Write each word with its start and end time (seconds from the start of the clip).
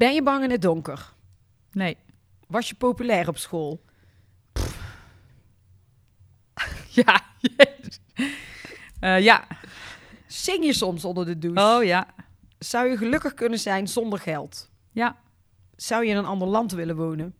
Ben 0.00 0.14
je 0.14 0.22
bang 0.22 0.44
in 0.44 0.50
het 0.50 0.62
donker? 0.62 1.12
Nee. 1.72 1.96
Was 2.46 2.68
je 2.68 2.74
populair 2.74 3.28
op 3.28 3.38
school? 3.38 3.80
Ja. 6.88 7.20
Eh, 9.00 9.20
ja. 9.20 9.46
Zing 10.26 10.64
je 10.64 10.72
soms 10.72 11.04
onder 11.04 11.26
de 11.26 11.38
douche? 11.38 11.60
Oh 11.60 11.84
ja. 11.84 12.06
Zou 12.58 12.88
je 12.88 12.96
gelukkig 12.96 13.34
kunnen 13.34 13.58
zijn 13.58 13.88
zonder 13.88 14.18
geld? 14.18 14.70
Ja. 14.92 15.16
Zou 15.76 16.04
je 16.04 16.10
in 16.10 16.16
een 16.16 16.24
ander 16.24 16.48
land 16.48 16.72
willen 16.72 16.96
wonen? 16.96 17.34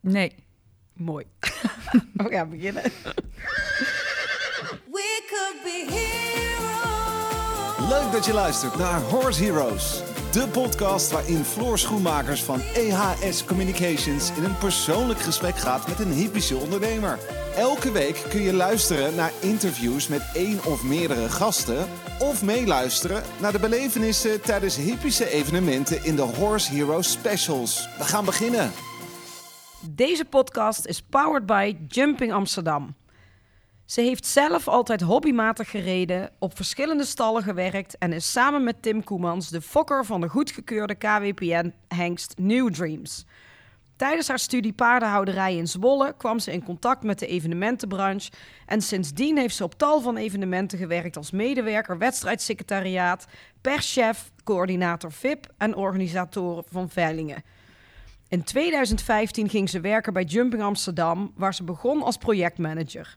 Nee. 0.00 0.44
Mooi. 0.92 1.26
We 2.14 2.28
gaan 2.28 2.50
beginnen. 2.50 2.82
We 4.90 5.22
could 5.28 5.62
be 5.62 5.86
heroes. 5.88 7.88
Leuk 7.88 8.12
dat 8.12 8.24
je 8.24 8.32
luistert 8.32 8.76
naar 8.76 9.00
Horse 9.00 9.44
Heroes. 9.44 10.07
De 10.32 10.48
podcast 10.48 11.10
waarin 11.10 11.44
Floor 11.44 11.78
Schoenmakers 11.78 12.42
van 12.42 12.60
EHS 12.60 13.44
Communications 13.44 14.30
in 14.36 14.44
een 14.44 14.58
persoonlijk 14.58 15.20
gesprek 15.20 15.56
gaat 15.56 15.88
met 15.88 15.98
een 15.98 16.12
hypische 16.12 16.56
ondernemer. 16.56 17.18
Elke 17.56 17.92
week 17.92 18.24
kun 18.28 18.40
je 18.40 18.52
luisteren 18.52 19.14
naar 19.14 19.32
interviews 19.40 20.08
met 20.08 20.30
één 20.34 20.64
of 20.64 20.84
meerdere 20.84 21.28
gasten. 21.28 21.88
Of 22.18 22.42
meeluisteren 22.42 23.22
naar 23.40 23.52
de 23.52 23.58
belevenissen 23.58 24.40
tijdens 24.40 24.76
hypische 24.76 25.30
evenementen 25.30 26.04
in 26.04 26.16
de 26.16 26.22
Horse 26.22 26.74
Heroes 26.74 27.10
Specials. 27.10 27.88
We 27.98 28.04
gaan 28.04 28.24
beginnen. 28.24 28.72
Deze 29.90 30.24
podcast 30.24 30.86
is 30.86 31.02
powered 31.02 31.46
by 31.46 31.76
Jumping 31.86 32.32
Amsterdam. 32.32 32.94
Ze 33.88 34.00
heeft 34.00 34.26
zelf 34.26 34.68
altijd 34.68 35.00
hobbymatig 35.00 35.70
gereden, 35.70 36.30
op 36.38 36.56
verschillende 36.56 37.04
stallen 37.04 37.42
gewerkt 37.42 37.98
en 37.98 38.12
is 38.12 38.32
samen 38.32 38.64
met 38.64 38.82
Tim 38.82 39.04
Koemans 39.04 39.48
de 39.48 39.60
fokker 39.60 40.04
van 40.04 40.20
de 40.20 40.28
goedgekeurde 40.28 40.94
KWPN-hengst 40.94 42.34
New 42.38 42.70
Dreams. 42.70 43.24
Tijdens 43.96 44.28
haar 44.28 44.38
studie 44.38 44.72
paardenhouderij 44.72 45.56
in 45.56 45.66
Zwolle 45.66 46.14
kwam 46.16 46.38
ze 46.38 46.52
in 46.52 46.64
contact 46.64 47.02
met 47.02 47.18
de 47.18 47.26
evenementenbranche 47.26 48.30
en 48.66 48.80
sindsdien 48.80 49.38
heeft 49.38 49.56
ze 49.56 49.64
op 49.64 49.74
tal 49.74 50.00
van 50.00 50.16
evenementen 50.16 50.78
gewerkt 50.78 51.16
als 51.16 51.30
medewerker 51.30 51.98
wedstrijdsecretariaat, 51.98 53.26
perschef, 53.60 54.30
coördinator 54.44 55.12
VIP 55.12 55.46
en 55.58 55.74
organisator 55.74 56.64
van 56.70 56.88
veilingen. 56.88 57.42
In 58.28 58.44
2015 58.44 59.48
ging 59.48 59.68
ze 59.68 59.80
werken 59.80 60.12
bij 60.12 60.24
Jumping 60.24 60.62
Amsterdam, 60.62 61.32
waar 61.36 61.54
ze 61.54 61.64
begon 61.64 62.02
als 62.02 62.16
projectmanager. 62.16 63.16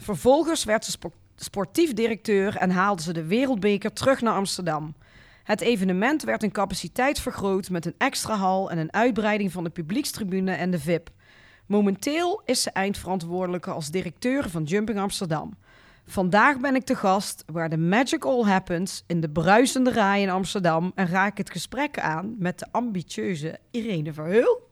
Vervolgens 0.00 0.64
werd 0.64 0.84
ze 0.84 0.90
spo- 0.90 1.12
sportief 1.36 1.92
directeur 1.92 2.56
en 2.56 2.70
haalde 2.70 3.02
ze 3.02 3.12
de 3.12 3.26
Wereldbeker 3.26 3.92
terug 3.92 4.20
naar 4.20 4.34
Amsterdam. 4.34 4.94
Het 5.44 5.60
evenement 5.60 6.22
werd 6.22 6.42
in 6.42 6.52
capaciteit 6.52 7.20
vergroot 7.20 7.70
met 7.70 7.86
een 7.86 7.94
extra 7.98 8.34
hal 8.34 8.70
en 8.70 8.78
een 8.78 8.92
uitbreiding 8.92 9.52
van 9.52 9.64
de 9.64 9.70
publiekstribune 9.70 10.52
en 10.52 10.70
de 10.70 10.78
VIP. 10.78 11.10
Momenteel 11.66 12.42
is 12.44 12.62
ze 12.62 12.70
eindverantwoordelijke 12.70 13.70
als 13.70 13.90
directeur 13.90 14.50
van 14.50 14.62
Jumping 14.62 14.98
Amsterdam. 14.98 15.56
Vandaag 16.06 16.60
ben 16.60 16.74
ik 16.74 16.84
te 16.84 16.94
gast 16.94 17.44
waar 17.46 17.68
de 17.68 17.76
magic 17.76 18.24
all 18.24 18.42
happens 18.42 19.04
in 19.06 19.20
de 19.20 19.30
bruisende 19.30 19.90
rij 19.90 20.22
in 20.22 20.30
Amsterdam 20.30 20.92
en 20.94 21.08
ga 21.08 21.26
ik 21.26 21.38
het 21.38 21.50
gesprek 21.50 21.98
aan 21.98 22.34
met 22.38 22.58
de 22.58 22.66
ambitieuze 22.70 23.58
Irene 23.70 24.12
Verheul. 24.12 24.68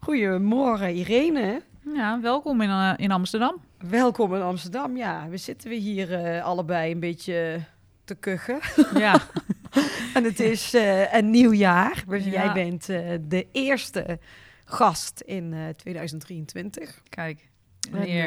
Goedemorgen 0.00 0.94
Irene. 0.94 1.62
Ja, 1.94 2.20
welkom 2.20 2.60
in, 2.60 2.68
eh, 2.70 2.92
in 2.96 3.10
Amsterdam. 3.10 3.60
Welkom 3.78 4.34
in 4.34 4.42
Amsterdam. 4.42 4.96
Ja, 4.96 5.28
we 5.28 5.36
zitten 5.36 5.70
we 5.70 5.76
hier 5.76 6.14
eh, 6.14 6.44
allebei 6.44 6.92
een 6.92 7.00
beetje 7.00 7.60
te 8.04 8.14
kuchen. 8.14 8.58
Ja. 8.94 9.20
en 10.14 10.24
het 10.24 10.40
is 10.40 10.74
eh, 10.74 11.14
een 11.14 11.30
nieuw 11.30 11.52
jaar. 11.52 12.04
Dus 12.08 12.24
Ja. 12.24 12.30
jij 12.30 12.52
bent 12.52 12.86
de 13.30 13.46
eerste 13.52 14.18
gast 14.64 15.20
in 15.20 15.52
eh, 15.52 15.68
2023. 15.68 17.02
Kijk. 17.08 17.48
En, 17.92 18.00
Een 18.00 18.08
eer. 18.08 18.24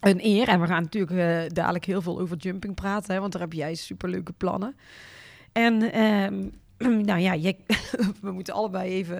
eh, 0.00 0.10
een 0.10 0.20
eer. 0.24 0.48
En 0.48 0.60
we 0.60 0.66
gaan 0.66 0.82
natuurlijk 0.82 1.54
dadelijk 1.54 1.84
heel 1.84 2.02
veel 2.02 2.20
over 2.20 2.36
jumping 2.36 2.74
praten, 2.74 3.14
hè, 3.14 3.20
want 3.20 3.32
daar 3.32 3.40
heb 3.42 3.52
jij 3.52 3.74
superleuke 3.74 4.32
plannen. 4.32 4.76
En 5.52 5.92
ehm, 5.92 6.48
nou 7.08 7.20
ja, 7.20 7.32
je, 7.32 7.56
we 8.20 8.30
moeten 8.32 8.54
allebei 8.54 8.90
even, 8.90 9.18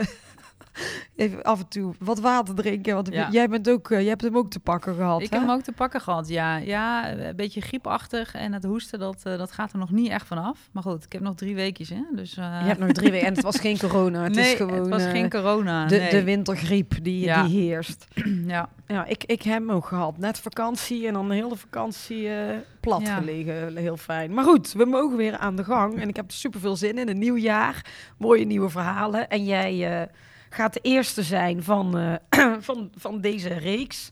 even 1.16 1.42
af 1.42 1.58
en 1.60 1.68
toe 1.68 1.94
wat 1.98 2.20
water 2.20 2.54
drinken. 2.54 2.94
Want 2.94 3.08
Ja. 3.12 3.28
jij, 3.30 3.48
bent 3.48 3.70
ook, 3.70 3.90
eh, 3.90 3.98
jij 4.00 4.08
hebt 4.08 4.22
hem 4.22 4.36
ook 4.36 4.50
te 4.50 4.60
pakken 4.60 4.94
gehad. 4.94 5.22
Ik 5.22 5.30
hè? 5.30 5.36
heb 5.38 5.46
hem 5.46 5.56
ook 5.56 5.62
te 5.62 5.72
pakken 5.72 6.00
gehad, 6.00 6.28
ja. 6.28 6.56
Ja, 6.56 7.12
een 7.12 7.36
beetje 7.36 7.60
griepachtig 7.60 8.34
en 8.34 8.52
het 8.52 8.64
hoesten, 8.64 8.98
dat, 8.98 9.20
eh, 9.24 9.38
dat 9.38 9.52
gaat 9.52 9.72
er 9.72 9.78
nog 9.78 9.90
niet 9.90 10.10
echt 10.10 10.26
vanaf. 10.26 10.68
Maar 10.72 10.82
goed, 10.82 11.04
ik 11.04 11.12
heb 11.12 11.22
nog 11.22 11.34
drie 11.34 11.54
weekjes, 11.54 11.88
hè. 11.88 12.02
Dus, 12.14 12.36
eh, 12.36 12.44
Je 12.60 12.66
hebt 12.66 12.78
nog 12.78 12.92
drie 12.92 13.10
weken 13.10 13.26
en 13.26 13.34
het 13.34 13.42
was 13.42 13.58
geen 13.58 13.78
corona. 13.78 14.22
Het 14.22 14.34
nee, 14.34 14.50
is 14.50 14.56
gewoon 14.56 14.78
het 14.80 14.88
was 14.88 15.04
geen 15.04 15.30
corona. 15.30 15.86
de, 15.86 15.96
nee. 15.96 16.10
de 16.10 16.24
wintergriep 16.24 16.92
die, 17.02 17.20
Ja. 17.24 17.42
die 17.42 17.60
heerst. 17.60 18.06
Ja, 18.46 18.68
Ja, 18.86 19.04
ik, 19.04 19.24
ik 19.24 19.42
heb 19.42 19.54
hem 19.58 19.70
ook 19.70 19.86
gehad. 19.86 20.18
Net 20.18 20.38
vakantie 20.38 21.06
en 21.06 21.12
dan 21.12 21.28
de 21.28 21.34
hele 21.34 21.56
vakantie 21.56 22.28
plat 22.80 23.00
Ja. 23.02 23.14
gelegen. 23.16 23.76
Heel 23.76 23.96
fijn. 23.96 24.34
Maar 24.34 24.44
goed, 24.44 24.72
we 24.72 24.84
mogen 24.84 25.16
weer 25.16 25.36
aan 25.36 25.56
de 25.56 25.64
gang. 25.64 26.00
En 26.00 26.08
ik 26.08 26.16
heb 26.16 26.26
er 26.26 26.32
super 26.32 26.60
veel 26.60 26.76
zin 26.76 26.98
in. 26.98 27.08
Een 27.08 27.18
nieuw 27.18 27.36
jaar, 27.36 27.84
mooie 28.18 28.44
nieuwe 28.44 28.68
verhalen. 28.68 29.28
En 29.28 29.44
jij 29.44 30.08
gaat 30.54 30.72
de 30.72 30.80
eerste 30.80 31.22
zijn 31.22 31.62
van, 31.62 31.98
eh, 31.98 32.54
van, 32.68 32.90
van 32.96 33.20
deze 33.20 33.48
reeks. 33.48 34.10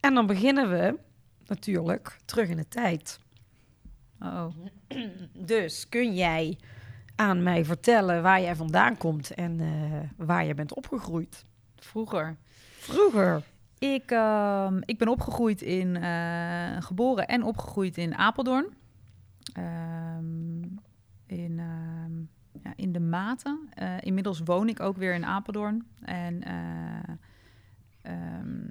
En 0.00 0.14
dan 0.14 0.26
beginnen 0.26 0.70
we 0.70 0.98
natuurlijk 1.46 2.18
terug 2.24 2.48
in 2.48 2.56
de 2.56 2.68
tijd. 2.68 3.20
oh. 4.20 4.46
Dus 5.32 5.88
kun 5.88 6.14
jij 6.14 6.58
aan 7.14 7.42
mij 7.42 7.64
vertellen 7.64 8.22
waar 8.22 8.40
jij 8.40 8.56
vandaan 8.56 8.96
komt 8.96 9.34
en 9.34 9.60
eh, 9.60 10.26
waar 10.26 10.44
je 10.44 10.54
bent 10.54 10.74
opgegroeid? 10.74 11.44
Vroeger. 11.76 12.36
Vroeger. 12.78 13.42
Ik, 13.78 14.10
ehm, 14.10 14.80
ik 14.84 14.98
ben 14.98 15.08
opgegroeid 15.08 15.62
in, 15.62 15.96
eh, 15.96 16.82
geboren 16.82 17.26
en 17.26 17.42
opgegroeid 17.42 17.96
in 17.96 18.14
Apeldoorn. 18.14 18.66
Ehm, 19.52 20.62
in, 21.26 21.58
ehm, 21.58 22.41
ja, 22.62 22.72
in 22.76 22.92
de 22.92 23.00
Maten. 23.00 23.68
Eh, 23.74 23.94
inmiddels 24.00 24.40
woon 24.44 24.68
ik 24.68 24.80
ook 24.80 24.96
weer 24.96 25.14
in 25.14 25.24
Apeldoorn. 25.24 25.86
En 26.02 26.42
eh, 26.42 27.14
ehm, 28.02 28.66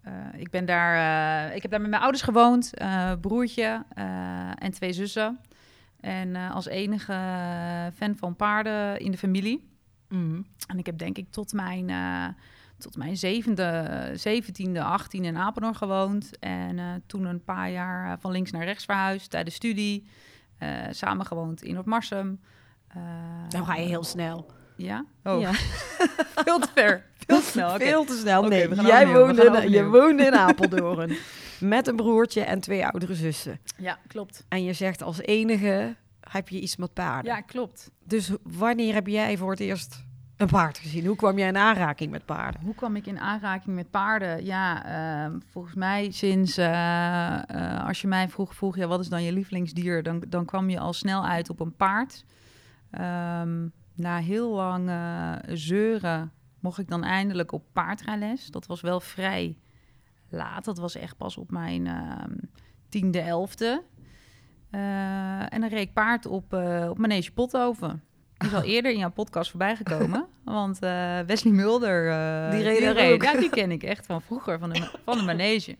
eh, 0.00 0.40
ik 0.40 0.50
ben 0.50 0.64
daar, 0.64 1.54
ik 1.54 1.62
heb 1.62 1.70
daar 1.70 1.80
met 1.80 1.90
mijn 1.90 2.02
ouders 2.02 2.24
gewoond, 2.24 2.70
broertje 3.20 3.84
en 4.58 4.70
twee 4.70 4.92
zussen. 4.92 5.38
En 6.00 6.36
als 6.36 6.66
enige 6.66 7.12
fan 7.94 8.16
van 8.16 8.36
paarden 8.36 8.98
in 8.98 9.10
de 9.10 9.18
familie. 9.18 9.70
En 10.66 10.78
ik 10.78 10.86
heb 10.86 10.98
denk 10.98 11.18
ik 11.18 11.30
tot 11.30 11.52
mijn, 11.52 11.90
tot 12.78 12.96
mijn 12.96 13.16
zevende, 13.16 14.10
zeventiende, 14.14 14.82
achttiende 14.82 15.28
in 15.28 15.36
Apeldoorn 15.36 15.76
gewoond. 15.76 16.38
En 16.38 17.02
toen 17.06 17.24
een 17.24 17.44
paar 17.44 17.70
jaar 17.70 18.20
van 18.20 18.30
links 18.30 18.50
naar 18.50 18.64
rechts 18.64 18.84
verhuisd 18.84 19.30
tijdens 19.30 19.54
studie. 19.54 20.06
Eh 20.62 20.86
samen 20.90 21.26
gewoond 21.26 21.62
in 21.62 21.74
Noordmarsum. 21.74 22.40
Eh, 22.88 23.00
Dan 23.48 23.66
ga 23.66 23.74
je 23.74 23.86
heel 23.86 24.04
snel. 24.04 24.46
Ja? 24.76 25.04
Oh, 25.24 25.40
Ja. 25.40 25.52
veel 26.44 26.58
te 26.58 26.68
ver. 26.74 27.04
Veel 27.26 27.38
te 27.40 27.44
snel. 27.46 27.68
oké. 27.74 27.84
Veel 27.84 28.04
te 28.04 28.16
snel. 28.16 28.42
Nee, 28.42 28.68
jij 28.74 29.06
woonde, 29.08 29.44
in, 29.62 29.70
je 29.70 29.84
woonde 29.86 30.24
in 30.24 30.34
Apeldoorn. 30.34 31.16
met 31.60 31.86
een 31.86 31.96
broertje 31.96 32.40
en 32.40 32.60
twee 32.60 32.86
oudere 32.86 33.14
zussen. 33.14 33.60
Ja, 33.76 33.98
klopt. 34.06 34.44
En 34.48 34.64
je 34.64 34.72
zegt 34.72 35.02
als 35.02 35.18
enige 35.20 35.96
heb 36.30 36.48
je 36.48 36.60
iets 36.60 36.76
met 36.76 36.92
paarden. 36.92 37.32
Ja, 37.34 37.40
klopt. 37.40 37.90
Dus 38.04 38.30
wanneer 38.42 38.94
heb 38.94 39.06
jij 39.06 39.36
voor 39.36 39.50
het 39.50 39.60
eerst 39.60 40.04
een 40.36 40.48
paard 40.48 40.78
gezien? 40.78 41.06
Hoe 41.06 41.16
kwam 41.16 41.38
jij 41.38 41.48
in 41.48 41.56
aanraking 41.56 42.10
met 42.10 42.24
paarden? 42.24 42.60
Hoe 42.60 42.74
kwam 42.74 42.96
ik 42.96 43.06
in 43.06 43.18
aanraking 43.18 43.74
met 43.74 43.90
paarden? 43.90 44.44
Ja, 44.44 44.84
ehm, 44.84 45.38
volgens 45.46 45.74
mij 45.74 46.10
sinds, 46.10 46.56
eh, 46.56 47.50
eh, 47.50 47.86
als 47.86 48.00
je 48.00 48.08
mij 48.08 48.28
vroeg, 48.28 48.54
vroeg 48.54 48.76
ja, 48.76 48.86
wat 48.86 49.00
is 49.00 49.08
dan 49.08 49.22
je 49.22 49.32
lievelingsdier? 49.32 50.02
Dan, 50.02 50.24
dan 50.28 50.44
kwam 50.44 50.70
je 50.70 50.78
al 50.78 50.92
snel 50.92 51.26
uit 51.26 51.50
op 51.50 51.60
een 51.60 51.76
paard. 51.76 52.24
Ehm, 52.90 53.66
na 53.94 54.18
heel 54.18 54.54
lang 54.54 54.88
eh, 54.88 55.32
zeuren 55.48 56.32
mocht 56.60 56.78
ik 56.78 56.88
dan 56.88 57.04
eindelijk 57.04 57.52
op 57.52 57.64
paardrijles. 57.72 58.46
Dat 58.46 58.66
was 58.66 58.80
wel 58.80 59.00
vrij 59.00 59.58
laat. 60.28 60.64
Dat 60.64 60.78
was 60.78 60.94
echt 60.94 61.16
pas 61.16 61.36
op 61.36 61.50
mijn 61.50 61.86
ehm, 61.86 62.36
tiende, 62.88 63.20
elfde. 63.20 63.82
En 64.70 65.60
dan 65.60 65.68
reed 65.68 65.88
ik 65.88 65.92
paard 65.92 66.26
op, 66.26 66.52
op 66.88 66.98
Manege 66.98 67.32
Pothoven. 67.32 68.02
Die 68.42 68.50
is 68.50 68.56
al 68.56 68.62
eerder 68.62 68.92
in 68.92 68.98
jouw 68.98 69.10
podcast 69.10 69.50
voorbij 69.50 69.76
gekomen. 69.76 70.26
Want 70.44 70.78
eh, 70.82 71.18
Wesley 71.26 71.52
Mulder... 71.52 72.10
eh, 72.10 72.50
Die 72.50 72.62
reed 72.62 72.82
er 72.82 73.12
ook. 73.12 73.22
Ja, 73.22 73.34
die 73.34 73.50
ken 73.50 73.70
ik 73.70 73.82
echt 73.82 74.06
van 74.06 74.22
vroeger, 74.22 74.58
van 74.58 74.70
de, 74.70 74.88
van 75.04 75.18
de 75.18 75.24
manege. 75.24 75.76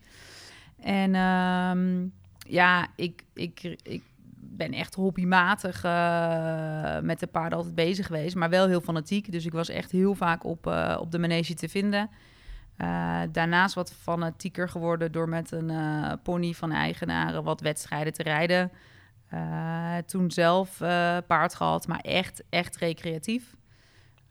En 0.81 1.15
ehm, 1.15 2.07
ja, 2.55 2.87
ik, 2.97 3.25
ik, 3.35 3.77
ik 3.83 4.03
ben 4.35 4.73
echt 4.73 4.95
hobbymatig 4.95 5.85
eh, 5.85 6.99
met 7.01 7.21
de 7.21 7.27
paarden 7.27 7.59
altijd 7.59 7.75
bezig 7.75 8.07
geweest. 8.07 8.35
Maar 8.35 8.51
wel 8.51 8.67
heel 8.69 8.81
fanatiek. 8.81 9.33
Dus 9.33 9.47
ik 9.47 9.53
was 9.53 9.69
echt 9.69 9.91
heel 9.91 10.15
vaak 10.15 10.45
op, 10.45 10.67
op 10.99 11.11
de 11.11 11.19
manege 11.19 11.55
te 11.55 11.69
vinden. 11.69 12.11
Daarnaast 13.33 13.75
wat 13.75 13.93
fanatieker 14.03 14.69
geworden 14.69 15.13
door 15.13 15.29
met 15.29 15.51
een 15.53 15.73
pony 16.23 16.53
van 16.53 16.73
eigenaren 16.73 17.43
wat 17.45 17.61
wedstrijden 17.61 18.13
te 18.13 18.23
rijden. 18.23 18.71
Eh, 19.33 19.97
toen 20.07 20.31
zelf 20.31 20.81
eh, 20.81 21.17
paard 21.27 21.55
gehad, 21.55 21.87
maar 21.87 22.01
echt, 22.01 22.43
echt 22.49 22.77
recreatief. 22.77 23.57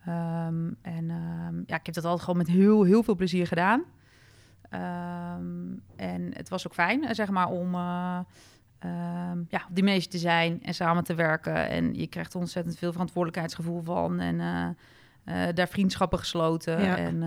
Ehm, 0.05 0.71
en 0.81 1.09
ehm, 1.09 1.55
ja, 1.65 1.75
ik 1.75 1.85
heb 1.85 1.95
dat 1.95 2.03
altijd 2.03 2.21
gewoon 2.21 2.37
met 2.37 2.47
heel, 2.47 2.83
heel 2.83 3.03
veel 3.03 3.15
plezier 3.15 3.47
gedaan. 3.47 3.83
Ehm, 4.69 5.73
en 5.95 6.31
het 6.33 6.49
was 6.49 6.67
ook 6.67 6.73
fijn, 6.73 7.05
eh, 7.05 7.13
zeg 7.13 7.29
maar, 7.29 7.47
om 7.47 7.73
ja, 9.49 9.65
op 9.69 9.75
die 9.75 9.83
meisje 9.83 10.07
te 10.07 10.17
zijn 10.17 10.63
en 10.63 10.73
samen 10.73 11.03
te 11.03 11.15
werken. 11.15 11.69
En 11.69 11.93
je 11.93 12.07
krijgt 12.07 12.35
ontzettend 12.35 12.77
veel 12.77 12.91
verantwoordelijkheidsgevoel 12.91 13.81
van. 13.81 14.19
En 14.19 14.37
daar 15.55 15.67
vriendschappen 15.67 16.19
gesloten. 16.19 16.83
Ja. 16.83 16.97
En 16.97 17.21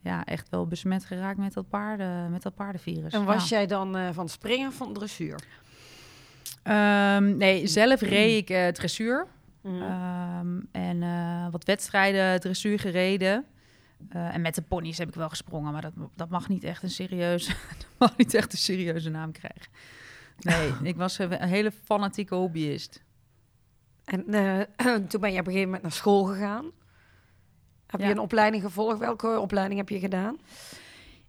ja, 0.00 0.24
echt 0.24 0.48
wel 0.48 0.66
besmet 0.66 1.04
geraakt 1.04 1.38
met 1.38 1.52
dat, 1.52 1.68
paarden, 1.68 2.30
met 2.30 2.42
dat 2.42 2.54
paardenvirus. 2.54 3.12
En 3.12 3.24
was 3.24 3.48
ja. 3.48 3.56
jij 3.56 3.66
dan 3.66 4.14
van 4.14 4.28
springen 4.28 4.68
of 4.68 4.74
van 4.74 4.92
dressuur? 4.92 5.38
Ehm, 6.64 7.36
nee, 7.36 7.66
zelf 7.66 8.00
reed 8.00 8.42
ik 8.42 8.50
eh, 8.56 8.68
dressuur. 8.68 9.26
Mhm. 9.60 9.82
Ehm, 9.82 10.60
en 10.72 11.02
eh, 11.02 11.46
wat 11.50 11.64
wedstrijden 11.64 12.40
dressuur 12.40 12.78
gereden. 12.78 13.44
Eh, 14.08 14.34
en 14.34 14.40
met 14.40 14.54
de 14.54 14.62
ponies 14.62 14.98
heb 14.98 15.08
ik 15.08 15.14
wel 15.14 15.28
gesprongen, 15.28 15.72
maar 15.72 15.82
dat, 15.82 15.92
dat 16.16 16.28
mag 16.28 16.48
niet 16.48 16.64
echt 16.64 16.82
een 16.82 16.90
serieuze, 16.90 17.50
dat 17.78 17.86
mag 17.98 18.16
niet 18.16 18.34
echt 18.34 18.52
een 18.52 18.58
serieuze 18.58 19.10
naam 19.10 19.32
krijgen. 19.32 19.72
Nee, 20.38 20.72
ik 20.92 20.96
was 20.96 21.18
een 21.18 21.42
hele 21.48 21.72
fanatieke 21.84 22.34
hobbyist. 22.34 23.02
En 24.04 24.24
toen 25.08 25.20
ben 25.20 25.32
je 25.32 25.38
op 25.40 25.46
een 25.46 25.52
gegeven 25.52 25.64
moment 25.64 25.82
naar 25.82 25.92
school 25.92 26.24
gegaan. 26.24 26.70
Heb 27.86 28.00
Ja. 28.00 28.06
je 28.06 28.12
een 28.12 28.18
opleiding 28.18 28.62
gevolgd? 28.62 28.98
Welke 28.98 29.38
opleiding 29.40 29.78
heb 29.80 29.88
je 29.88 29.98
gedaan? 29.98 30.38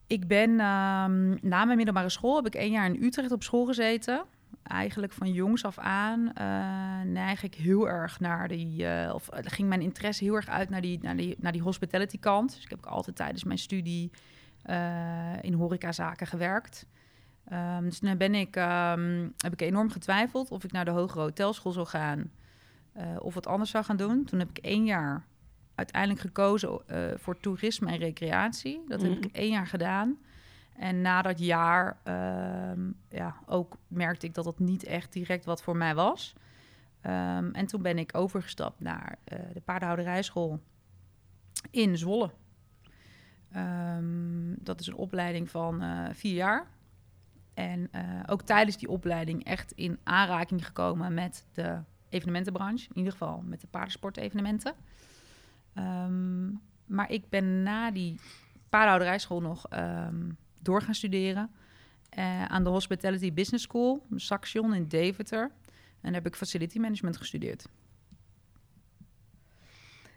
Ik 0.08 0.28
ben 0.28 0.50
ehm, 0.50 1.30
na 1.48 1.66
mijn 1.66 1.78
middelbare 1.78 2.10
school 2.10 2.36
heb 2.36 2.46
ik 2.46 2.56
één 2.56 2.72
jaar 2.72 2.86
in 2.86 3.04
Utrecht 3.04 3.32
op 3.32 3.44
school 3.44 3.66
gezeten. 3.66 4.24
Eigenlijk 4.68 5.14
van 5.14 5.32
jongs 5.32 5.66
af 5.66 5.78
aan 5.78 6.34
eh, 6.34 7.02
neig 7.12 7.44
ik 7.44 7.56
heel 7.56 7.90
erg 7.90 8.20
naar 8.20 8.48
die, 8.48 8.88
eh, 8.88 9.14
of 9.14 9.30
eh, 9.30 9.40
ging 9.44 9.70
mijn 9.70 9.82
interesse 9.82 10.24
heel 10.24 10.36
erg 10.36 10.48
uit 10.48 10.70
naar 10.70 10.82
die, 10.82 11.00
naar 11.02 11.16
die, 11.16 11.36
naar 11.40 11.52
die 11.52 11.62
hospitality 11.62 12.20
kant. 12.20 12.54
Dus 12.54 12.64
ik 12.64 12.70
heb 12.70 12.78
ook 12.78 12.92
altijd 12.92 13.16
tijdens 13.16 13.44
mijn 13.44 13.58
studie 13.58 14.12
eh, 14.62 15.34
in 15.44 15.54
horecazaken 15.54 16.28
gewerkt. 16.28 16.86
Ehm, 17.48 17.84
dus 17.84 18.00
toen 18.00 18.18
ben 18.18 18.36
ik, 18.36 18.56
ehm, 18.56 19.30
heb 19.38 19.54
ik 19.54 19.62
enorm 19.62 19.90
getwijfeld 19.90 20.52
of 20.52 20.64
ik 20.64 20.72
naar 20.72 20.86
de 20.86 20.92
hogere 20.92 21.22
hotelschool 21.22 21.72
zou 21.72 21.88
gaan 21.88 22.32
of 23.20 23.34
wat 23.34 23.48
anders 23.48 23.70
zou 23.72 23.84
gaan 23.84 23.98
doen. 23.98 24.26
Toen 24.26 24.40
heb 24.40 24.50
ik 24.50 24.58
één 24.58 24.86
jaar 24.86 25.26
uiteindelijk 25.76 26.22
gekozen 26.22 26.80
voor 27.16 27.40
toerisme 27.40 27.92
en 27.92 27.98
recreatie. 27.98 28.84
Dat 28.88 29.02
heb 29.02 29.12
ik 29.12 29.32
één 29.32 29.52
jaar 29.52 29.68
gedaan. 29.68 30.18
En 30.77 31.01
na 31.01 31.22
dat 31.22 31.39
jaar 31.39 32.00
ehm, 32.04 32.92
ja, 33.10 33.36
ook 33.45 33.77
merkte 33.88 34.25
ik 34.25 34.33
dat 34.33 34.45
het 34.45 34.60
niet 34.60 34.83
echt 34.83 35.13
direct 35.13 35.45
wat 35.45 35.62
voor 35.62 35.77
mij 35.77 35.95
was. 35.95 36.36
Ehm, 37.01 37.50
en 37.51 37.66
toen 37.66 37.81
ben 37.81 37.98
ik 37.98 38.18
overgestapt 38.18 38.80
naar 38.80 39.18
eh, 39.24 39.39
de 39.54 39.62
paardenhouderijschool 39.62 40.60
in 41.72 41.98
Zwolle. 41.98 42.31
Ehm, 43.51 44.54
dat 44.57 44.80
is 44.80 44.88
een 44.88 44.95
opleiding 44.95 45.50
van 45.50 45.81
eh, 45.81 46.06
vier 46.12 46.33
jaar. 46.33 46.68
En 47.54 47.88
eh, 47.92 48.04
ook 48.25 48.42
tijdens 48.42 48.77
die 48.77 48.89
opleiding 48.89 49.44
echt 49.44 49.72
in 49.72 50.00
aanraking 50.04 50.66
gekomen 50.66 51.13
met 51.13 51.45
de 51.54 51.80
evenementenbranche. 52.10 52.89
In 52.89 52.98
ieder 52.98 53.12
geval 53.12 53.42
met 53.45 53.62
de 53.62 53.68
paardensportevenementen. 53.68 54.74
Maar 56.86 57.12
ik 57.12 57.30
ben 57.30 57.63
na 57.63 57.92
die 57.92 58.19
paardenhouderijschool 58.69 59.42
nog 59.42 59.68
door 60.66 60.82
gaan 60.82 60.94
studeren. 60.96 61.52
eh, 62.10 62.46
aan 62.46 62.64
de 62.64 62.70
Hospitality 62.70 63.34
Business 63.34 63.64
School, 63.64 64.06
Saxion 64.16 64.74
in 64.74 64.88
Deventer. 64.88 65.42
En 65.42 65.52
daar 66.02 66.14
heb 66.14 66.26
ik 66.26 66.36
facility 66.36 66.80
management 66.80 67.18
gestudeerd. 67.18 67.66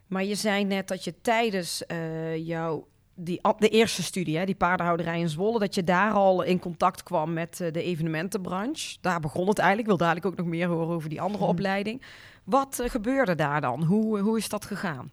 Maar 0.06 0.24
je 0.24 0.34
zei 0.34 0.64
net 0.64 0.88
dat 0.88 1.04
je 1.04 1.20
tijdens 1.20 1.86
eh, 1.86 2.46
jouw 2.46 2.88
die, 3.14 3.40
de 3.58 3.68
eerste 3.68 4.02
studie, 4.02 4.36
hè, 4.38 4.44
die 4.44 4.54
paardenhouderij 4.54 5.20
in 5.20 5.28
Zwolle, 5.28 5.58
dat 5.58 5.74
je 5.74 5.84
daar 5.84 6.12
al 6.12 6.42
in 6.42 6.58
contact 6.58 7.02
kwam 7.02 7.32
met 7.32 7.60
eh, 7.60 7.72
de 7.72 7.82
evenementenbranche. 7.82 8.98
Daar 9.00 9.20
begon 9.20 9.48
het 9.48 9.58
eigenlijk. 9.58 9.90
Ik 9.90 9.96
wil 9.98 10.06
dadelijk 10.06 10.26
ook 10.26 10.36
nog 10.44 10.46
meer 10.46 10.68
horen 10.68 10.94
over 10.94 11.08
die 11.08 11.20
andere 11.20 11.42
Mhm. 11.42 11.52
opleiding. 11.52 12.02
Wat 12.44 12.82
gebeurde 12.84 13.34
daar 13.34 13.60
dan? 13.60 13.82
Hoe, 13.84 14.18
hoe 14.20 14.38
is 14.38 14.48
dat 14.48 14.64
gegaan? 14.64 15.10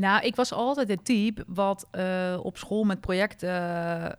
Nou, 0.00 0.24
ik 0.24 0.36
was 0.36 0.52
altijd 0.52 0.88
het 0.88 1.04
type 1.04 1.44
wat 1.46 1.88
eh, 1.90 2.38
op 2.42 2.56
school 2.56 2.84
met 2.84 3.00
projecten, 3.00 3.50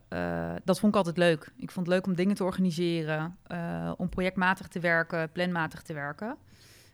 eh, 0.07 0.54
dat 0.63 0.80
vond 0.80 0.92
ik 0.92 0.98
altijd 0.98 1.18
leuk. 1.18 1.51
Ik 1.57 1.72
vond 1.72 1.86
het 1.86 1.95
leuk 1.95 2.06
om 2.06 2.16
dingen 2.16 2.36
te 2.36 2.44
organiseren, 2.44 3.38
eh, 3.44 3.92
om 3.98 4.10
projectmatig 4.10 4.68
te 4.68 4.80
werken, 4.80 5.31
planmatig 5.31 5.81
te 5.81 5.94
werken. 5.94 6.38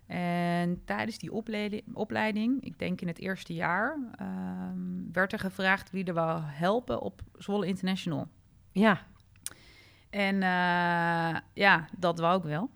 En 0.05 0.81
tijdens 0.85 1.17
die 1.17 1.31
opleiding, 1.31 1.83
opleiding 1.93 2.63
ik 2.63 2.79
denk 2.79 3.01
in 3.01 3.07
het 3.07 3.19
eerste 3.19 3.53
jaar, 3.53 3.97
ehm, 4.15 5.11
werd 5.11 5.33
er 5.33 5.39
gevraagd 5.39 5.91
wie 5.91 6.05
er 6.05 6.13
wou 6.13 6.41
helpen 6.43 7.01
op 7.01 7.21
Zwolle 7.37 7.65
International. 7.65 8.27
Ja, 8.71 9.01
En 10.09 10.35
eh, 10.35 11.39
ja, 11.53 11.87
dat 11.97 12.19
wou 12.19 12.37
ik 12.37 12.43
wel. 12.43 12.69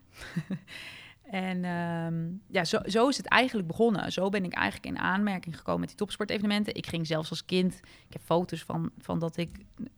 en 1.32 1.64
ehm, 1.64 2.30
ja, 2.48 2.64
zo, 2.64 2.80
zo 2.86 3.08
is 3.08 3.18
het 3.18 3.26
eigenlijk 3.28 3.68
begonnen. 3.68 4.12
Zo 4.12 4.30
ben 4.30 4.44
ik 4.44 4.54
eigenlijk 4.54 4.86
in 4.86 5.02
aanmerking 5.04 5.58
gekomen 5.58 5.80
met 5.80 5.90
die 5.90 5.98
topsportevenementen. 5.98 6.76
Ik 6.76 6.88
ging 6.88 7.08
zelfs 7.08 7.30
als 7.30 7.46
kind, 7.46 7.74
ik 8.08 8.14
heb 8.14 8.22
foto's 8.22 8.64
van, 8.64 8.92
van 8.98 9.20
dat 9.20 9.38
ik, 9.38 9.50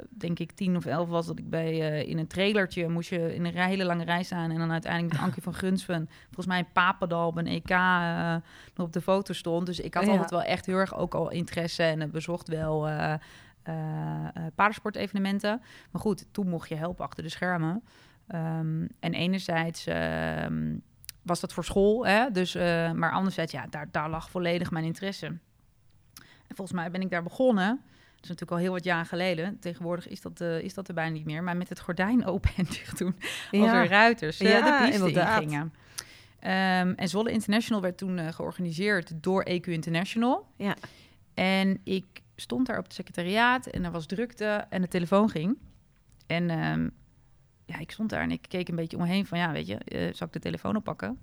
denk 0.10 0.40
ik, 0.40 0.52
tien 0.52 0.76
of 0.76 0.86
elf 0.86 1.10
was, 1.10 1.26
dat 1.26 1.40
ik 1.40 1.50
bij 1.50 1.92
eh, 1.92 2.10
in 2.10 2.18
een 2.18 2.28
trailertje 2.28 2.90
moest 2.90 3.10
je 3.10 3.36
in 3.36 3.46
een 3.46 3.58
hele 3.58 3.86
lange 3.86 4.04
rij 4.04 4.24
staan. 4.24 4.52
En 4.52 4.58
dan 4.58 4.72
uiteindelijk 4.72 5.14
met 5.14 5.22
Ankie 5.22 5.42
van 5.44 5.54
Gunsven, 5.54 6.10
volgens 6.26 6.46
mij 6.46 6.64
Papendal 6.64 7.28
op 7.28 7.38
een 7.38 7.48
EK 7.48 7.70
eh, 7.70 8.36
op 8.78 8.94
de 8.94 9.02
foto 9.02 9.34
stond. 9.34 9.66
Dus 9.66 9.80
ik 9.80 9.94
had 9.94 10.06
Ja. 10.06 10.12
altijd 10.12 10.30
wel 10.32 10.44
echt 10.44 10.66
heel 10.66 10.78
erg 10.78 10.96
ook 10.96 11.14
al 11.14 11.32
interesse 11.32 11.84
en 11.84 12.12
bezocht 12.12 12.48
wel 12.48 12.88
eh, 12.88 13.14
paardensportevenementen. 14.56 15.62
Maar 15.92 16.02
goed, 16.02 16.26
toen 16.32 16.50
mocht 16.50 16.70
je 16.70 16.76
helpen 16.76 17.06
achter 17.06 17.24
de 17.24 17.30
schermen. 17.30 17.84
Ehm, 18.28 18.88
en 19.00 19.14
enerzijds 19.14 19.88
ehm, 19.88 20.76
was 21.24 21.40
dat 21.40 21.54
voor 21.54 21.66
school, 21.66 22.06
hè? 22.06 22.32
Dus, 22.32 22.56
eh, 22.56 22.92
maar 22.92 23.12
anderzijds, 23.12 23.52
ja, 23.52 23.68
daar, 23.70 23.88
daar 23.92 24.10
lag 24.10 24.30
volledig 24.30 24.72
mijn 24.72 24.86
interesse. 24.86 25.26
En 26.48 26.56
volgens 26.56 26.78
mij 26.78 26.92
ben 26.92 27.02
ik 27.02 27.10
daar 27.10 27.24
begonnen. 27.24 27.68
Dat 27.68 28.24
is 28.24 28.30
natuurlijk 28.30 28.52
al 28.52 28.58
heel 28.58 28.72
wat 28.72 28.84
jaar 28.84 29.06
geleden. 29.06 29.60
Tegenwoordig 29.60 30.08
is 30.08 30.22
dat, 30.22 30.42
eh, 30.42 30.60
is 30.60 30.74
dat 30.74 30.88
er 30.88 30.94
bijna 30.94 31.12
niet 31.12 31.26
meer. 31.26 31.44
Maar 31.44 31.58
met 31.58 31.70
het 31.70 31.80
gordijn 31.80 32.26
open 32.34 32.52
en 32.56 32.66
dicht 32.66 32.98
doen. 32.98 33.16
Als 33.52 33.72
er 33.72 33.88
ruiters 33.88 34.38
Ja, 34.38 34.82
de 34.82 34.90
piste 34.90 35.22
ingingen. 35.42 35.74
Ehm, 36.40 36.94
en 36.96 37.08
Zwolle 37.08 37.32
International 37.32 37.82
werd 37.82 37.98
toen 37.98 38.34
georganiseerd 38.34 39.24
door 39.24 39.46
EQ 39.50 39.66
International. 39.66 40.48
Ja. 40.58 40.76
En 41.34 41.80
ik 41.84 42.06
stond 42.36 42.68
daar 42.68 42.78
op 42.78 42.84
het 42.84 42.94
secretariaat 42.94 43.66
en 43.66 43.86
er 43.86 43.92
was 43.92 44.06
drukte 44.06 44.66
en 44.70 44.82
de 44.82 44.88
telefoon 44.88 45.30
ging. 45.30 45.58
En 46.28 46.50
ehm, 46.50 46.90
ja, 47.74 47.80
ik 47.80 47.92
stond 47.92 48.10
daar 48.10 48.22
en 48.22 48.32
ik 48.32 48.46
keek 48.48 48.70
een 48.70 48.76
beetje 48.76 48.98
om 48.98 49.04
me 49.04 49.10
heen 49.10 49.26
van, 49.26 49.38
ja, 49.38 49.52
weet 49.52 49.68
je, 49.68 49.78
eh, 49.78 50.14
zal 50.14 50.28
ik 50.28 50.34
de 50.34 50.40
telefoon 50.40 50.76
oppakken? 50.76 51.20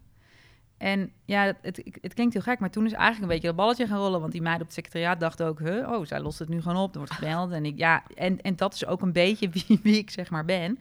En 0.77 1.13
ja, 1.25 1.55
het, 1.63 1.83
het, 2.01 2.15
klinkt 2.15 2.33
heel 2.33 2.43
gek, 2.43 2.59
maar 2.59 2.71
toen 2.71 2.87
is 2.87 2.93
eigenlijk 2.93 3.23
een 3.23 3.29
beetje 3.29 3.47
dat 3.47 3.57
balletje 3.57 3.87
gaan 3.87 3.99
rollen. 3.99 4.21
Want 4.21 4.33
die 4.33 4.43
meiden 4.43 4.63
op 4.63 4.67
het 4.69 4.77
secretariaat 4.77 5.21
dachten 5.21 5.47
ook, 5.47 5.59
huh, 5.59 5.91
oh, 5.91 6.07
zij 6.07 6.21
lost 6.21 6.39
het 6.39 6.49
nu 6.49 6.63
gewoon 6.63 6.83
op, 6.83 6.93
er 6.93 6.99
wordt 6.99 7.15
gebeld. 7.15 7.53
En, 7.53 7.65
ik, 7.65 7.79
ja, 7.79 8.03
en, 8.15 8.41
en 8.41 8.57
dat 8.57 8.75
is 8.75 8.87
ook 8.87 9.03
een 9.03 9.13
beetje 9.13 9.49
wie, 9.67 9.81
wie 9.83 9.99
ik 9.99 10.11
zeg 10.11 10.31
maar 10.31 10.45
ben. 10.45 10.79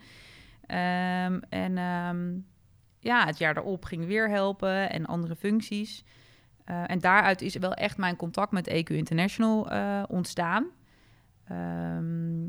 Ehm, 0.65 1.39
en 1.49 1.77
ehm, 1.77 2.37
ja, 2.99 3.25
het 3.25 3.37
jaar 3.37 3.53
daarop 3.53 3.85
ging 3.85 4.05
weer 4.05 4.29
helpen 4.29 4.89
en 4.89 5.05
andere 5.05 5.35
functies. 5.35 6.03
Eh, 6.65 6.89
en 6.89 6.99
daaruit 6.99 7.41
is 7.41 7.55
wel 7.55 7.73
echt 7.73 7.97
mijn 7.97 8.15
contact 8.15 8.51
met 8.51 8.69
EQ 8.69 8.89
International 8.89 9.69
eh, 9.69 10.03
ontstaan. 10.07 10.67
Ehm, 11.45 12.47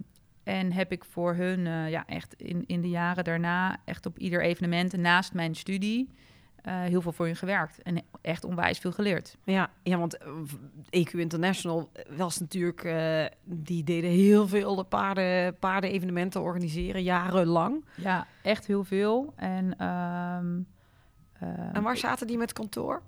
en 0.50 0.72
heb 0.72 0.92
ik 0.92 1.04
voor 1.04 1.34
hun 1.34 1.66
eh, 1.66 1.90
ja, 1.90 2.06
echt 2.06 2.34
in, 2.34 2.64
in 2.66 2.80
de 2.80 2.88
jaren 2.88 3.24
daarna, 3.24 3.76
echt 3.84 4.06
op 4.06 4.18
ieder 4.18 4.42
evenement 4.42 4.96
naast 4.96 5.34
mijn 5.34 5.54
studie, 5.54 6.08
eh, 6.62 6.80
heel 6.80 7.00
veel 7.00 7.12
voor 7.12 7.26
hun 7.26 7.36
gewerkt. 7.36 7.82
En 7.82 8.02
echt 8.20 8.44
onwijs 8.44 8.78
veel 8.78 8.92
geleerd. 8.92 9.36
Ja, 9.44 9.70
ja 9.82 9.98
want 9.98 10.16
eh, 10.16 10.30
EQ 10.90 11.10
International 11.10 11.90
was 12.16 12.38
natuurlijk, 12.38 12.84
eh, 12.84 13.24
die 13.44 13.84
deden 13.84 14.10
heel 14.10 14.48
veel 14.48 14.74
de 14.74 14.84
paarden, 14.84 15.58
paardenevenementen 15.58 16.40
organiseren, 16.40 17.02
jarenlang. 17.02 17.84
Ja, 17.94 18.26
echt 18.42 18.66
heel 18.66 18.84
veel. 18.84 19.32
En, 19.36 19.78
ehm, 19.78 20.60
ehm, 21.40 21.74
En 21.74 21.82
waar 21.82 21.96
zaten 21.96 22.26
die 22.26 22.38
met 22.38 22.52
kantoor? 22.52 23.02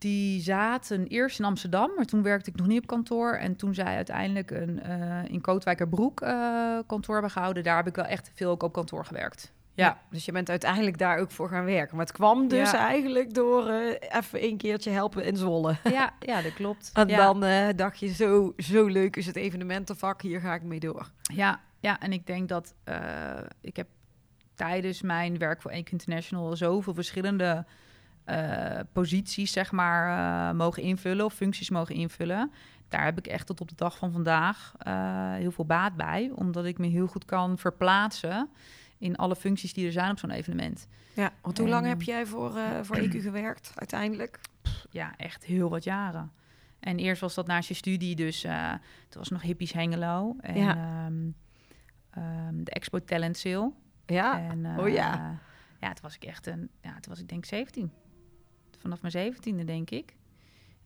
Die 0.00 0.40
zaten 0.40 1.06
eerst 1.06 1.38
in 1.38 1.44
Amsterdam, 1.44 1.90
maar 1.96 2.04
toen 2.04 2.22
werkte 2.22 2.50
ik 2.50 2.56
nog 2.56 2.66
niet 2.66 2.80
op 2.80 2.86
kantoor. 2.86 3.32
En 3.32 3.56
toen 3.56 3.74
zij 3.74 3.96
uiteindelijk 3.96 4.50
een 4.50 4.82
eh, 4.82 5.18
in 5.32 5.40
Kootwijkerbroek 5.40 6.20
eh 6.20 6.78
kantoor 6.86 7.14
hebben 7.14 7.30
gehouden, 7.32 7.62
daar 7.62 7.76
heb 7.76 7.86
ik 7.86 7.94
wel 7.94 8.04
echt 8.04 8.30
veel 8.34 8.50
ook 8.50 8.62
op 8.62 8.72
kantoor 8.72 9.04
gewerkt. 9.04 9.52
Ja, 9.74 10.00
Dus 10.10 10.24
je 10.24 10.32
bent 10.32 10.48
uiteindelijk 10.50 10.98
daar 10.98 11.18
ook 11.18 11.30
voor 11.30 11.48
gaan 11.48 11.64
werken. 11.64 11.96
Maar 11.96 12.06
het 12.06 12.14
kwam 12.14 12.48
dus 12.48 12.70
Ja. 12.70 12.78
eigenlijk 12.86 13.34
door 13.34 13.68
eh, 13.68 14.18
even 14.18 14.44
een 14.44 14.56
keertje 14.56 14.90
helpen 14.90 15.24
in 15.24 15.36
Zwolle. 15.36 15.76
ja, 15.92 16.12
ja 16.20 16.42
dat 16.42 16.52
klopt. 16.54 16.90
En 16.94 17.08
ja. 17.08 17.32
dan 17.32 17.40
dacht 17.76 17.98
je, 17.98 18.08
zo, 18.08 18.52
zo 18.56 18.86
leuk 18.86 19.16
is 19.16 19.26
het 19.26 19.36
evenementenvak, 19.36 20.22
hier 20.22 20.40
ga 20.40 20.54
ik 20.54 20.62
mee 20.62 20.80
door. 20.80 21.10
Ja, 21.22 21.60
ja, 21.80 22.00
en 22.00 22.12
ik 22.12 22.26
denk 22.26 22.48
dat 22.48 22.74
ik 23.60 23.76
heb 23.76 23.88
tijdens 24.54 25.02
mijn 25.02 25.38
werk 25.38 25.62
voor 25.62 25.70
Eek 25.70 25.90
International 25.90 26.56
zoveel 26.56 26.94
verschillende 26.94 27.64
eh, 28.30 28.80
posities, 28.92 29.52
zeg 29.52 29.72
maar, 29.72 30.08
eh, 30.50 30.56
mogen 30.56 30.82
invullen 30.82 31.24
of 31.24 31.34
functies 31.34 31.70
mogen 31.70 31.94
invullen. 31.94 32.52
Daar 32.88 33.04
heb 33.04 33.18
ik 33.18 33.26
echt 33.26 33.46
tot 33.46 33.60
op 33.60 33.68
de 33.68 33.74
dag 33.74 33.98
van 33.98 34.12
vandaag 34.12 34.74
eh, 34.78 35.34
heel 35.34 35.50
veel 35.50 35.64
baat 35.64 35.96
bij, 35.96 36.30
omdat 36.34 36.64
ik 36.64 36.78
me 36.78 36.86
heel 36.86 37.06
goed 37.06 37.24
kan 37.24 37.58
verplaatsen 37.58 38.48
in 38.98 39.16
alle 39.16 39.36
functies 39.36 39.72
die 39.72 39.86
er 39.86 39.92
zijn 39.92 40.10
op 40.10 40.18
zo'n 40.18 40.30
evenement. 40.30 40.86
Ja, 41.14 41.32
want 41.42 41.58
hoe 41.58 41.68
lang 41.68 41.86
heb 41.86 42.02
jij 42.02 42.26
voor, 42.26 42.52
voor 42.82 42.96
EQ 43.04 43.16
gewerkt 43.16 43.72
uiteindelijk? 43.74 44.40
Ja, 44.90 45.16
echt 45.16 45.44
heel 45.44 45.70
wat 45.70 45.84
jaren. 45.84 46.32
En 46.80 46.98
eerst 46.98 47.20
was 47.20 47.34
dat 47.34 47.46
naast 47.46 47.68
je 47.68 47.74
studie, 47.74 48.16
dus 48.16 48.40
toen 49.08 49.18
was 49.18 49.28
nog 49.28 49.42
Hippies 49.42 49.72
Hengelo 49.72 50.36
en 50.40 50.56
Ja. 50.56 50.76
ehm, 50.76 51.30
ehm, 52.10 52.64
de 52.64 52.70
Expo 52.70 53.04
Talent 53.04 53.36
Sale. 53.36 53.72
Ja, 54.06 54.40
En, 54.40 54.78
oh 54.78 54.88
ja. 54.88 55.38
Ja, 55.80 55.92
toen 55.92 56.02
was 56.02 56.14
ik 56.14 56.24
echt 56.24 56.46
een, 56.46 56.70
ja, 56.80 56.92
toen 56.92 57.12
was 57.12 57.20
ik 57.20 57.28
denk 57.28 57.44
17. 57.44 57.92
Vanaf 58.80 59.00
mijn 59.00 59.12
zeventiende 59.12 59.64
denk 59.64 59.90
ik. 59.90 60.16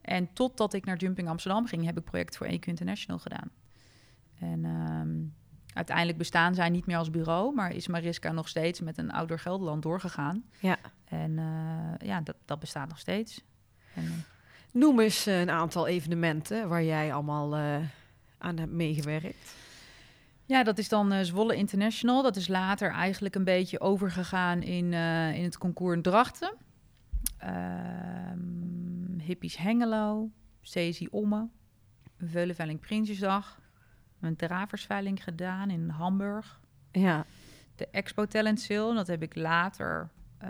En 0.01 0.33
totdat 0.33 0.73
ik 0.73 0.85
naar 0.85 0.97
Jumping 0.97 1.27
Amsterdam 1.27 1.65
ging, 1.65 1.85
heb 1.85 1.97
ik 1.97 2.03
project 2.03 2.37
voor 2.37 2.47
EQ 2.47 2.65
International 2.65 3.19
gedaan. 3.19 3.51
En 4.39 4.65
ehm, 4.65 5.23
uiteindelijk 5.73 6.17
bestaan 6.17 6.55
zij 6.55 6.69
niet 6.69 6.85
meer 6.85 6.97
als 6.97 7.09
bureau, 7.09 7.55
maar 7.55 7.71
is 7.71 7.87
Mariska 7.87 8.31
nog 8.31 8.47
steeds 8.47 8.79
met 8.79 8.97
een 8.97 9.11
Outdoor 9.11 9.39
Gelderland 9.39 9.83
doorgegaan. 9.83 10.43
Ja. 10.59 10.77
En 11.05 11.39
eh, 11.39 12.07
ja, 12.07 12.21
dat, 12.21 12.35
dat 12.45 12.59
bestaat 12.59 12.87
nog 12.87 12.99
steeds. 12.99 13.41
En, 13.93 14.03
eh, 14.03 14.11
Noem 14.71 14.99
eens 14.99 15.25
een 15.25 15.49
aantal 15.49 15.87
evenementen 15.87 16.69
waar 16.69 16.83
jij 16.83 17.13
allemaal 17.13 17.55
eh, 17.55 17.77
aan 18.37 18.57
hebt 18.57 18.71
meegewerkt. 18.71 19.55
Ja, 20.45 20.63
dat 20.63 20.77
is 20.77 20.89
dan 20.89 21.25
Zwolle 21.25 21.55
International. 21.55 22.23
Dat 22.23 22.35
is 22.35 22.47
later 22.47 22.91
eigenlijk 22.91 23.35
een 23.35 23.43
beetje 23.43 23.79
overgegaan 23.79 24.61
in, 24.61 24.93
in 25.33 25.43
het 25.43 25.57
concours 25.57 25.95
in 25.95 26.01
Drachten. 26.01 26.53
Ehm, 27.45 29.19
Hippies 29.19 29.57
Hengelo, 29.57 30.31
Cezi 30.61 31.07
Omme, 31.11 31.49
Veulenveiling 32.17 32.79
Prinsjesdag, 32.79 33.61
een 34.19 34.35
draversveiling 34.35 35.23
gedaan 35.23 35.69
in 35.69 35.89
Hamburg. 35.89 36.59
Ja, 36.91 37.25
De 37.75 37.87
Expo 37.87 38.25
Talent 38.25 38.59
Sale, 38.59 38.93
dat 38.93 39.07
heb 39.07 39.21
ik 39.21 39.35
later, 39.35 40.09
eh, 40.37 40.49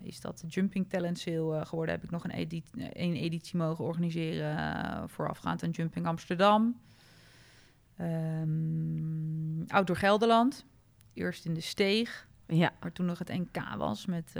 is 0.00 0.20
dat 0.20 0.38
de 0.38 0.46
Jumping 0.46 0.88
Talent 0.88 1.18
Sale 1.18 1.58
eh, 1.58 1.66
geworden. 1.66 1.94
Heb 1.94 2.04
ik 2.04 2.10
nog 2.10 2.24
een, 2.24 2.30
edi 2.30 2.62
een 2.72 3.14
editie 3.14 3.56
mogen 3.56 3.84
organiseren 3.84 4.56
eh, 4.56 5.02
voorafgaand 5.06 5.62
aan 5.62 5.70
Jumping 5.70 6.06
Amsterdam. 6.06 6.80
Ehm 7.96 9.62
Outdoor 9.66 9.96
Gelderland, 9.96 10.66
eerst 11.12 11.44
in 11.44 11.54
de 11.54 11.60
Steeg, 11.60 12.28
ja. 12.46 12.72
waar 12.80 12.92
toen 12.92 13.06
nog 13.06 13.18
het 13.18 13.28
NK 13.28 13.76
was 13.76 14.06
met 14.06 14.32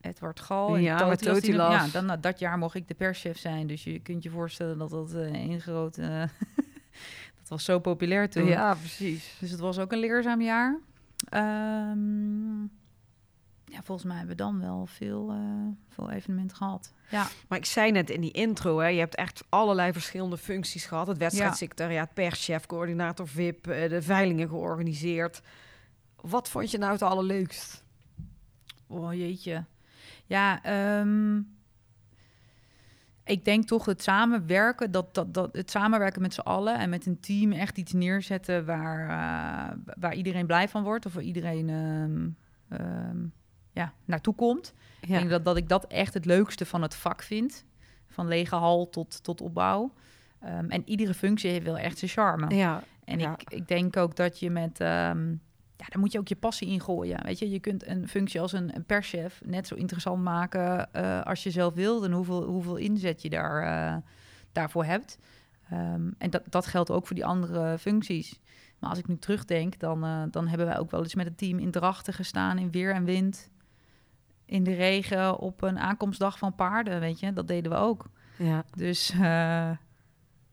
Edward 0.00 0.40
Gal. 0.40 0.76
En 0.76 0.82
Ja, 0.82 1.16
Totilas. 1.16 1.72
Ja, 1.72 1.88
dan, 1.92 2.06
nou, 2.06 2.20
dat 2.20 2.38
jaar 2.38 2.58
mocht 2.58 2.74
ik 2.74 2.88
de 2.88 2.94
perschef 2.94 3.38
zijn, 3.38 3.66
dus 3.66 3.84
je 3.84 3.98
kunt 4.00 4.22
je 4.22 4.30
voorstellen 4.30 4.78
dat 4.78 4.90
dat 4.90 5.14
eh 5.14 5.32
een 5.32 5.60
grote... 5.60 6.02
dat 7.38 7.48
was 7.48 7.64
zo 7.64 7.78
populair 7.78 8.30
toen. 8.30 8.46
ja, 8.46 8.74
precies. 8.74 9.36
Dus 9.40 9.50
het 9.50 9.60
was 9.60 9.78
ook 9.78 9.92
een 9.92 9.98
leerzaam 9.98 10.40
jaar. 10.40 10.78
Ehm, 11.28 12.60
ja, 13.64 13.82
volgens 13.82 14.06
mij 14.06 14.16
hebben 14.16 14.36
we 14.36 14.42
dan 14.42 14.60
wel 14.60 14.86
veel, 14.86 15.30
eh, 15.30 15.68
veel 15.88 16.10
evenementen 16.10 16.56
gehad. 16.56 16.92
Ja, 17.10 17.26
Maar 17.48 17.58
ik 17.58 17.64
zei 17.64 17.90
net 17.90 18.10
in 18.10 18.20
die 18.20 18.30
intro, 18.30 18.78
hè, 18.78 18.86
je 18.86 18.98
hebt 18.98 19.14
echt 19.14 19.44
allerlei 19.48 19.92
verschillende 19.92 20.38
functies 20.38 20.84
gehad. 20.84 21.06
Het 21.06 21.18
wedstrijdsecretariaat, 21.18 22.14
perschef, 22.14 22.66
coördinator 22.66 23.28
VIP, 23.28 23.66
eh, 23.66 23.88
de 23.88 24.02
veilingen 24.02 24.48
georganiseerd. 24.48 25.42
Wat 26.20 26.48
vond 26.48 26.70
je 26.70 26.78
nou 26.78 26.92
het 26.92 27.02
allerleukst? 27.02 27.84
oh 28.86 29.14
jeetje. 29.14 29.64
Ja, 30.30 30.62
ehm, 30.62 31.40
ik 33.24 33.44
denk 33.44 33.66
toch 33.66 33.84
het 33.84 34.02
samenwerken, 34.02 34.90
dat, 34.90 35.14
dat, 35.14 35.34
dat, 35.34 35.52
het 35.52 35.70
samenwerken 35.70 36.22
met 36.22 36.34
z'n 36.34 36.40
allen 36.40 36.78
en 36.78 36.90
met 36.90 37.06
een 37.06 37.20
team 37.20 37.52
echt 37.52 37.78
iets 37.78 37.92
neerzetten 37.92 38.64
waar, 38.64 39.00
eh, 39.08 39.76
waar 39.98 40.14
iedereen 40.14 40.46
blij 40.46 40.68
van 40.68 40.82
wordt 40.82 41.06
of 41.06 41.14
waar 41.14 41.22
iedereen 41.22 41.68
ehm, 41.68 42.28
ehm, 42.80 43.18
ja, 43.72 43.92
naartoe 44.04 44.34
komt. 44.34 44.72
Ik 45.00 45.08
denk 45.08 45.30
dat, 45.30 45.44
dat 45.44 45.56
ik 45.56 45.68
dat 45.68 45.86
echt 45.86 46.14
het 46.14 46.24
leukste 46.24 46.66
van 46.66 46.82
het 46.82 46.94
vak 46.94 47.22
vind. 47.22 47.64
Van 48.06 48.28
lege 48.28 48.56
hal 48.56 48.88
tot, 48.88 49.22
tot 49.22 49.40
opbouw. 49.40 49.92
En 50.68 50.82
iedere 50.84 51.14
functie 51.14 51.50
heeft 51.50 51.64
wel 51.64 51.78
echt 51.78 51.98
zijn 51.98 52.10
charme. 52.10 52.54
ja, 52.54 52.82
En 53.04 53.18
ja. 53.18 53.32
ik, 53.32 53.52
ik 53.52 53.68
denk 53.68 53.96
ook 53.96 54.16
dat 54.16 54.38
je 54.38 54.50
met... 54.50 54.80
ja, 55.80 55.86
daar 55.88 55.98
moet 55.98 56.12
je 56.12 56.18
ook 56.18 56.28
je 56.28 56.36
passie 56.36 56.68
in 56.68 56.80
gooien. 56.80 57.24
Weet 57.24 57.38
je, 57.38 57.50
je 57.50 57.60
kunt 57.60 57.86
een 57.86 58.08
functie 58.08 58.40
als 58.40 58.52
een, 58.52 58.76
een 58.76 58.84
perschef 58.84 59.40
net 59.44 59.66
zo 59.66 59.74
interessant 59.74 60.22
maken 60.22 60.92
eh, 60.92 61.22
als 61.22 61.42
je 61.42 61.50
zelf 61.50 61.74
wilt. 61.74 62.04
En 62.04 62.12
hoeveel, 62.12 62.42
hoeveel 62.42 62.76
inzet 62.76 63.22
je 63.22 63.30
daar, 63.30 63.62
eh, 63.62 63.96
daarvoor 64.52 64.84
hebt. 64.84 65.18
Ehm, 65.70 66.10
en 66.18 66.30
dat, 66.30 66.42
dat 66.48 66.66
geldt 66.66 66.90
ook 66.90 67.06
voor 67.06 67.16
die 67.16 67.24
andere 67.24 67.78
functies. 67.78 68.40
Maar 68.78 68.90
als 68.90 68.98
ik 68.98 69.06
nu 69.06 69.18
terugdenk, 69.18 69.78
dan, 69.78 70.04
eh, 70.04 70.22
dan 70.30 70.48
hebben 70.48 70.66
wij 70.66 70.78
ook 70.78 70.90
wel 70.90 71.02
eens 71.02 71.14
met 71.14 71.26
het 71.26 71.38
team 71.38 71.58
in 71.58 71.70
Drachten 71.70 72.14
gestaan 72.14 72.58
in 72.58 72.70
weer 72.70 72.94
en 72.94 73.04
wind. 73.04 73.50
In 74.44 74.64
de 74.64 74.74
regen 74.74 75.38
op 75.38 75.62
een 75.62 75.78
aankomstdag 75.78 76.38
van 76.38 76.54
paarden, 76.54 77.00
weet 77.00 77.20
je. 77.20 77.32
Dat 77.32 77.48
deden 77.48 77.72
we 77.72 77.78
ook. 77.78 78.10
ja. 78.36 78.64
Dus 78.76 79.12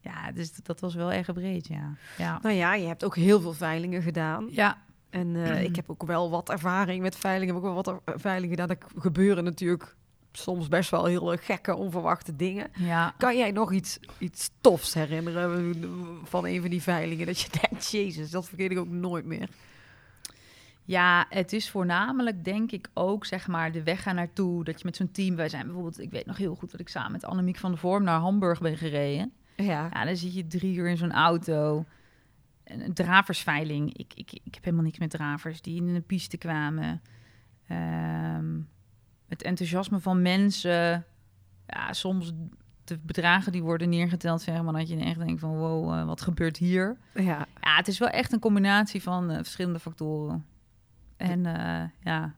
ja, 0.02 0.32
dus 0.32 0.54
dat 0.54 0.80
was 0.80 0.96
wel 0.96 1.12
erg 1.12 1.34
breed, 1.34 1.68
ja. 1.68 1.94
Ja, 2.18 2.40
Nou 2.42 2.56
ja, 2.56 2.74
je 2.74 2.88
hebt 2.88 3.06
ook 3.06 3.16
heel 3.16 3.42
veel 3.42 3.54
veilingen 3.54 4.02
gedaan. 4.02 4.48
ja, 4.52 4.78
En 5.10 5.36
eh, 5.36 5.64
ik 5.64 5.76
heb 5.76 5.90
ook 5.90 6.04
wel 6.04 6.30
wat 6.30 6.50
ervaring 6.50 7.02
met 7.02 7.16
veilingen. 7.16 7.56
Ik 7.56 7.62
heb 7.62 7.70
ook 7.70 7.84
wel 7.86 8.02
wat 8.04 8.22
veilingen 8.22 8.58
gedaan. 8.58 8.70
Er 8.70 9.02
gebeuren 9.02 9.44
natuurlijk 9.44 9.96
soms 10.32 10.68
best 10.68 10.90
wel 10.90 11.06
hele 11.06 11.38
gekke, 11.38 11.76
onverwachte 11.76 12.36
dingen. 12.36 12.68
ja. 12.74 13.14
Kan 13.18 13.38
jij 13.38 13.52
nog 13.52 13.72
iets, 13.72 14.00
iets 14.18 14.50
tofs 14.62 14.94
herinneren 14.94 15.76
van 16.24 16.46
een 16.46 16.62
van 16.62 16.70
die 16.70 16.82
veilingen? 16.82 17.26
Dat 17.26 17.40
je 17.40 17.50
denkt, 17.62 17.92
jezus, 17.92 18.32
dat 18.32 18.48
vergeet 18.48 18.72
ik 18.72 18.78
ook 18.78 18.90
nooit 18.90 19.26
meer. 19.26 19.50
Ja, 20.84 21.26
het 21.30 21.54
is 21.54 21.70
voornamelijk 21.70 22.46
denk 22.46 22.72
ik 22.72 22.90
ook 22.94 23.26
zeg 23.26 23.48
maar 23.48 23.72
de 23.72 23.84
weg 23.84 24.04
gaan 24.04 24.16
naartoe. 24.16 24.64
Dat 24.64 24.80
je 24.80 24.86
met 24.86 24.96
zo'n 24.96 25.12
team, 25.12 25.36
wij 25.36 25.50
zijn 25.50 25.66
bijvoorbeeld, 25.66 26.00
ik 26.00 26.12
weet 26.12 26.26
nog 26.26 26.38
heel 26.38 26.56
goed 26.56 26.72
dat 26.72 26.80
ik 26.80 26.90
samen 26.90 27.12
met 27.12 27.26
Annemiek 27.26 27.58
van 27.58 27.70
der 27.72 27.80
Vorm 27.80 28.04
naar 28.04 28.20
Hamburg 28.20 28.60
ben 28.62 28.78
gereden. 28.78 29.34
Ja, 29.56 29.90
Ja, 29.94 30.06
dan 30.06 30.16
zit 30.16 30.34
je 30.34 30.48
drie 30.48 30.76
uur 30.76 30.88
in 30.90 30.98
zo'n 30.98 31.12
auto. 31.12 31.86
Een 32.68 32.94
draversveiling. 32.94 33.94
Ik, 33.98 34.14
ik, 34.16 34.32
ik 34.44 34.54
heb 34.54 34.64
helemaal 34.64 34.86
niks 34.86 35.00
met 35.00 35.10
dravers 35.10 35.62
die 35.62 35.76
in 35.86 35.94
de 35.94 36.02
piste 36.02 36.38
kwamen. 36.38 37.02
Ehm, 37.68 38.60
het 39.28 39.42
enthousiasme 39.42 40.00
van 40.00 40.22
mensen. 40.22 41.06
Ja, 41.68 41.94
soms 41.94 42.34
de 42.84 42.98
bedragen 42.98 43.52
die 43.52 43.64
worden 43.64 43.90
neergeteld, 43.90 44.42
zeg 44.42 44.62
maar, 44.62 44.74
dat 44.74 44.90
je 44.90 44.98
echt 44.98 45.20
denkt 45.20 45.40
van 45.40 45.58
wow, 45.58 45.94
eh, 45.94 46.06
wat 46.06 46.22
gebeurt 46.22 46.58
hier? 46.58 46.98
ja. 47.14 47.48
Ja, 47.62 47.76
het 47.76 47.88
is 47.88 47.98
wel 48.00 48.10
echt 48.10 48.32
een 48.34 48.40
combinatie 48.40 49.04
van 49.04 49.30
eh, 49.30 49.36
verschillende 49.38 49.80
factoren. 49.80 50.46
En 51.18 51.46
eh, 51.46 51.90
ja, 52.04 52.36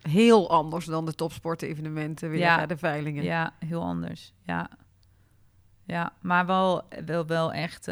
heel 0.00 0.50
anders 0.50 0.84
dan 0.84 1.04
de 1.04 1.14
topsportevenementen 1.14 2.30
weer, 2.30 2.38
Ja. 2.38 2.66
de 2.66 2.76
veilingen. 2.76 3.24
ja, 3.24 3.52
heel 3.58 3.82
anders. 3.82 4.32
Ja, 4.42 4.70
ja 5.84 6.12
maar 6.20 6.46
wel, 6.46 6.82
wel, 7.04 7.26
wel 7.26 7.52
echt, 7.52 7.88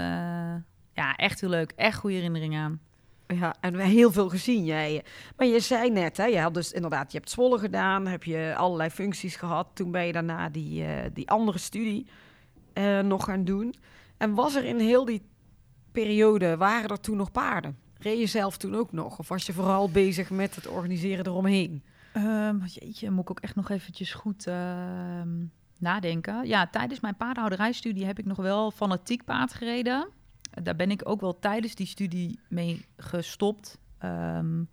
ja, 0.94 1.16
echt 1.16 1.40
heel 1.40 1.50
leuk. 1.50 1.72
Echt 1.76 1.98
goede 1.98 2.16
herinneringen 2.16 2.62
aan. 2.62 2.80
Ja, 3.26 3.54
en 3.60 3.72
we 3.72 3.78
hebben 3.78 3.96
heel 3.96 4.12
veel 4.12 4.28
gezien 4.28 4.64
jij. 4.64 5.04
Maar 5.36 5.46
je 5.46 5.60
zei 5.60 5.90
net, 5.90 6.16
hè, 6.16 6.24
je 6.24 6.38
had 6.38 6.54
dus 6.54 6.72
inderdaad, 6.72 7.12
je 7.12 7.18
hebt 7.18 7.30
Zwolle 7.30 7.58
gedaan, 7.58 8.06
heb 8.06 8.24
je 8.24 8.54
allerlei 8.56 8.90
functies 8.90 9.36
gehad. 9.36 9.68
Toen 9.74 9.90
ben 9.90 10.06
je 10.06 10.12
daarna 10.12 10.48
die, 10.48 10.84
eh, 10.84 11.10
die 11.12 11.30
andere 11.30 11.58
studie 11.58 12.06
eh, 12.72 13.00
nog 13.00 13.24
gaan 13.24 13.44
doen. 13.44 13.74
En 14.16 14.34
was 14.34 14.54
er 14.54 14.64
in 14.64 14.78
heel 14.78 15.04
die 15.04 15.22
periode, 15.92 16.56
waren 16.56 16.90
er 16.90 17.00
toen 17.00 17.16
nog 17.16 17.32
paarden? 17.32 17.78
Reed 17.98 18.18
je 18.18 18.26
zelf 18.26 18.56
toen 18.56 18.74
ook 18.74 18.92
nog? 18.92 19.18
Of 19.18 19.28
was 19.28 19.46
je 19.46 19.52
vooral 19.52 19.90
bezig 19.90 20.30
met 20.30 20.54
het 20.54 20.68
organiseren 20.68 21.26
eromheen? 21.26 21.82
Ehm, 22.12 22.58
jeetje, 22.64 23.10
moet 23.10 23.22
ik 23.22 23.30
ook 23.30 23.40
echt 23.40 23.54
nog 23.54 23.70
eventjes 23.70 24.12
goed 24.12 24.46
ehm, 24.46 25.44
nadenken. 25.78 26.46
Ja, 26.46 26.66
tijdens 26.66 27.00
mijn 27.00 27.16
paardenhouderijstudie 27.16 28.06
heb 28.06 28.18
ik 28.18 28.24
nog 28.24 28.36
wel 28.36 28.70
fanatiek 28.70 29.24
paard 29.24 29.54
gereden. 29.54 30.08
Daar 30.62 30.76
ben 30.76 30.90
ik 30.90 31.08
ook 31.08 31.20
wel 31.20 31.38
tijdens 31.38 31.74
die 31.74 31.86
studie 31.86 32.38
mee 32.48 32.84
gestopt. 32.96 33.78
Ehm, 33.98 34.64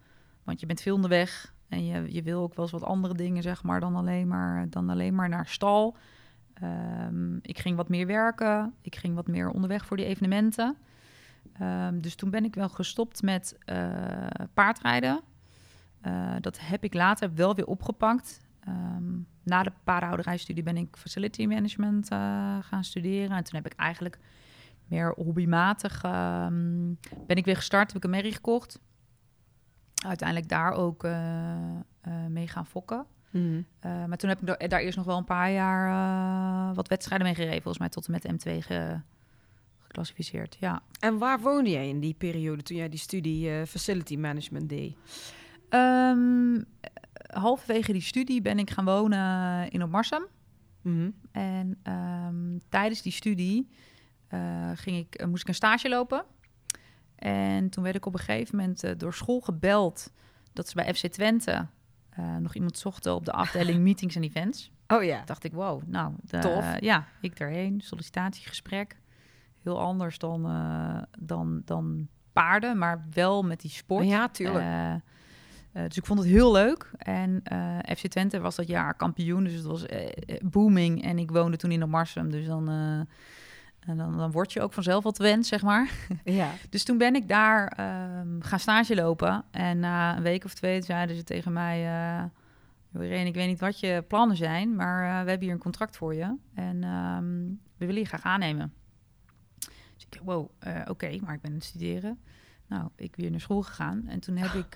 want 0.43 0.59
je 0.59 0.65
bent 0.65 0.81
veel 0.81 0.95
onderweg 0.95 1.53
en 1.67 1.85
je, 1.85 2.13
je 2.13 2.21
wil 2.21 2.41
ook 2.41 2.55
wel 2.55 2.65
eens 2.65 2.73
wat 2.73 2.83
andere 2.83 3.13
dingen, 3.13 3.43
zeg 3.43 3.63
maar, 3.63 3.79
dan 3.79 3.95
alleen 3.95 4.27
maar, 4.27 4.69
dan 4.69 4.89
alleen 4.89 5.15
maar 5.15 5.29
naar 5.29 5.47
stal. 5.47 5.97
Ehm, 6.53 7.35
ik 7.41 7.59
ging 7.59 7.75
wat 7.75 7.89
meer 7.89 8.07
werken. 8.07 8.73
Ik 8.81 8.95
ging 8.95 9.15
wat 9.15 9.27
meer 9.27 9.49
onderweg 9.49 9.85
voor 9.85 9.97
die 9.97 10.05
evenementen. 10.05 10.77
Ehm, 11.53 11.99
dus 11.99 12.15
toen 12.15 12.29
ben 12.29 12.45
ik 12.45 12.55
wel 12.55 12.69
gestopt 12.69 13.21
met 13.21 13.57
eh, 13.65 13.77
paardrijden. 14.53 15.21
Eh, 16.01 16.35
dat 16.39 16.59
heb 16.59 16.83
ik 16.83 16.93
later 16.93 17.33
wel 17.33 17.55
weer 17.55 17.65
opgepakt. 17.65 18.39
Na 19.43 19.63
de 19.63 19.71
paardenhouderijstudie 19.83 20.63
ben 20.63 20.77
ik 20.77 20.97
facility 20.97 21.45
management 21.45 22.09
eh, 22.09 22.57
gaan 22.61 22.83
studeren. 22.83 23.37
En 23.37 23.43
toen 23.43 23.55
heb 23.61 23.65
ik 23.65 23.79
eigenlijk 23.79 24.19
meer 24.91 25.13
hobbymatig... 25.15 26.03
ehm, 26.03 26.93
ben 27.27 27.35
ik 27.35 27.45
weer 27.45 27.55
gestart, 27.55 27.87
heb 27.87 27.97
ik 27.97 28.03
een 28.03 28.09
merrie 28.09 28.33
gekocht. 28.33 28.79
uiteindelijk 30.05 30.49
daar 30.49 30.71
ook 30.71 31.03
eh, 31.03 31.51
eh, 32.01 32.25
mee 32.29 32.47
gaan 32.47 32.65
fokken. 32.65 33.05
Mhm. 33.29 33.61
Eh, 33.79 34.05
maar 34.05 34.17
toen 34.17 34.29
heb 34.29 34.39
ik 34.41 34.47
da- 34.47 34.67
daar 34.67 34.79
eerst 34.79 34.97
nog 34.97 35.05
wel 35.05 35.17
een 35.17 35.23
paar 35.25 35.51
jaar 35.51 36.73
wat 36.75 36.87
wedstrijden 36.87 37.27
mee 37.27 37.35
gereden. 37.35 37.61
Volgens 37.61 37.77
mij 37.77 37.89
tot 37.89 38.05
en 38.07 38.11
met 38.11 38.23
M2 38.33 38.61
ge- 38.61 38.99
geclassificeerd. 39.79 40.57
Ja. 40.59 40.81
En 40.99 41.17
waar 41.17 41.39
woonde 41.39 41.69
jij 41.69 41.87
in 41.89 41.99
die 41.99 42.13
periode 42.13 42.63
toen 42.63 42.77
jij 42.77 42.89
die 42.89 42.99
studie 42.99 43.65
Facility 43.65 44.15
Management 44.17 44.69
deed? 44.69 44.95
Ehm, 45.69 46.61
halverwege 47.33 47.91
die 47.91 48.01
studie 48.01 48.41
ben 48.41 48.59
ik 48.59 48.69
gaan 48.69 48.85
wonen 48.85 49.69
in 49.69 49.83
Opmarsum. 49.83 50.25
Mhm. 50.81 51.09
En 51.31 51.77
ehm, 51.83 52.57
tijdens 52.69 53.01
die 53.01 53.11
studie 53.11 53.69
ging 54.75 54.97
ik, 54.97 55.15
eh, 55.15 55.27
moest 55.27 55.41
ik 55.41 55.47
een 55.47 55.53
stage 55.55 55.89
lopen. 55.89 56.23
En 57.15 57.69
toen 57.69 57.83
werd 57.83 57.95
ik 57.95 58.05
op 58.05 58.13
een 58.13 58.19
gegeven 58.19 58.55
moment 58.57 58.83
eh, 58.83 58.91
door 58.97 59.13
school 59.13 59.39
gebeld 59.39 60.11
dat 60.53 60.67
ze 60.69 60.75
bij 60.75 60.93
FC 60.93 61.07
Twente 61.07 61.67
eh, 62.09 62.35
nog 62.35 62.55
iemand 62.55 62.77
zochten 62.77 63.15
op 63.15 63.25
de 63.25 63.31
afdeling 63.31 63.79
meetings 63.87 64.15
en 64.15 64.23
events. 64.23 64.71
Oh 64.87 65.03
ja. 65.03 65.21
dacht 65.25 65.43
ik, 65.43 65.51
wow, 65.53 65.81
nou, 65.85 66.13
de- 66.21 66.39
Tof. 66.39 66.79
ja, 66.79 67.07
ik 67.21 67.37
daarheen, 67.37 67.81
sollicitatiegesprek. 67.81 68.99
Heel 69.63 69.79
anders 69.81 70.17
dan, 70.17 70.45
eh, 70.45 71.01
dan, 71.19 71.61
dan 71.65 72.07
paarden, 72.33 72.77
maar 72.77 73.05
wel 73.13 73.43
met 73.43 73.61
die 73.61 73.71
sport. 73.71 74.05
Ja, 74.07 74.29
tuurlijk. 74.29 74.65
Eh, 74.65 74.93
eh, 74.93 75.01
dus 75.71 75.97
ik 75.97 76.05
vond 76.05 76.19
het 76.19 76.27
heel 76.27 76.51
leuk. 76.51 76.91
En 76.97 77.39
eh, 77.43 77.77
FC 77.97 78.07
Twente 78.07 78.39
was 78.39 78.55
dat 78.55 78.67
jaar 78.67 78.93
kampioen, 78.93 79.43
dus 79.43 79.53
het 79.53 79.63
was 79.65 79.85
eh, 79.85 80.07
eh, 80.07 80.11
booming. 80.43 81.03
En 81.03 81.19
ik 81.19 81.31
woonde 81.31 81.57
toen 81.57 81.71
in 81.71 81.89
Marsum, 81.89 82.31
dus 82.31 82.45
dan, 82.45 82.69
eh, 82.69 83.15
en 83.81 83.97
dan, 83.97 84.17
dan 84.17 84.31
word 84.31 84.53
je 84.53 84.61
ook 84.61 84.73
vanzelf 84.73 85.03
wat 85.03 85.17
wend, 85.17 85.45
zeg 85.45 85.61
maar. 85.61 85.91
ja. 86.23 86.51
Dus 86.69 86.83
toen 86.83 86.97
ben 86.97 87.15
ik 87.15 87.27
daar 87.27 87.67
ehm, 87.67 88.39
gaan 88.39 88.59
stage 88.59 88.95
lopen. 88.95 89.43
En 89.51 89.79
na 89.79 90.17
een 90.17 90.23
week 90.23 90.43
of 90.45 90.53
twee 90.53 90.81
zeiden 90.81 91.15
ze 91.15 91.23
tegen 91.23 91.53
mij... 91.53 91.81
"Joh, 92.89 93.03
Irene, 93.03 93.25
ik 93.25 93.35
weet 93.35 93.47
niet 93.47 93.59
wat 93.59 93.79
je 93.79 94.03
plannen 94.07 94.37
zijn... 94.37 94.75
maar 94.75 95.03
eh, 95.03 95.23
we 95.23 95.29
hebben 95.29 95.41
hier 95.41 95.51
een 95.51 95.57
contract 95.57 95.97
voor 95.97 96.15
je. 96.15 96.35
En 96.53 96.83
ehm, 96.83 97.45
we 97.77 97.85
willen 97.85 98.01
je 98.01 98.07
graag 98.07 98.23
aannemen. 98.23 98.73
Dus 99.59 100.05
ik 100.05 100.11
dacht, 100.11 100.25
wow, 100.25 100.49
eh, 100.59 100.81
oké, 100.87 101.17
maar 101.21 101.33
ik 101.33 101.41
ben 101.41 101.51
aan 101.51 101.57
het 101.57 101.65
studeren. 101.65 102.19
Nou, 102.67 102.89
ik 102.95 103.15
weer 103.15 103.31
naar 103.31 103.39
school 103.39 103.61
gegaan. 103.61 104.03
En 104.07 104.19
toen 104.19 104.37
heb 104.37 104.51
ik 104.51 104.75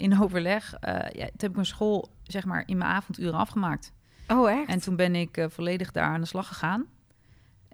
in 0.00 0.18
overleg... 0.22 0.74
ja, 0.80 1.10
toen 1.10 1.20
heb 1.20 1.42
ik 1.42 1.54
mijn 1.54 1.66
school, 1.66 2.08
zeg 2.22 2.44
maar, 2.44 2.62
in 2.66 2.78
mijn 2.78 2.90
avonduren 2.90 3.38
afgemaakt. 3.38 3.92
Oh, 4.28 4.50
echt? 4.50 4.68
En 4.68 4.80
toen 4.80 4.96
ben 4.96 5.14
ik 5.14 5.46
volledig 5.48 5.92
daar 5.92 6.04
aan 6.04 6.20
de 6.20 6.26
slag 6.26 6.48
gegaan. 6.48 6.86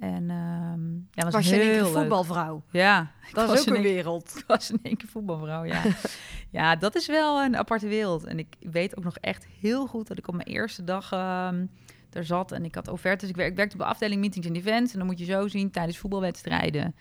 En 0.03 0.31
ehm 0.31 0.93
ja, 1.11 1.25
was, 1.25 1.33
was 1.33 1.49
je 1.49 1.55
heel 1.55 1.73
keer 1.73 1.83
leuk. 1.83 1.93
voetbalvrouw? 1.93 2.63
Ja, 2.71 3.11
Dat 3.33 3.49
was 3.49 3.61
ook 3.69 3.77
een 3.77 3.83
wereld. 3.83 4.33
ik 4.39 4.45
was 4.47 4.71
in 4.71 4.79
één 4.83 4.97
keer 4.97 5.09
voetbalvrouw, 5.09 5.65
ja. 5.65 5.83
ja, 6.51 6.77
dat 6.77 6.95
is 6.95 7.07
wel 7.07 7.43
een 7.43 7.57
aparte 7.57 7.89
wereld. 7.89 8.25
En 8.25 8.39
ik 8.39 8.57
weet 8.61 8.97
ook 8.97 9.05
nog 9.05 9.17
echt 9.17 9.47
heel 9.61 9.87
goed 9.87 10.07
dat 10.07 10.19
ik 10.19 10.29
op 10.29 10.35
mijn 10.35 10.49
eerste 10.49 10.85
dag 10.85 11.13
ehm 11.13 11.67
daar 12.11 12.25
zat. 12.25 12.53
En 12.53 12.65
ik 12.65 12.75
had 12.75 12.89
offertes. 12.89 13.29
Ik, 13.29 13.37
wer- 13.37 13.47
ik 13.47 13.57
werkte 13.57 13.77
op 13.77 13.83
de 13.83 13.89
afdeling 13.89 14.21
meetings 14.21 14.47
en 14.49 14.55
events. 14.55 14.93
En 14.93 14.99
dan 14.99 15.07
moet 15.07 15.19
je 15.19 15.25
zo 15.25 15.49
zien, 15.49 15.71
tijdens 15.71 15.99
voetbalwedstrijden... 15.99 16.95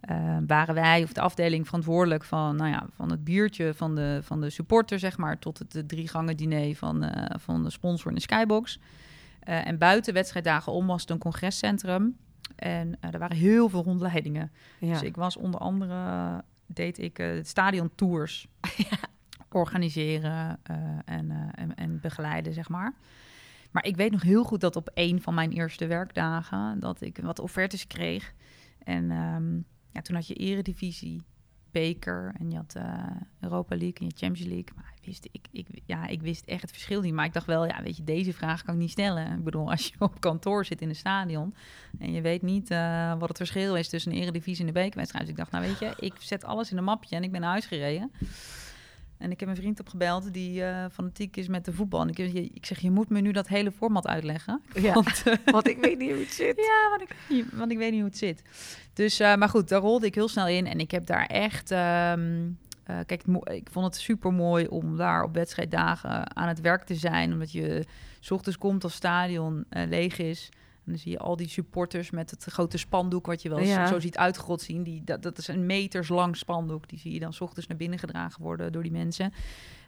eh, 0.00 0.36
waren 0.46 0.74
wij 0.74 1.02
of 1.02 1.12
de 1.12 1.20
afdeling 1.20 1.66
verantwoordelijk 1.66 2.24
van, 2.24 2.56
nou 2.56 2.70
ja, 2.70 2.86
van 2.94 3.10
het 3.10 3.24
biertje 3.24 3.74
van 3.74 3.94
de, 3.94 4.18
van 4.22 4.40
de 4.40 4.50
supporter, 4.50 4.98
zeg 4.98 5.16
maar, 5.16 5.38
tot 5.38 5.58
het 5.58 5.88
drie 5.88 6.08
gangen 6.08 6.36
diner 6.36 6.74
van, 6.76 7.02
eh, 7.04 7.36
van 7.38 7.64
de 7.64 7.70
sponsor 7.70 8.08
in 8.08 8.14
de 8.14 8.20
Skybox. 8.22 8.78
Eh, 9.40 9.66
en 9.66 9.78
buiten 9.78 10.14
wedstrijddagen 10.14 10.72
om 10.72 10.86
was 10.86 11.00
het 11.00 11.10
een 11.10 11.18
congrescentrum. 11.18 12.16
En 12.56 12.96
eh, 13.00 13.12
er 13.12 13.18
waren 13.18 13.36
heel 13.36 13.68
veel 13.68 13.82
rondleidingen. 13.82 14.52
Ja. 14.78 14.92
Dus 14.92 15.02
ik 15.02 15.16
was 15.16 15.36
onder 15.36 15.60
andere, 15.60 16.44
deed 16.66 16.98
ik 16.98 17.18
eh 17.18 17.28
stadion 17.42 17.90
tours 17.94 18.46
organiseren 19.52 20.58
eh, 20.62 20.76
en, 21.04 21.50
en, 21.54 21.74
en 21.74 22.00
begeleiden, 22.00 22.52
zeg 22.52 22.68
maar. 22.68 22.94
Maar 23.70 23.84
ik 23.84 23.96
weet 23.96 24.10
nog 24.10 24.22
heel 24.22 24.44
goed 24.44 24.60
dat 24.60 24.76
op 24.76 24.90
een 24.94 25.22
van 25.22 25.34
mijn 25.34 25.50
eerste 25.50 25.86
werkdagen, 25.86 26.80
dat 26.80 27.00
ik 27.00 27.18
wat 27.22 27.38
offertes 27.38 27.86
kreeg. 27.86 28.32
En 28.84 29.10
ehm, 29.10 29.54
ja, 29.92 30.00
toen 30.02 30.14
had 30.14 30.26
je 30.26 30.34
eredivisie, 30.34 31.22
beker 31.80 32.34
en 32.38 32.50
je 32.50 32.56
had 32.56 32.74
eh, 32.74 32.84
Europa 33.40 33.76
League 33.76 33.98
en 33.98 34.06
je 34.06 34.12
Champions 34.16 34.48
League. 34.48 34.72
Maar 34.74 34.92
ik 35.00 35.06
wist, 35.06 35.28
ik, 35.52 35.66
ja, 35.84 36.06
ik 36.06 36.22
wist 36.22 36.44
echt 36.44 36.62
het 36.62 36.70
verschil 36.70 37.00
niet. 37.00 37.14
Maar 37.14 37.24
ik 37.24 37.32
dacht 37.32 37.46
wel, 37.46 37.66
ja, 37.66 37.82
weet 37.82 37.96
je, 37.96 38.04
deze 38.04 38.32
vraag 38.32 38.62
kan 38.62 38.74
ik 38.74 38.80
niet 38.80 38.90
stellen. 38.90 39.32
Ik 39.32 39.44
bedoel, 39.44 39.70
als 39.70 39.86
je 39.86 39.94
op 40.08 40.20
kantoor 40.20 40.64
zit 40.64 40.80
in 40.80 40.88
een 40.88 40.96
stadion 40.96 41.54
en 41.98 42.12
je 42.12 42.20
weet 42.20 42.42
niet 42.42 42.70
eh, 42.70 43.18
wat 43.18 43.28
het 43.28 43.36
verschil 43.36 43.76
is 43.76 43.88
tussen 43.88 44.12
een 44.12 44.18
eredivisie 44.18 44.60
en 44.60 44.66
een 44.66 44.82
bekerwedstrijd. 44.82 45.24
Dus 45.24 45.32
ik 45.32 45.38
dacht, 45.38 45.50
nou 45.50 45.64
weet 45.66 45.78
je, 45.78 46.06
ik 46.06 46.14
zet 46.18 46.44
alles 46.44 46.70
in 46.70 46.76
een 46.76 46.84
mapje 46.84 47.16
en 47.16 47.22
ik 47.22 47.32
ben 47.32 47.40
naar 47.40 47.50
huis 47.50 47.66
gereden. 47.66 48.10
En 49.18 49.30
ik 49.30 49.40
heb 49.40 49.48
een 49.48 49.56
vriend 49.56 49.80
opgebeld 49.80 50.32
die 50.32 50.64
eh, 50.64 50.84
fanatiek 50.92 51.36
is 51.36 51.48
met 51.48 51.64
de 51.64 51.72
voetbal. 51.72 52.00
En 52.00 52.08
ik, 52.08 52.18
ik 52.54 52.66
zeg, 52.66 52.78
je 52.78 52.90
moet 52.90 53.08
me 53.08 53.20
nu 53.20 53.32
dat 53.32 53.48
hele 53.48 53.72
format 53.72 54.06
uitleggen. 54.06 54.60
Ja. 54.74 54.92
Want, 55.02 55.22
Want 55.44 55.68
ik 55.68 55.78
weet 55.80 55.98
niet 55.98 56.10
hoe 56.10 56.20
het 56.20 56.32
zit. 56.32 56.56
ja, 56.56 56.88
want 56.90 57.02
ik, 57.02 57.08
weet 57.28 57.36
niet- 57.38 57.52
want 57.52 57.70
ik 57.72 57.78
weet 57.78 57.90
niet 57.90 58.00
hoe 58.00 58.08
het 58.08 58.18
zit. 58.18 58.42
Dus, 58.92 59.20
eh, 59.20 59.34
maar 59.36 59.48
goed, 59.48 59.68
daar 59.68 59.80
rolde 59.80 60.06
ik 60.06 60.14
heel 60.14 60.28
snel 60.28 60.48
in. 60.48 60.66
En 60.66 60.78
ik 60.78 60.90
heb 60.90 61.06
daar 61.06 61.26
echt... 61.26 61.70
ehm, 61.70 62.48
eh, 62.84 62.98
kijk, 63.06 63.22
ik 63.44 63.68
vond 63.70 63.86
het 63.86 63.96
super 63.96 64.32
mooi 64.32 64.66
om 64.66 64.96
daar 64.96 65.22
op 65.22 65.34
wedstrijddagen 65.34 66.36
aan 66.36 66.48
het 66.48 66.60
werk 66.60 66.84
te 66.84 66.94
zijn. 66.94 67.32
Omdat 67.32 67.52
je 67.52 67.84
's 68.20 68.30
ochtends 68.30 68.58
komt 68.58 68.84
als 68.84 68.94
stadion 68.94 69.64
leeg 69.70 70.18
is. 70.18 70.48
En 70.86 70.92
dan 70.92 71.00
zie 71.00 71.10
je 71.10 71.18
al 71.18 71.36
die 71.36 71.48
supporters 71.48 72.10
met 72.10 72.30
het 72.30 72.44
grote 72.44 72.78
spandoek... 72.78 73.26
wat 73.26 73.42
je 73.42 73.48
wel 73.48 73.60
Ja. 73.60 73.86
zo 73.86 74.00
ziet 74.00 74.16
uitgerold 74.16 74.60
zien. 74.62 74.82
Die, 74.82 75.04
dat, 75.04 75.22
dat 75.22 75.38
is 75.38 75.48
een 75.48 75.66
meters 75.66 76.08
lang 76.08 76.36
spandoek. 76.36 76.88
Die 76.88 76.98
zie 76.98 77.12
je 77.12 77.20
dan 77.20 77.32
's 77.32 77.40
ochtends 77.40 77.66
naar 77.68 77.76
binnen 77.76 77.98
gedragen 77.98 78.42
worden 78.42 78.72
door 78.72 78.82
die 78.82 78.92
mensen. 78.92 79.32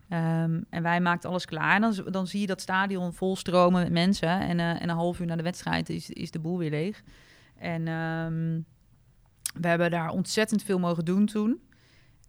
Ehm, 0.08 0.60
en 0.70 0.82
wij 0.82 1.00
maakten 1.00 1.30
alles 1.30 1.44
klaar. 1.44 1.74
En 1.74 1.80
dan, 1.80 1.94
dan 2.10 2.26
zie 2.26 2.40
je 2.40 2.46
dat 2.46 2.60
stadion 2.60 3.12
vol 3.12 3.36
stromen 3.36 3.82
met 3.82 3.92
mensen. 3.92 4.40
En, 4.40 4.60
eh, 4.60 4.70
en 4.70 4.88
een 4.88 4.96
half 4.96 5.20
uur 5.20 5.26
na 5.26 5.36
de 5.36 5.42
wedstrijd 5.42 5.88
is, 5.88 6.10
is 6.10 6.30
de 6.30 6.38
boel 6.38 6.58
weer 6.58 6.70
leeg. 6.70 7.02
En 7.58 7.88
ehm, 7.88 8.60
we 9.60 9.68
hebben 9.68 9.90
daar 9.90 10.10
ontzettend 10.10 10.62
veel 10.62 10.78
mogen 10.78 11.04
doen 11.04 11.26
toen. 11.26 11.60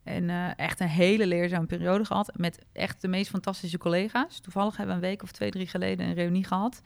En 0.04 0.30
eh, 0.30 0.48
echt 0.56 0.80
een 0.80 0.88
hele 0.88 1.28
leerzame 1.28 1.66
periode 1.66 2.06
gehad. 2.06 2.32
Met 2.36 2.66
echt 2.72 3.02
de 3.02 3.08
meest 3.08 3.30
fantastische 3.30 3.78
collega's. 3.78 4.40
Toevallig 4.40 4.78
hebben 4.78 4.96
we 4.96 5.02
een 5.02 5.10
week 5.10 5.24
of 5.24 5.32
twee, 5.32 5.50
drie 5.52 5.68
geleden 5.68 6.06
een 6.08 6.14
reunie 6.14 6.46
gehad. 6.46 6.82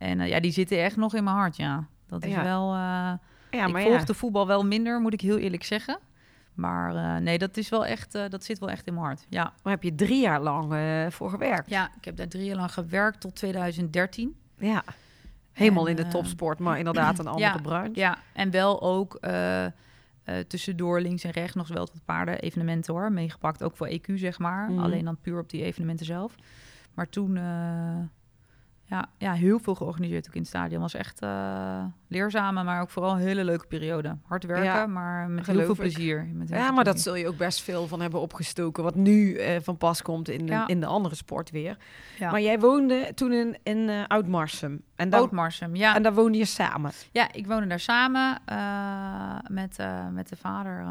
En 0.00 0.20
eh, 0.20 0.28
ja, 0.28 0.40
die 0.40 0.50
zitten 0.52 0.82
echt 0.82 0.96
nog 0.96 1.14
in 1.14 1.24
mijn 1.24 1.36
hart, 1.36 1.56
ja. 1.56 1.86
Dat 2.06 2.24
is 2.24 2.32
Ja. 2.32 2.42
wel... 2.42 2.72
eh, 2.72 2.78
Ja, 3.50 3.66
ik 3.66 3.72
maar 3.72 3.82
volg 3.82 3.98
ja. 3.98 4.04
de 4.04 4.14
voetbal 4.14 4.46
wel 4.46 4.64
minder, 4.66 5.00
moet 5.00 5.12
ik 5.12 5.20
heel 5.20 5.38
eerlijk 5.38 5.64
zeggen. 5.64 5.98
Maar 6.54 6.94
eh, 6.94 7.16
nee, 7.22 7.38
dat, 7.38 7.56
is 7.56 7.68
wel 7.68 7.86
echt, 7.86 8.12
dat 8.12 8.44
zit 8.44 8.58
wel 8.58 8.70
echt 8.70 8.86
in 8.86 8.94
mijn 8.94 9.06
hart. 9.06 9.26
Ja. 9.28 9.42
Daar 9.62 9.72
heb 9.72 9.82
je 9.82 9.94
drie 9.94 10.20
jaar 10.20 10.40
lang 10.40 10.64
voor 11.12 11.30
gewerkt. 11.30 11.70
ja, 11.70 11.90
ik 11.96 12.04
heb 12.04 12.16
daar 12.16 12.28
drie 12.28 12.44
jaar 12.44 12.56
lang 12.56 12.72
gewerkt 12.72 13.20
tot 13.20 13.34
2013. 13.36 14.34
Ja. 14.58 14.82
Helemaal 15.52 15.84
En, 15.88 15.96
in 15.96 16.02
de 16.04 16.08
topsport, 16.08 16.58
maar 16.58 16.78
inderdaad 16.78 17.18
een 17.18 17.26
andere 17.34 17.52
ja, 17.54 17.60
branche. 17.62 17.90
Ja, 18.00 18.18
en 18.32 18.50
wel 18.50 18.82
ook 18.82 19.18
tussendoor 20.46 21.00
links 21.00 21.24
en 21.24 21.30
rechts 21.30 21.54
nog 21.54 21.68
wel 21.68 21.78
wat 21.92 22.04
paarden 22.04 22.38
evenementen 22.40 22.94
hoor, 22.94 23.12
meegepakt. 23.12 23.62
Ook 23.62 23.76
voor 23.76 23.88
EQ 23.88 24.14
zeg 24.14 24.38
maar, 24.38 24.70
Mhm. 24.70 24.80
alleen 24.82 25.04
dan 25.04 25.16
puur 25.20 25.38
op 25.40 25.50
die 25.50 25.62
evenementen 25.64 26.06
zelf. 26.06 26.34
Maar 26.94 27.08
toen, 27.08 27.38
ja, 28.90 29.06
ja, 29.18 29.32
heel 29.32 29.58
veel 29.58 29.74
georganiseerd 29.74 30.28
ook 30.28 30.34
in 30.34 30.40
het 30.40 30.48
stadion. 30.48 30.80
Was 30.80 30.94
echt 30.94 31.22
eh 31.22 31.84
leerzame, 32.08 32.62
maar 32.62 32.80
ook 32.80 32.90
vooral 32.90 33.12
een 33.12 33.18
hele 33.20 33.44
leuke 33.44 33.66
periode. 33.66 34.16
Hard 34.26 34.44
werken, 34.44 34.64
Ja, 34.64 34.86
maar 34.86 35.28
met 35.28 35.46
heel 35.46 35.64
veel 35.64 35.74
plezier. 35.74 36.28
Met 36.32 36.48
heel 36.48 36.58
Ja, 36.58 36.64
veel 36.64 36.74
maar 36.74 36.84
dat 36.84 37.00
zul 37.00 37.14
je 37.14 37.28
ook 37.28 37.36
best 37.36 37.62
veel 37.62 37.86
van 37.86 38.00
hebben 38.00 38.20
opgestoken. 38.20 38.82
Wat 38.82 38.94
nu 38.94 39.34
eh, 39.36 39.56
van 39.62 39.76
pas 39.76 40.02
komt 40.02 40.28
in 40.28 40.46
de, 40.46 40.52
Ja. 40.52 40.66
in 40.66 40.80
de 40.80 40.86
andere 40.86 41.14
sport 41.14 41.50
weer. 41.50 41.76
Ja. 42.18 42.30
Maar 42.30 42.40
jij 42.40 42.58
woonde 42.58 43.12
toen 43.14 43.32
in, 43.32 43.56
in 43.62 43.88
eh, 43.88 44.04
Oud-Marsum. 44.06 44.82
En 44.96 45.10
Oud-Marsum, 45.12 45.76
ja. 45.76 45.94
en 45.94 46.02
daar 46.02 46.14
woonde 46.14 46.38
je 46.38 46.44
samen. 46.44 46.90
Ja, 47.12 47.32
ik 47.32 47.46
woonde 47.46 47.66
daar 47.66 47.80
samen 47.80 48.38
met, 49.48 49.76
met 50.12 50.28
de 50.28 50.36
vader 50.36 50.84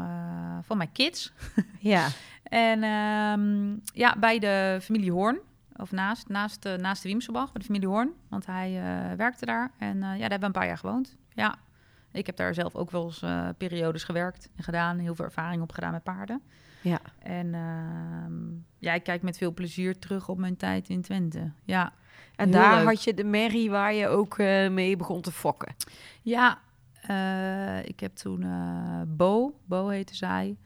van 0.62 0.76
mijn 0.76 0.92
kids. 0.92 1.32
Ja. 1.78 2.06
En 2.42 2.82
ehm, 2.82 3.76
ja, 3.98 4.16
bij 4.18 4.38
de 4.38 4.78
familie 4.82 5.12
Hoorn. 5.12 5.38
Of 5.80 5.92
naast, 5.92 6.28
naast, 6.28 6.64
eh, 6.64 6.74
naast 6.74 7.02
de 7.02 7.08
Wiemselbach, 7.08 7.52
bij 7.52 7.60
de 7.60 7.66
familie 7.66 7.88
Hoorn. 7.88 8.12
Want 8.28 8.46
hij 8.46 8.76
eh, 8.76 9.16
werkte 9.16 9.46
daar. 9.46 9.70
En 9.78 10.02
eh, 10.02 10.08
ja, 10.08 10.18
daar 10.18 10.18
hebben 10.18 10.38
we 10.40 10.46
een 10.46 10.52
paar 10.52 10.66
jaar 10.66 10.78
gewoond. 10.78 11.16
Ja, 11.34 11.54
ik 12.12 12.26
heb 12.26 12.36
daar 12.36 12.54
zelf 12.54 12.74
ook 12.74 12.90
wel 12.90 13.04
eens 13.04 13.24
periodes 13.58 14.04
gewerkt 14.04 14.48
en 14.56 14.64
gedaan. 14.64 14.98
Heel 14.98 15.14
veel 15.14 15.24
ervaring 15.24 15.62
op 15.62 15.72
gedaan 15.72 15.92
met 15.92 16.02
paarden. 16.02 16.42
Ja. 16.82 17.00
En 17.18 17.54
ehm, 17.54 18.32
ja, 18.78 18.92
ik 18.92 19.02
kijk 19.02 19.22
met 19.22 19.38
veel 19.38 19.54
plezier 19.54 19.98
terug 19.98 20.28
op 20.28 20.38
mijn 20.38 20.56
tijd 20.56 20.88
in 20.88 21.02
Twente. 21.02 21.50
Ja, 21.64 21.92
En 22.36 22.48
Heel 22.48 22.60
daar 22.60 22.76
leuk. 22.76 22.86
had 22.86 23.04
je 23.04 23.14
de 23.14 23.24
merrie 23.24 23.70
waar 23.70 23.94
je 23.94 24.08
ook 24.08 24.38
mee 24.70 24.96
begon 24.96 25.20
te 25.20 25.32
fokken. 25.32 25.74
Ja, 26.22 26.58
ik 27.84 28.00
heb 28.00 28.14
toen 28.14 28.46
Bo, 29.16 29.60
Bo 29.64 29.88
heette 29.88 30.16
zij. 30.16 30.56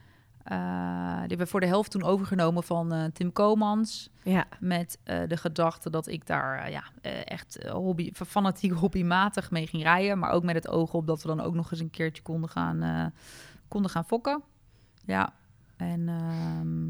Eh, 0.44 1.11
die 1.11 1.28
hebben 1.28 1.38
we 1.38 1.46
voor 1.46 1.61
de 1.61 1.66
helft 1.66 1.90
toen 1.90 2.02
overgenomen 2.02 2.62
van 2.62 2.92
eh, 2.92 3.04
Tim 3.04 3.33
Komans. 3.33 4.11
Ja. 4.22 4.46
Met 4.61 4.98
eh, 5.02 5.28
de 5.28 5.37
gedachte 5.37 5.90
dat 5.90 6.07
ik 6.07 6.26
daar 6.26 6.70
ja, 6.70 6.85
echt 7.24 7.68
hobby, 7.68 8.12
fanatiek 8.12 8.72
hobbymatig 8.83 9.50
mee 9.50 9.66
ging 9.66 9.83
rijden. 9.83 10.18
Maar 10.18 10.30
ook 10.30 10.42
met 10.42 10.54
het 10.54 10.68
oog 10.68 10.94
op 10.94 11.07
dat 11.07 11.22
we 11.22 11.28
dan 11.28 11.40
ook 11.40 11.54
nog 11.54 11.70
eens 11.70 11.80
een 11.80 11.90
keertje 11.90 12.22
konden 12.22 12.50
gaan, 12.50 13.12
konden 13.68 13.90
gaan 13.90 14.04
fokken. 14.04 14.42
Ja, 15.04 15.33
en 15.76 16.09
ehm, 16.09 16.88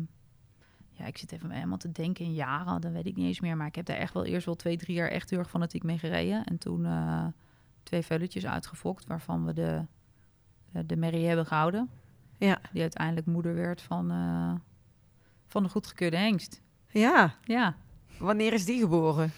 ja, 0.90 1.06
ik 1.06 1.18
zit 1.18 1.32
even 1.32 1.50
helemaal 1.50 1.78
te 1.78 1.92
denken 1.92 2.24
in 2.24 2.34
jaren, 2.34 2.80
dan 2.80 2.92
weet 2.92 3.06
ik 3.06 3.16
niet 3.16 3.26
eens 3.26 3.40
meer. 3.40 3.56
Maar 3.56 3.66
ik 3.66 3.74
heb 3.74 3.86
daar 3.86 3.96
echt 3.96 4.14
wel 4.14 4.24
eerst 4.24 4.46
wel 4.46 4.56
twee, 4.56 4.76
drie 4.76 4.96
jaar 4.96 5.08
echt 5.08 5.30
heel 5.30 5.38
erg 5.38 5.50
fanatiek 5.50 5.82
mee 5.82 5.98
gereden. 5.98 6.44
En 6.44 6.58
toen 6.58 6.86
twee 7.82 8.02
velletjes 8.02 8.46
uitgefokt, 8.46 9.06
waarvan 9.06 9.44
we 9.44 9.52
de, 9.52 9.84
de, 10.70 10.86
de 10.86 10.96
Merrie 10.96 11.26
hebben 11.26 11.46
gehouden. 11.46 11.90
Ja. 12.38 12.60
Die 12.72 12.82
uiteindelijk 12.82 13.26
moeder 13.26 13.54
werd 13.54 13.82
van, 13.82 14.10
eh, 14.10 14.54
van 15.46 15.62
de 15.62 15.68
goedgekeurde 15.68 16.16
hengst. 16.16 16.62
Ja, 16.90 17.34
Ja, 17.44 17.76
wanneer 18.18 18.52
is 18.52 18.64
die 18.64 18.80
geboren? 18.80 19.32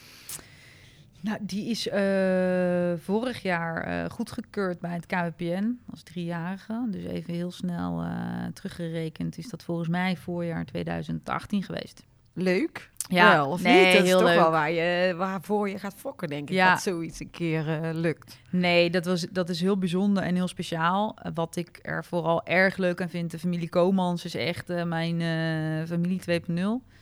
nou, 1.20 1.38
die 1.40 1.70
is 1.70 1.88
eh, 1.88 2.92
vorig 2.96 3.42
jaar 3.42 3.82
eh, 3.82 4.10
goedgekeurd 4.10 4.80
bij 4.80 4.94
het 4.94 5.06
KWPN 5.06 5.80
als 5.90 6.02
driejarige. 6.02 6.86
Dus 6.90 7.04
even 7.04 7.34
heel 7.34 7.50
snel 7.52 8.04
teruggerekend 8.52 9.38
is 9.38 9.48
dat 9.48 9.62
volgens 9.62 9.88
mij 9.88 10.16
voorjaar 10.16 10.64
2018 10.64 11.62
geweest. 11.62 12.04
Leuk. 12.32 12.90
Ja, 13.08 13.32
wel, 13.32 13.48
of 13.48 13.62
nee, 13.62 13.84
niet? 13.84 13.94
Dat 13.94 14.04
is 14.04 14.10
toch 14.10 14.22
leuk. 14.22 14.38
wel 14.38 14.50
waar 14.50 14.70
je, 14.70 15.14
waarvoor 15.16 15.68
je 15.68 15.78
gaat 15.78 15.94
fokken, 15.96 16.28
denk 16.28 16.48
ik. 16.48 16.54
Ja. 16.54 16.70
Dat 16.70 16.82
zoiets 16.82 17.20
een 17.20 17.30
keer 17.30 17.82
eh, 17.82 17.94
lukt. 17.94 18.38
Nee, 18.50 18.90
dat, 18.90 19.04
was, 19.04 19.26
dat 19.30 19.48
is 19.48 19.60
heel 19.60 19.78
bijzonder 19.78 20.22
en 20.22 20.34
heel 20.34 20.48
speciaal. 20.48 21.16
Eh, 21.22 21.30
Wat 21.34 21.56
ik 21.56 21.78
er 21.82 22.04
vooral 22.04 22.44
erg 22.44 22.76
leuk 22.76 23.02
aan 23.02 23.08
vind, 23.08 23.30
de 23.30 23.38
familie 23.38 23.68
Komans 23.68 24.24
is 24.24 24.34
echt 24.34 24.70
eh, 24.70 24.84
mijn 24.84 25.20
eh, 25.20 25.88
familie 25.88 26.20
2.0. 26.30 26.56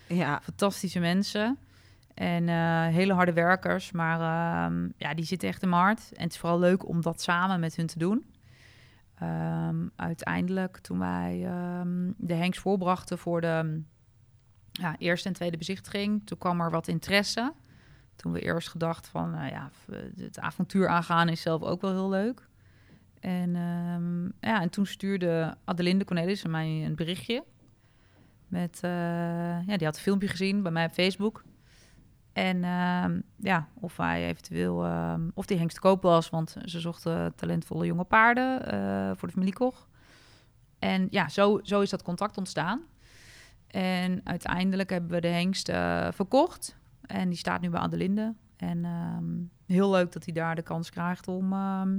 Ja, 0.09 0.40
Fantastische 0.43 1.01
mensen 1.01 1.59
en 2.14 2.49
hele 2.88 3.12
harde 3.12 3.33
werkers, 3.33 3.93
maar 3.93 4.21
ehm, 4.21 4.88
ja, 4.97 5.14
die 5.14 5.25
zitten 5.25 5.49
echt 5.49 5.62
in 5.62 5.69
mijn 5.69 5.83
hart. 5.83 6.12
En 6.12 6.23
het 6.23 6.33
is 6.33 6.38
vooral 6.38 6.59
leuk 6.59 6.88
om 6.88 7.03
dat 7.03 7.21
samen 7.23 7.61
met 7.61 7.77
hun 7.77 7.87
te 7.87 7.99
doen. 7.99 8.25
Ehm, 9.19 9.77
uiteindelijk, 9.97 10.79
toen 10.79 10.99
wij 10.99 11.43
ehm, 11.45 12.11
de 12.17 12.35
Henks 12.35 12.59
voorbrachten 12.59 13.19
voor 13.19 13.40
de 13.40 13.83
ja, 14.80 14.96
eerste 14.98 15.28
en 15.28 15.34
tweede 15.34 15.56
bezichtiging, 15.56 16.26
toen 16.26 16.38
kwam 16.38 16.60
er 16.60 16.70
wat 16.70 16.88
interesse. 16.88 17.52
Toen 18.16 18.32
we 18.32 18.40
eerst 18.40 18.68
gedacht 18.68 19.08
van, 19.08 19.30
nou 19.30 19.50
ja, 19.50 19.70
het 20.16 20.38
avontuur 20.38 20.88
aangaan 20.88 21.28
is 21.28 21.40
zelf 21.40 21.62
ook 21.62 21.80
wel 21.80 21.90
heel 21.90 22.08
leuk. 22.08 22.48
En, 23.20 23.56
ehm, 23.56 24.24
ja, 24.24 24.60
en 24.60 24.70
toen 24.70 24.87
stuurde 24.87 25.56
Adelinde 25.64 26.04
Cornelis 26.04 26.44
mij 26.44 26.84
een 26.84 26.94
berichtje. 26.94 27.44
Met, 28.48 28.78
eh, 28.82 29.66
ja, 29.66 29.76
die 29.76 29.87
had 29.87 29.96
een 29.96 30.02
filmpje 30.02 30.28
gezien 30.28 30.62
bij 30.62 30.72
mij 30.72 30.84
op 30.84 30.92
Facebook. 30.92 31.44
En 32.32 32.64
ehm, 32.64 33.20
ja, 33.37 33.68
of 33.80 33.96
hij 33.96 34.26
eventueel, 34.26 34.84
ehm, 34.84 35.28
of 35.34 35.46
die 35.46 35.58
hengst 35.58 35.74
te 35.74 35.80
koop 35.80 36.02
was, 36.02 36.30
want 36.30 36.56
ze 36.64 36.80
zochten 36.80 37.34
talentvolle 37.34 37.87
jonge 37.87 38.04
paarden 38.04 38.66
eh, 38.66 39.10
voor 39.16 39.28
de 39.28 39.34
familie 39.34 39.54
Koch. 39.54 39.88
En 40.78 41.06
ja, 41.10 41.28
zo, 41.28 41.60
zo 41.62 41.80
is 41.80 41.90
dat 41.90 42.02
contact 42.02 42.38
ontstaan. 42.38 42.82
En 43.74 44.20
uiteindelijk 44.24 44.90
hebben 44.90 45.10
we 45.10 45.20
de 45.20 45.28
hengst 45.28 45.68
eh, 45.68 46.08
verkocht. 46.12 46.76
En 47.06 47.28
die 47.28 47.38
staat 47.38 47.60
nu 47.60 47.70
bij 47.70 47.80
Adelinde. 47.80 48.34
En 48.56 48.84
ehm, 48.84 49.24
heel 49.76 49.90
leuk 49.90 50.12
dat 50.12 50.24
hij 50.24 50.34
daar 50.34 50.54
de 50.54 50.62
kans 50.62 50.90
krijgt 50.90 51.28
om, 51.28 51.52
ehm, 51.52 51.98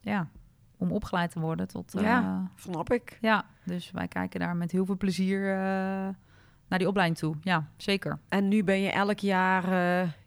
ja, 0.00 0.28
om 0.76 0.92
opgeleid 0.92 1.30
te 1.30 1.40
worden 1.40 1.68
tot... 1.68 1.94
eh, 1.94 2.02
Ja. 2.02 2.50
snap 2.56 2.92
ik. 2.92 3.18
ja, 3.20 3.44
dus 3.64 3.90
wij 3.90 4.08
kijken 4.08 4.40
daar 4.40 4.56
met 4.56 4.70
heel 4.70 4.84
veel 4.84 4.96
plezier 4.96 5.50
eh, 5.50 5.58
naar 6.68 6.78
die 6.78 6.88
opleiding 6.88 7.18
toe. 7.18 7.36
Ja, 7.42 7.68
zeker. 7.76 8.18
En 8.28 8.48
nu 8.48 8.64
ben 8.64 8.80
je 8.80 8.90
elk 8.90 9.18
jaar 9.18 9.64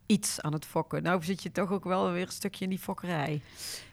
iets 0.06 0.42
aan 0.42 0.54
het 0.54 0.66
fokken. 0.66 1.04
Nou 1.04 1.24
zit 1.24 1.44
je 1.44 1.52
toch 1.52 1.72
ook 1.72 1.84
wel 1.84 2.12
weer 2.12 2.22
een 2.26 2.32
stukje 2.32 2.64
in 2.64 2.70
die 2.70 2.80
fokkerij. 2.80 3.42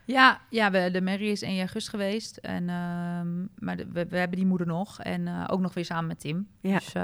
Ja, 0.05 0.41
ja 0.49 0.71
we, 0.71 0.91
de 0.93 1.01
Mary 1.03 1.29
is 1.31 1.43
1 1.43 1.59
augustus 1.59 1.89
geweest. 1.89 2.37
En, 2.37 2.69
ehm, 2.69 3.41
maar 3.65 3.77
de- 3.77 3.87
we, 3.93 4.07
we 4.07 4.17
hebben 4.19 4.39
die 4.39 4.47
moeder 4.47 4.67
nog. 4.67 5.01
En 5.01 5.29
eh, 5.29 5.45
ook 5.47 5.61
nog 5.61 5.75
weer 5.75 5.85
samen 5.85 6.07
met 6.07 6.21
Tim. 6.21 6.49
Ja. 6.61 6.79
Dus 6.79 6.93
eh, 6.93 7.03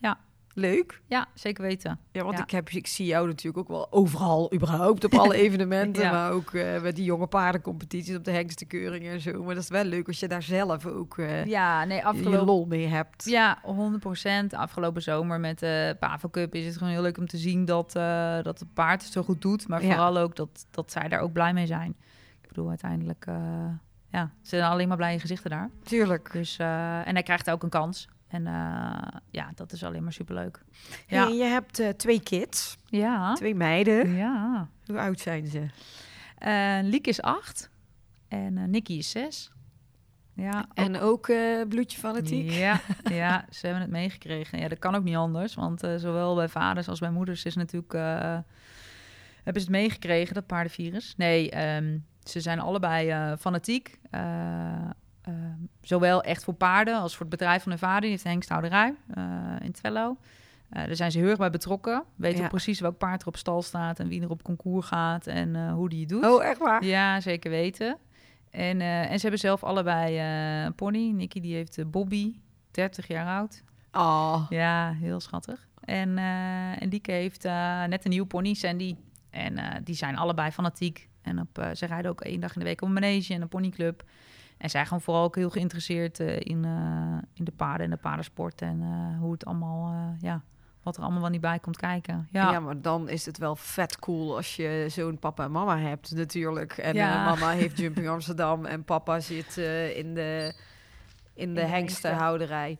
ja. 0.00 0.18
Leuk. 0.56 1.00
ja, 1.06 1.26
zeker 1.34 1.62
weten. 1.62 1.98
Ja, 2.12 2.22
want 2.24 2.36
Ja. 2.36 2.42
Ik, 2.42 2.50
heb, 2.50 2.68
ik 2.68 2.86
zie 2.86 3.06
jou 3.06 3.26
natuurlijk 3.26 3.58
ook 3.58 3.68
wel 3.76 3.92
overal, 3.92 4.54
überhaupt, 4.54 5.04
op 5.04 5.14
alle 5.14 5.34
evenementen. 5.44 6.02
Ja. 6.02 6.10
Maar 6.10 6.30
ook 6.32 6.52
eh, 6.52 6.80
met 6.82 6.96
die 6.96 7.04
jonge 7.04 7.26
paardencompetities 7.26 8.16
op 8.16 8.24
de 8.24 8.30
hengstenkeuring 8.30 9.04
en 9.06 9.20
zo. 9.20 9.42
Maar 9.44 9.54
dat 9.54 9.62
is 9.62 9.68
wel 9.68 9.84
leuk 9.84 10.06
als 10.06 10.20
je 10.20 10.28
daar 10.28 10.42
zelf 10.42 10.86
ook 10.86 11.18
eh, 11.18 11.44
Ja, 11.44 11.84
nee, 11.84 11.96
je 11.96 12.04
afgelopen... 12.04 12.44
lol 12.46 12.66
mee 12.66 12.86
hebt. 12.86 13.24
Ja, 13.24 13.62
100%. 13.66 14.46
Afgelopen 14.50 15.02
zomer 15.02 15.40
met 15.40 15.58
de 15.58 15.96
Pavo 16.00 16.28
Cup 16.28 16.54
is 16.54 16.66
het 16.66 16.76
gewoon 16.76 16.92
heel 16.92 17.02
leuk 17.02 17.18
om 17.18 17.26
te 17.26 17.36
zien 17.38 17.64
dat, 17.64 17.96
eh, 17.96 18.42
dat 18.42 18.58
het 18.58 18.74
paard 18.74 19.02
het 19.02 19.12
zo 19.12 19.22
goed 19.22 19.42
doet. 19.42 19.68
Maar 19.68 19.82
Ja. 19.82 19.88
vooral 19.88 20.18
ook 20.18 20.36
dat, 20.36 20.66
dat 20.70 20.92
zij 20.92 21.08
daar 21.08 21.20
ook 21.20 21.32
blij 21.32 21.52
mee 21.52 21.66
zijn. 21.66 21.94
Ik 22.42 22.48
bedoel, 22.48 22.68
uiteindelijk... 22.68 23.24
ja, 24.08 24.30
ze 24.42 24.56
zijn 24.56 24.70
alleen 24.70 24.88
maar 24.88 24.96
blije 24.96 25.18
gezichten 25.20 25.50
daar. 25.50 25.70
Tuurlijk. 25.82 26.32
Dus, 26.32 26.56
en 26.58 27.12
hij 27.12 27.22
krijgt 27.22 27.50
ook 27.50 27.62
een 27.62 27.68
kans. 27.68 28.08
En 28.34 28.46
eh, 28.46 29.18
ja, 29.30 29.50
dat 29.54 29.72
is 29.72 29.84
alleen 29.84 30.02
maar 30.02 30.12
superleuk. 30.12 30.62
Hey, 31.06 31.18
Ja. 31.18 31.26
je 31.26 31.42
hebt 31.42 31.78
eh, 31.78 31.88
twee 31.88 32.22
kids, 32.22 32.76
Ja. 32.86 33.34
twee 33.34 33.54
meiden. 33.54 34.14
Ja. 34.14 34.68
Hoe 34.86 34.98
oud 34.98 35.20
zijn 35.20 35.46
ze? 35.46 35.66
Eh 36.38 36.78
Liek 36.82 37.06
is 37.06 37.22
acht 37.22 37.70
en 38.28 38.70
Nicky 38.70 38.92
is 38.92 39.10
zes. 39.10 39.50
Ja, 40.32 40.66
En 40.74 41.00
ook 41.00 41.28
eh, 41.28 41.62
bloedje 41.68 41.98
fanatiek? 41.98 42.50
Ja, 42.50 42.80
ja, 43.22 43.44
ze 43.50 43.60
hebben 43.66 43.82
het 43.82 43.90
meegekregen. 43.92 44.58
Ja, 44.58 44.68
dat 44.68 44.78
kan 44.78 44.94
ook 44.94 45.04
niet 45.04 45.16
anders, 45.16 45.54
want 45.54 45.80
zowel 45.80 46.34
bij 46.34 46.48
vaders 46.48 46.88
als 46.88 46.98
bij 46.98 47.10
moeders 47.10 47.44
is 47.44 47.54
natuurlijk 47.56 47.92
hebben 47.92 49.62
ze 49.62 49.68
het 49.70 49.78
meegekregen 49.80 50.34
dat 50.34 50.46
paardenvirus. 50.46 51.14
Nee, 51.16 51.50
ehm, 51.50 51.98
ze 52.22 52.40
zijn 52.40 52.60
allebei 52.60 53.36
fanatiek. 53.36 53.98
Eh, 55.24 55.34
ehm, 55.34 55.58
zowel 55.80 56.22
echt 56.22 56.44
voor 56.44 56.54
paarden 56.54 56.98
als 57.00 57.12
voor 57.16 57.26
het 57.26 57.38
bedrijf 57.38 57.62
van 57.62 57.70
hun 57.70 57.80
vader. 57.80 58.00
Die 58.00 58.10
heeft 58.10 58.24
een 58.24 58.30
hengsthouderij 58.30 58.94
eh, 59.14 59.24
in 59.60 59.72
Twello. 59.72 60.16
Eh, 60.68 60.84
daar 60.86 60.96
zijn 60.96 61.10
ze 61.12 61.18
heel 61.18 61.28
erg 61.28 61.38
bij 61.38 61.50
betrokken. 61.50 62.04
Weten 62.16 62.42
Ja. 62.42 62.48
precies 62.48 62.80
welk 62.80 62.98
paard 62.98 63.20
er 63.22 63.28
op 63.28 63.36
stal 63.36 63.62
staat 63.62 63.98
en 63.98 64.08
wie 64.08 64.22
er 64.22 64.30
op 64.30 64.42
concours 64.42 64.86
gaat 64.86 65.26
en 65.26 65.56
eh, 65.56 65.72
hoe 65.72 65.88
die 65.88 66.00
het 66.00 66.08
doet. 66.08 66.24
Oh, 66.26 66.44
echt 66.44 66.58
waar? 66.58 66.84
Ja, 66.84 67.20
zeker 67.20 67.50
weten. 67.50 67.96
En, 68.50 68.80
en 68.80 69.14
ze 69.14 69.20
hebben 69.20 69.40
zelf 69.40 69.64
allebei 69.64 70.18
een 70.64 70.74
pony. 70.74 71.10
Nicky 71.10 71.40
die 71.40 71.54
heeft 71.54 71.90
Bobby, 71.90 72.34
30 72.70 73.06
jaar 73.06 73.38
oud. 73.38 73.62
Oh, 73.92 74.46
Ja, 74.48 74.92
heel 74.92 75.20
schattig. 75.20 75.68
En, 75.84 76.18
en 76.18 76.88
Lieke 76.88 77.12
heeft 77.12 77.42
net 77.88 78.04
een 78.04 78.10
nieuwe 78.10 78.26
pony, 78.26 78.54
Sandy. 78.54 78.96
En 79.30 79.82
die 79.84 79.94
zijn 79.94 80.16
allebei 80.16 80.50
fanatiek. 80.50 81.08
En 81.22 81.40
op, 81.40 81.66
ze 81.74 81.86
rijden 81.86 82.10
ook 82.10 82.20
één 82.20 82.40
dag 82.40 82.54
in 82.54 82.60
de 82.60 82.66
week 82.66 82.82
op 82.82 82.88
een 82.88 82.94
manege 82.94 83.34
en 83.34 83.42
een 83.42 83.48
ponyclub. 83.48 84.04
En 84.64 84.70
zij 84.70 84.84
gewoon 84.84 85.00
vooral 85.00 85.22
ook 85.22 85.36
heel 85.36 85.50
geïnteresseerd 85.50 86.20
eh, 86.20 86.40
in, 86.40 86.64
eh, 86.64 87.28
in 87.34 87.44
de 87.44 87.52
paarden 87.56 87.84
en 87.84 87.90
de 87.90 87.96
paardensport. 87.96 88.62
En 88.62 88.80
eh, 88.82 89.18
hoe 89.20 89.32
het 89.32 89.44
allemaal, 89.44 89.94
ja, 90.20 90.42
wat 90.82 90.96
er 90.96 91.02
allemaal 91.02 91.20
wel 91.20 91.30
niet 91.30 91.40
bij 91.40 91.58
komt 91.58 91.76
kijken. 91.76 92.28
ja. 92.30 92.50
Ja, 92.50 92.60
maar 92.60 92.80
dan 92.80 93.08
is 93.08 93.26
het 93.26 93.38
wel 93.38 93.56
vet 93.56 93.98
cool 93.98 94.36
als 94.36 94.56
je 94.56 94.86
zo'n 94.88 95.18
papa 95.18 95.44
en 95.44 95.50
mama 95.50 95.78
hebt 95.78 96.10
natuurlijk. 96.14 96.78
En 96.78 96.94
Ja. 96.94 97.24
mama 97.24 97.50
heeft 97.50 97.78
Jumping 97.78 98.08
Amsterdam 98.08 98.64
en 98.64 98.84
papa 98.84 99.20
zit 99.20 99.56
in 99.96 100.14
de, 100.14 100.54
in 101.34 101.54
de 101.54 101.60
de 101.60 101.66
hengstenhouderij. 101.66 102.78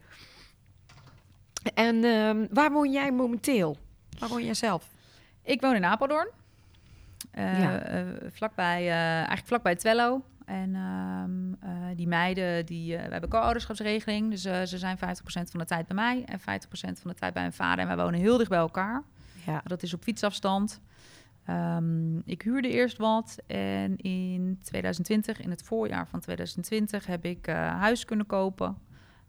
En 1.74 2.04
ehm, 2.04 2.46
waar 2.50 2.72
woon 2.72 2.92
jij 2.92 3.12
momenteel? 3.12 3.76
Waar 4.18 4.28
woon 4.28 4.44
jij 4.44 4.54
zelf? 4.54 4.88
Ik 5.42 5.60
woon 5.60 5.74
in 5.74 5.84
Apeldoorn. 5.84 6.28
Ja. 7.32 7.82
vlakbij, 8.32 8.90
eigenlijk 8.90 9.46
vlakbij 9.46 9.74
Twello. 9.74 10.22
En 10.44 10.74
ehm, 10.74 11.70
eh, 11.70 11.96
die 11.96 12.08
meiden, 12.08 12.66
die, 12.66 12.96
eh, 12.96 13.04
we 13.04 13.12
hebben 13.12 13.30
co-ouderschapsregeling. 13.30 14.30
Dus 14.30 14.44
eh, 14.44 14.62
ze 14.62 14.78
zijn 14.78 14.98
50% 14.98 15.50
van 15.50 15.60
de 15.60 15.66
tijd 15.66 15.86
bij 15.86 15.96
mij 15.96 16.24
en 16.24 16.40
50% 16.40 17.00
van 17.00 17.10
de 17.10 17.16
tijd 17.16 17.32
bij 17.32 17.42
mijn 17.42 17.52
vader. 17.52 17.78
En 17.78 17.86
wij 17.86 18.04
wonen 18.04 18.20
heel 18.20 18.36
dicht 18.36 18.50
bij 18.50 18.58
elkaar. 18.58 19.02
Ja. 19.46 19.60
Dat 19.64 19.82
is 19.82 19.94
op 19.94 20.02
fietsafstand. 20.02 20.80
Ehm, 21.44 22.18
ik 22.18 22.42
huurde 22.42 22.68
eerst 22.68 22.96
wat 22.96 23.38
en 23.46 23.96
in 23.96 24.58
2020, 24.62 25.40
in 25.40 25.50
het 25.50 25.62
voorjaar 25.62 26.08
van 26.08 26.20
2020, 26.20 27.06
heb 27.06 27.24
ik 27.24 27.46
huis 27.46 28.04
kunnen 28.04 28.26
kopen. 28.26 28.76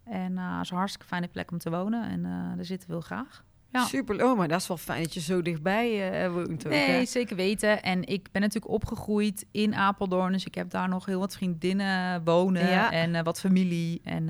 En 0.03 0.37
het 0.37 0.63
is 0.63 0.69
een 0.69 0.77
hartstikke 0.77 1.07
fijne 1.07 1.27
plek 1.27 1.51
om 1.51 1.57
te 1.57 1.69
wonen 1.69 2.09
en 2.09 2.23
daar 2.55 2.65
zitten 2.65 2.87
we 2.87 2.93
heel 2.93 3.03
graag. 3.03 3.43
Ja. 3.75 3.85
Super. 3.85 4.25
Oh, 4.25 4.37
maar 4.37 4.47
dat 4.47 4.61
is 4.61 4.67
wel 4.67 4.77
fijn 4.77 5.03
dat 5.03 5.13
je 5.13 5.19
zo 5.19 5.41
dichtbij 5.41 6.11
eh, 6.23 6.31
woont 6.31 6.65
ook, 6.65 6.73
hè? 6.73 6.87
Nee, 6.87 7.05
zeker 7.05 7.35
weten. 7.35 7.83
En 7.83 8.03
ik 8.07 8.27
ben 8.31 8.41
natuurlijk 8.41 8.73
opgegroeid 8.73 9.45
in 9.51 9.75
Apeldoorn. 9.75 10.31
Dus 10.31 10.45
ik 10.45 10.55
heb 10.55 10.69
daar 10.69 10.89
nog 10.89 11.05
heel 11.05 11.19
wat 11.19 11.35
vriendinnen 11.35 12.23
wonen 12.23 12.69
Ja. 12.69 12.91
en 12.91 13.15
eh, 13.15 13.23
wat 13.23 13.39
familie. 13.39 14.01
En 14.03 14.29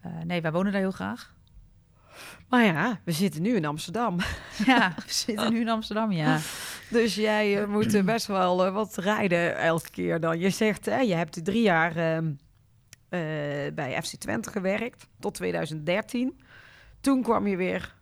eh, 0.00 0.10
nee, 0.24 0.40
wij 0.40 0.52
wonen 0.52 0.72
daar 0.72 0.80
heel 0.80 0.90
graag. 0.90 1.34
Maar 2.48 2.64
ja, 2.64 3.00
we 3.04 3.12
zitten 3.12 3.42
nu 3.42 3.56
in 3.56 3.64
Amsterdam. 3.64 4.18
Ja, 4.66 4.92
we 5.06 5.12
zitten 5.12 5.52
nu 5.52 5.60
in 5.60 5.68
Amsterdam, 5.68 6.12
ja. 6.12 6.38
Dus 6.90 7.14
jij 7.14 7.66
moet 7.66 8.04
best 8.04 8.26
wel 8.26 8.72
wat 8.72 8.96
rijden 8.96 9.58
elke 9.58 9.90
keer 9.90 10.20
dan. 10.20 10.38
Je 10.38 10.50
zegt, 10.50 10.84
je 10.84 11.14
hebt 11.14 11.44
drie 11.44 11.62
jaar 11.62 11.96
ehm, 11.96 12.32
eh, 13.08 13.20
bij 13.74 14.02
FC 14.02 14.14
Twente 14.14 14.50
gewerkt, 14.50 15.06
tot 15.20 15.34
2013. 15.34 16.40
Toen 17.00 17.22
kwam 17.22 17.46
je 17.46 17.56
weer, 17.56 17.94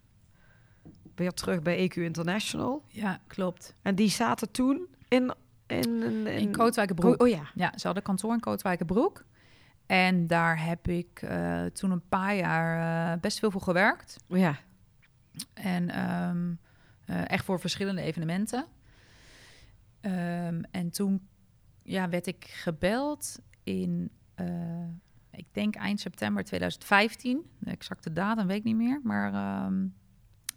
weer 1.19 1.33
terug 1.33 1.63
bij 1.63 1.89
EQ 1.89 1.95
International. 1.95 2.85
Ja, 2.89 3.21
klopt. 3.27 3.75
En 3.83 3.95
die 3.95 4.11
zaten 4.11 4.51
toen 4.51 4.87
in... 5.09 5.35
In, 5.67 6.03
in, 6.03 6.27
In 6.27 6.53
Kootwijkenbroek. 6.53 7.21
Oh, 7.21 7.27
oh 7.27 7.29
ja. 7.29 7.51
Ja, 7.55 7.73
ze 7.77 7.87
hadden 7.87 8.05
kantoor 8.05 8.33
in 8.33 8.41
Kootwijkenbroek. 8.41 9.25
En 9.89 10.27
daar 10.27 10.65
heb 10.65 10.89
ik 10.89 11.23
eh, 11.23 11.65
toen 11.65 11.91
een 11.91 12.09
paar 12.09 12.37
jaar 12.37 13.13
eh, 13.13 13.21
best 13.21 13.39
veel 13.39 13.51
voor 13.51 13.61
gewerkt. 13.61 14.17
Ja. 14.27 14.59
En 15.55 15.91
ehm, 15.91 16.53
eh, 17.05 17.31
echt 17.31 17.45
voor 17.45 17.61
verschillende 17.61 18.03
evenementen. 18.03 18.67
Ehm, 20.01 20.63
en 20.71 20.91
toen 20.91 21.29
ja, 21.83 22.09
werd 22.09 22.27
ik 22.27 22.45
gebeld 22.45 23.39
in, 23.63 24.11
ik 25.31 25.47
denk 25.53 25.75
eind 25.75 26.01
september 26.01 26.45
2015. 26.45 27.51
De 27.59 27.71
exacte 27.71 28.13
datum 28.13 28.47
weet 28.47 28.59
ik 28.59 28.65
niet 28.65 28.77
meer. 28.77 29.01
Maar 29.03 29.33
ehm, 29.33 29.87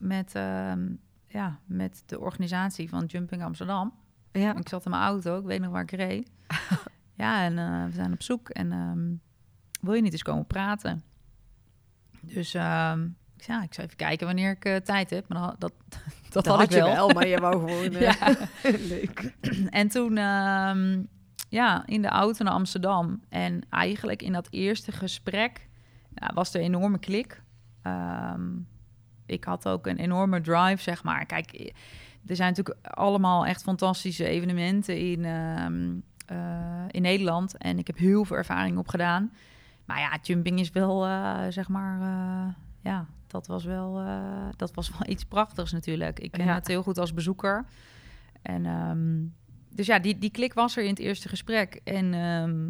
met, 0.02 0.36
ehm, 0.36 0.90
ja, 1.28 1.60
met 1.66 2.04
de 2.06 2.20
organisatie 2.20 2.90
van 2.90 3.06
Jumping 3.06 3.44
Amsterdam. 3.44 3.94
Ja. 4.32 4.56
Ik 4.56 4.70
zat 4.70 4.86
in 4.86 4.92
mijn 4.92 5.04
auto, 5.04 5.40
ik 5.40 5.46
weet 5.46 5.60
nog 5.60 5.72
waar 5.72 5.82
ik 5.82 5.92
reed. 5.92 6.32
ja, 7.24 7.44
en 7.44 7.58
eh, 7.58 7.86
we 7.86 7.92
zijn 7.92 8.14
op 8.14 8.22
zoek. 8.22 8.50
En 8.50 8.72
ehm, 8.72 9.14
wil 9.82 9.94
je 9.94 10.02
niet 10.02 10.12
eens 10.12 10.24
komen 10.24 10.46
praten? 10.46 11.04
Dus 12.22 12.54
ehm, 12.54 13.04
ik 13.36 13.44
zei, 13.44 13.58
ja, 13.58 13.64
ik 13.64 13.74
zou 13.74 13.88
even 13.88 13.98
kijken 13.98 14.26
wanneer 14.26 14.52
ik 14.52 14.66
eh, 14.66 14.76
tijd 14.76 15.10
heb. 15.10 15.28
Maar 15.28 15.40
dat, 15.42 15.60
dat, 15.60 15.74
Dat 16.30 16.46
had, 16.46 16.62
ik 16.62 16.70
je 16.72 16.76
wel. 16.76 16.94
wel, 16.94 17.10
maar 17.10 17.28
je 17.28 17.38
wou 17.38 17.54
gewoon... 17.60 17.94
eh, 17.96 18.02
Ja. 18.02 18.36
Leuk. 18.88 19.34
En 19.70 19.88
toen, 19.88 20.16
ja, 21.50 21.86
in 21.86 22.02
de 22.02 22.08
auto 22.08 22.44
naar 22.44 22.54
Amsterdam. 22.54 23.22
En 23.30 23.62
eigenlijk 23.70 24.22
in 24.22 24.34
dat 24.34 24.48
eerste 24.50 24.92
gesprek 24.92 25.70
ja, 26.16 26.32
was 26.34 26.54
er 26.54 26.60
een 26.60 26.66
enorme 26.66 27.00
klik. 27.00 27.44
Ehm, 27.82 28.50
ik 29.32 29.44
had 29.44 29.67
ook 29.67 29.88
een 29.88 29.98
enorme 29.98 30.41
drive, 30.41 30.82
zeg 30.82 31.04
maar. 31.04 31.26
Kijk, 31.26 31.74
er 32.28 32.36
zijn 32.36 32.54
natuurlijk 32.56 32.88
allemaal 32.88 33.46
echt 33.46 33.62
fantastische 33.62 34.26
evenementen 34.26 34.98
in, 34.98 35.26
ehm, 35.26 35.91
eh, 36.26 36.84
in 36.91 37.02
Nederland. 37.02 37.58
En 37.58 37.78
ik 37.78 37.88
heb 37.88 37.98
heel 37.98 38.26
veel 38.26 38.38
ervaring 38.38 38.78
opgedaan. 38.78 39.32
Maar 39.86 40.00
ja, 40.00 40.17
jumping 40.22 40.60
is 40.60 40.72
wel, 40.72 41.06
eh, 41.06 41.46
zeg 41.50 41.67
maar, 41.67 42.02
eh, 42.02 42.54
ja, 42.82 43.06
dat 43.28 43.48
was 43.48 43.63
wel, 43.63 44.04
dat 44.56 44.74
was 44.74 44.89
wel 44.89 45.08
iets 45.13 45.24
prachtigs 45.26 45.72
natuurlijk. 45.72 46.20
Ik 46.20 46.32
ken 46.32 46.46
Ja. 46.46 46.54
het 46.54 46.67
heel 46.67 46.84
goed 46.84 46.98
als 46.98 47.13
bezoeker. 47.13 47.65
En 48.41 48.65
ehm, 48.65 49.20
dus 49.76 49.86
ja, 49.86 50.00
die, 50.00 50.17
die 50.17 50.32
klik 50.32 50.54
was 50.54 50.78
er 50.78 50.84
in 50.84 50.89
het 50.89 51.00
eerste 51.00 51.30
gesprek. 51.30 51.80
En 51.84 52.13
ehm, 52.13 52.65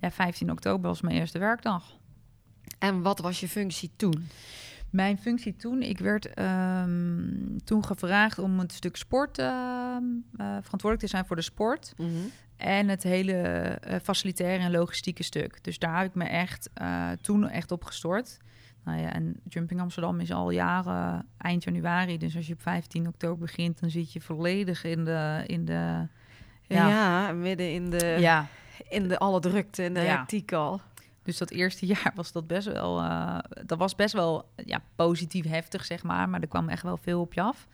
ja, 0.00 0.10
15 0.10 0.50
oktober 0.50 0.88
was 0.88 1.00
mijn 1.00 1.16
eerste 1.16 1.38
werkdag. 1.38 1.96
En 2.78 3.02
wat 3.02 3.18
was 3.18 3.40
je 3.40 3.48
functie 3.48 3.90
toen? 3.96 4.26
Mijn 4.92 5.18
functie 5.18 5.56
toen, 5.56 5.82
ik 5.82 5.98
werd 5.98 6.26
ehm, 6.34 7.56
toen 7.64 7.84
gevraagd 7.84 8.38
om 8.38 8.60
een 8.60 8.70
stuk 8.70 8.96
sport 8.96 9.38
ehm, 9.38 10.02
eh, 10.36 10.46
verantwoordelijk 10.46 11.00
te 11.00 11.06
zijn 11.06 11.26
voor 11.26 11.36
de 11.36 11.42
sport. 11.42 11.94
En 12.56 12.88
het 12.88 13.02
hele 13.02 13.32
eh, 13.32 14.00
facilitaire 14.02 14.64
en 14.64 14.70
logistieke 14.70 15.22
stuk. 15.22 15.64
Dus 15.64 15.78
daar 15.78 15.98
heb 15.98 16.06
ik 16.08 16.14
me 16.14 16.24
echt 16.24 16.70
eh, 16.74 17.10
toen 17.20 17.48
echt 17.48 17.70
op 17.72 17.84
gestort. 17.84 18.38
Nou 18.84 19.00
ja, 19.00 19.12
en 19.12 19.40
Jumping 19.48 19.80
Amsterdam 19.80 20.20
is 20.20 20.32
al 20.32 20.50
jaren 20.50 21.26
eind 21.38 21.64
januari. 21.64 22.18
Dus 22.18 22.36
als 22.36 22.46
je 22.46 22.52
op 22.52 22.62
15 22.62 23.06
oktober 23.06 23.38
begint, 23.38 23.80
dan 23.80 23.90
zit 23.90 24.12
je 24.12 24.20
volledig 24.20 24.84
in 24.84 25.04
de. 25.04 25.42
In 25.46 25.64
de 25.64 26.06
Ja, 26.66 26.88
Ja. 26.88 27.32
midden 27.32 27.72
in 27.72 27.90
de, 27.90 28.16
ja. 28.18 28.46
in 28.88 29.08
de 29.08 29.18
alle 29.18 29.40
drukte 29.40 29.82
en 29.82 29.94
de 29.94 30.00
Ja. 30.00 30.16
hectiek 30.16 30.52
al. 30.52 30.80
Dus 31.22 31.38
dat 31.38 31.50
eerste 31.50 31.86
jaar 31.94 32.12
was 32.14 32.32
dat 32.32 32.46
best 32.46 32.66
wel. 32.66 32.98
eh, 33.00 33.38
dat 33.64 33.78
was 33.78 33.94
best 33.94 34.14
wel 34.14 34.52
ja, 34.56 34.82
positief 34.94 35.46
heftig, 35.46 35.84
zeg 35.84 36.02
maar. 36.02 36.28
Maar 36.28 36.40
er 36.40 36.48
kwam 36.48 36.68
echt 36.68 36.82
wel 36.82 36.96
veel 36.96 37.20
op 37.20 37.32
je 37.32 37.40
af. 37.40 37.66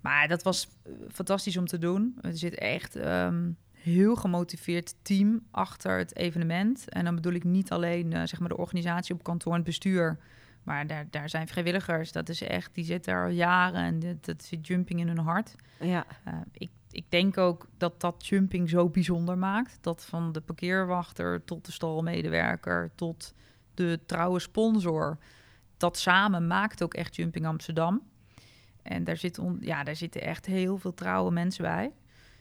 Maar 0.00 0.28
dat 0.28 0.42
was 0.42 0.68
eh, 0.82 0.92
fantastisch 1.12 1.56
om 1.56 1.66
te 1.66 1.78
doen. 1.78 2.18
Er 2.20 2.36
zit 2.36 2.54
echt 2.54 2.96
ehm 2.96 3.50
heel 3.82 4.16
gemotiveerd 4.16 4.94
team 5.02 5.42
achter 5.50 5.98
het 5.98 6.16
evenement. 6.16 6.88
En 6.88 7.04
dan 7.04 7.14
bedoel 7.14 7.32
ik 7.32 7.44
niet 7.44 7.70
alleen 7.70 8.12
eh, 8.12 8.22
zeg 8.24 8.40
maar 8.40 8.48
de 8.48 8.56
organisatie 8.56 9.14
op 9.14 9.22
kantoor 9.22 9.52
en 9.52 9.58
het 9.58 9.66
bestuur. 9.66 10.18
Maar 10.62 10.86
daar, 10.86 11.06
daar 11.10 11.28
zijn 11.28 11.48
vrijwilligers. 11.48 12.12
Dat 12.12 12.28
is 12.28 12.42
echt, 12.42 12.74
die 12.74 12.84
zitten 12.84 13.12
er 13.12 13.24
al 13.24 13.30
jaren 13.30 13.80
en 13.80 14.18
dat 14.20 14.42
zit 14.44 14.66
jumping 14.66 15.00
in 15.00 15.08
hun 15.08 15.18
hart. 15.18 15.54
Ja. 15.80 16.06
Uh, 16.28 16.34
ik, 16.52 16.70
ik 16.92 17.04
denk 17.08 17.38
ook 17.38 17.66
dat 17.76 18.00
dat 18.00 18.26
jumping 18.26 18.68
zo 18.68 18.88
bijzonder 18.88 19.38
maakt. 19.38 19.78
Dat 19.80 20.04
van 20.04 20.32
de 20.32 20.40
parkeerwachter 20.40 21.44
tot 21.44 21.66
de 21.66 21.72
stalmedewerker 21.72 22.90
tot 22.94 23.34
de 23.74 24.00
trouwe 24.06 24.38
sponsor. 24.38 25.18
Dat 25.76 25.98
samen 25.98 26.46
maakt 26.46 26.82
ook 26.82 26.94
echt 26.94 27.16
Jumping 27.16 27.46
Amsterdam. 27.46 28.02
En 28.82 29.04
daar, 29.04 29.16
zit 29.16 29.40
ja, 29.60 29.84
daar 29.84 29.96
zitten 29.96 30.22
echt 30.22 30.46
heel 30.46 30.78
veel 30.78 30.94
trouwe 30.94 31.30
mensen 31.30 31.62
bij. 31.62 31.92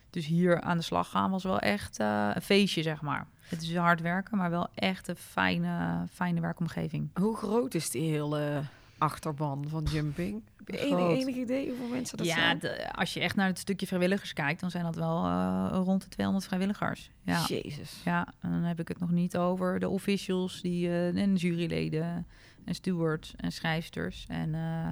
Dus 0.10 0.26
hier 0.26 0.62
aan 0.62 0.78
de 0.78 0.84
slag 0.84 1.10
gaan 1.10 1.32
was 1.32 1.44
wel 1.44 1.60
echt 1.60 2.00
eh, 2.00 2.30
een 2.34 2.42
feestje, 2.42 2.82
zeg 2.82 3.02
maar. 3.02 3.28
Het 3.40 3.62
is 3.62 3.76
hard 3.76 4.02
werken, 4.02 4.38
maar 4.38 4.50
wel 4.50 4.68
echt 4.74 5.08
een 5.08 5.16
fijne, 5.16 6.06
fijne 6.12 6.42
werkomgeving. 6.42 7.10
Hoe 7.14 7.36
groot 7.36 7.74
is 7.74 7.90
die 7.90 8.12
hele 8.12 8.62
achterban 9.02 9.66
van 9.68 9.84
jumping? 9.92 10.44
Heb 10.58 10.68
je 10.70 10.78
enig, 10.80 10.98
Groot. 11.00 11.18
enig 11.18 11.36
idee 11.36 11.68
hoeveel 11.70 11.88
mensen 11.88 12.18
dat 12.18 12.26
ja, 12.28 12.36
zijn? 12.36 12.60
de- 12.60 12.94
als 12.94 13.14
je 13.14 13.20
echt 13.20 13.36
naar 13.36 13.48
het 13.48 13.60
stukje 13.60 13.88
vrijwilligers 13.88 14.34
kijkt, 14.34 14.60
dan 14.62 14.72
zijn 14.72 14.84
dat 14.84 14.96
wel 14.96 15.26
eh, 15.26 15.70
rond 15.84 16.02
de 16.02 16.08
200 16.08 16.46
vrijwilligers. 16.48 17.12
Ja. 17.24 17.46
Jezus. 17.48 18.02
Ja, 18.06 18.34
en 18.40 18.52
dan 18.52 18.62
heb 18.64 18.80
ik 18.80 18.88
het 18.88 19.00
nog 19.00 19.12
niet 19.12 19.38
over 19.38 19.80
de 19.80 19.90
officials 19.90 20.62
die, 20.62 20.88
eh, 20.88 21.16
en 21.18 21.36
juryleden 21.36 22.28
en 22.66 22.76
stewards 22.76 23.34
en 23.38 23.52
schrijfsters 23.52 24.26
en, 24.28 24.56
eh, 24.56 24.88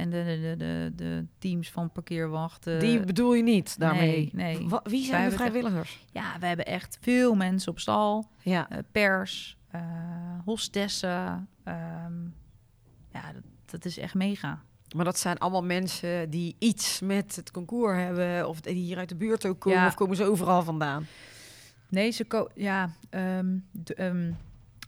en 0.00 0.10
de, 0.10 0.24
de, 0.24 0.54
de, 0.56 0.92
de, 0.96 1.26
teams 1.38 1.70
van 1.70 1.92
parkeerwachten. 1.92 2.80
Die 2.80 3.00
bedoel 3.04 3.34
je 3.34 3.42
niet 3.42 3.78
daarmee? 3.78 4.30
Nee, 4.32 4.56
nee. 4.58 4.68
Wie 4.68 4.70
Wij 4.82 5.00
zijn 5.04 5.28
de 5.30 5.34
vrijwilligers? 5.36 6.04
Ja, 6.12 6.36
we 6.40 6.46
hebben 6.46 6.66
echt 6.66 6.98
veel 7.00 7.34
mensen 7.34 7.72
op 7.72 7.78
stal, 7.80 8.30
Ja. 8.42 8.68
pers, 8.92 9.56
eh 9.70 9.80
hostessen. 10.44 11.48
ehm, 11.64 12.12
ja, 13.12 13.32
dat, 13.32 13.42
dat 13.66 13.84
is 13.84 13.98
echt 13.98 14.14
mega. 14.14 14.62
Maar 14.96 15.04
dat 15.04 15.18
zijn 15.18 15.38
allemaal 15.38 15.64
mensen 15.64 16.30
die 16.30 16.56
iets 16.58 17.00
met 17.00 17.36
het 17.36 17.50
concours 17.50 17.96
hebben... 17.96 18.48
of 18.48 18.60
die 18.60 18.74
hier 18.74 18.98
uit 18.98 19.08
de 19.08 19.16
buurt 19.16 19.46
ook 19.46 19.60
komen... 19.60 19.78
Ja. 19.78 19.86
of 19.86 19.94
komen 19.94 20.16
ze 20.16 20.24
overal 20.24 20.62
vandaan? 20.62 21.06
Nee, 21.88 22.10
ze 22.10 22.24
ko 22.24 22.48
ja, 22.54 22.90
ehm, 23.10 23.56
de, 23.70 23.94
ehm, 23.94 24.16
een 24.16 24.36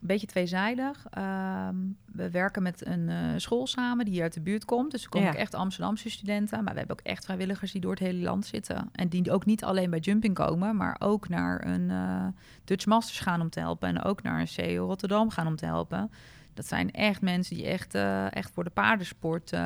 beetje 0.00 0.26
tweezijdig. 0.26 1.06
Ehm, 1.10 1.76
we 2.12 2.30
werken 2.30 2.62
met 2.62 2.86
een 2.86 3.08
eh, 3.08 3.16
school 3.36 3.66
samen 3.66 4.04
die 4.04 4.14
hier 4.14 4.22
uit 4.22 4.34
de 4.34 4.40
buurt 4.40 4.64
komt. 4.64 4.90
Dus 4.90 5.02
er 5.02 5.08
komen 5.08 5.28
Ja. 5.28 5.34
ook 5.34 5.40
echt 5.40 5.54
Amsterdamse 5.54 6.10
studenten. 6.10 6.64
Maar 6.64 6.72
we 6.72 6.78
hebben 6.78 6.98
ook 6.98 7.06
echt 7.06 7.24
vrijwilligers 7.24 7.72
die 7.72 7.80
door 7.80 7.90
het 7.90 8.00
hele 8.00 8.22
land 8.22 8.46
zitten. 8.46 8.88
En 8.92 9.08
die 9.08 9.32
ook 9.32 9.44
niet 9.44 9.64
alleen 9.64 9.90
bij 9.90 9.98
Jumping 9.98 10.34
komen, 10.34 10.76
maar 10.76 10.96
ook 10.98 11.28
naar 11.28 11.66
een 11.66 11.90
eh, 11.90 12.26
Dutch 12.64 12.86
Masters 12.86 13.20
gaan 13.20 13.40
om 13.40 13.50
te 13.50 13.60
helpen. 13.60 13.88
En 13.88 14.02
ook 14.02 14.22
naar 14.22 14.40
een 14.40 14.48
CEO 14.48 14.86
Rotterdam 14.86 15.30
gaan 15.30 15.46
om 15.46 15.56
te 15.56 15.64
helpen. 15.66 16.10
Dat 16.54 16.66
zijn 16.66 16.90
echt 16.92 17.20
mensen 17.20 17.56
die 17.56 17.66
echt, 17.66 17.94
eh, 17.94 18.34
echt 18.34 18.50
voor 18.54 18.64
de 18.64 18.70
paardensport 18.70 19.52
eh, 19.52 19.60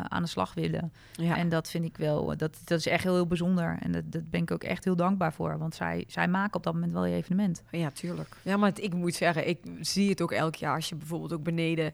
aan 0.00 0.22
de 0.22 0.28
slag 0.28 0.54
willen. 0.54 0.92
Ja. 1.12 1.36
En 1.36 1.48
dat 1.48 1.70
vind 1.70 1.84
ik 1.84 1.96
wel, 1.96 2.26
dat, 2.36 2.58
dat 2.64 2.78
is 2.78 2.86
echt 2.86 3.02
heel, 3.04 3.14
heel 3.14 3.26
bijzonder. 3.26 3.76
En 3.80 3.92
dat, 3.92 4.02
dat 4.12 4.30
ben 4.30 4.40
ik 4.42 4.50
ook 4.50 4.64
echt 4.64 4.84
heel 4.84 4.96
dankbaar 4.96 5.32
voor. 5.32 5.58
Want 5.58 5.74
zij, 5.74 6.04
zij 6.08 6.28
maken 6.28 6.54
op 6.54 6.62
dat 6.62 6.72
moment 6.74 6.92
wel 6.92 7.04
je 7.04 7.14
evenement. 7.16 7.62
Ja, 7.70 7.90
tuurlijk. 7.90 8.36
Ja, 8.42 8.56
maar 8.56 8.68
het- 8.68 8.82
ik 8.82 8.94
moet 8.94 9.14
zeggen, 9.14 9.48
ik 9.48 9.58
zie 9.80 10.10
het 10.10 10.20
ook 10.22 10.32
elk 10.32 10.54
jaar 10.54 10.74
als 10.74 10.88
je 10.88 10.94
bijvoorbeeld 10.94 11.32
ook 11.32 11.42
beneden, 11.42 11.92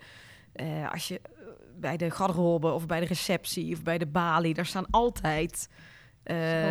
eh, 0.53 0.93
als 0.93 1.09
je 1.09 1.21
bij 1.81 1.97
de 1.97 2.11
garderobe 2.11 2.71
of 2.71 2.87
bij 2.87 3.01
de 3.01 3.07
receptie 3.07 3.75
of 3.75 3.83
bij 3.83 3.99
de 3.99 4.07
balie, 4.07 4.55
daar 4.55 4.67
staan 4.67 4.87
altijd 4.91 5.69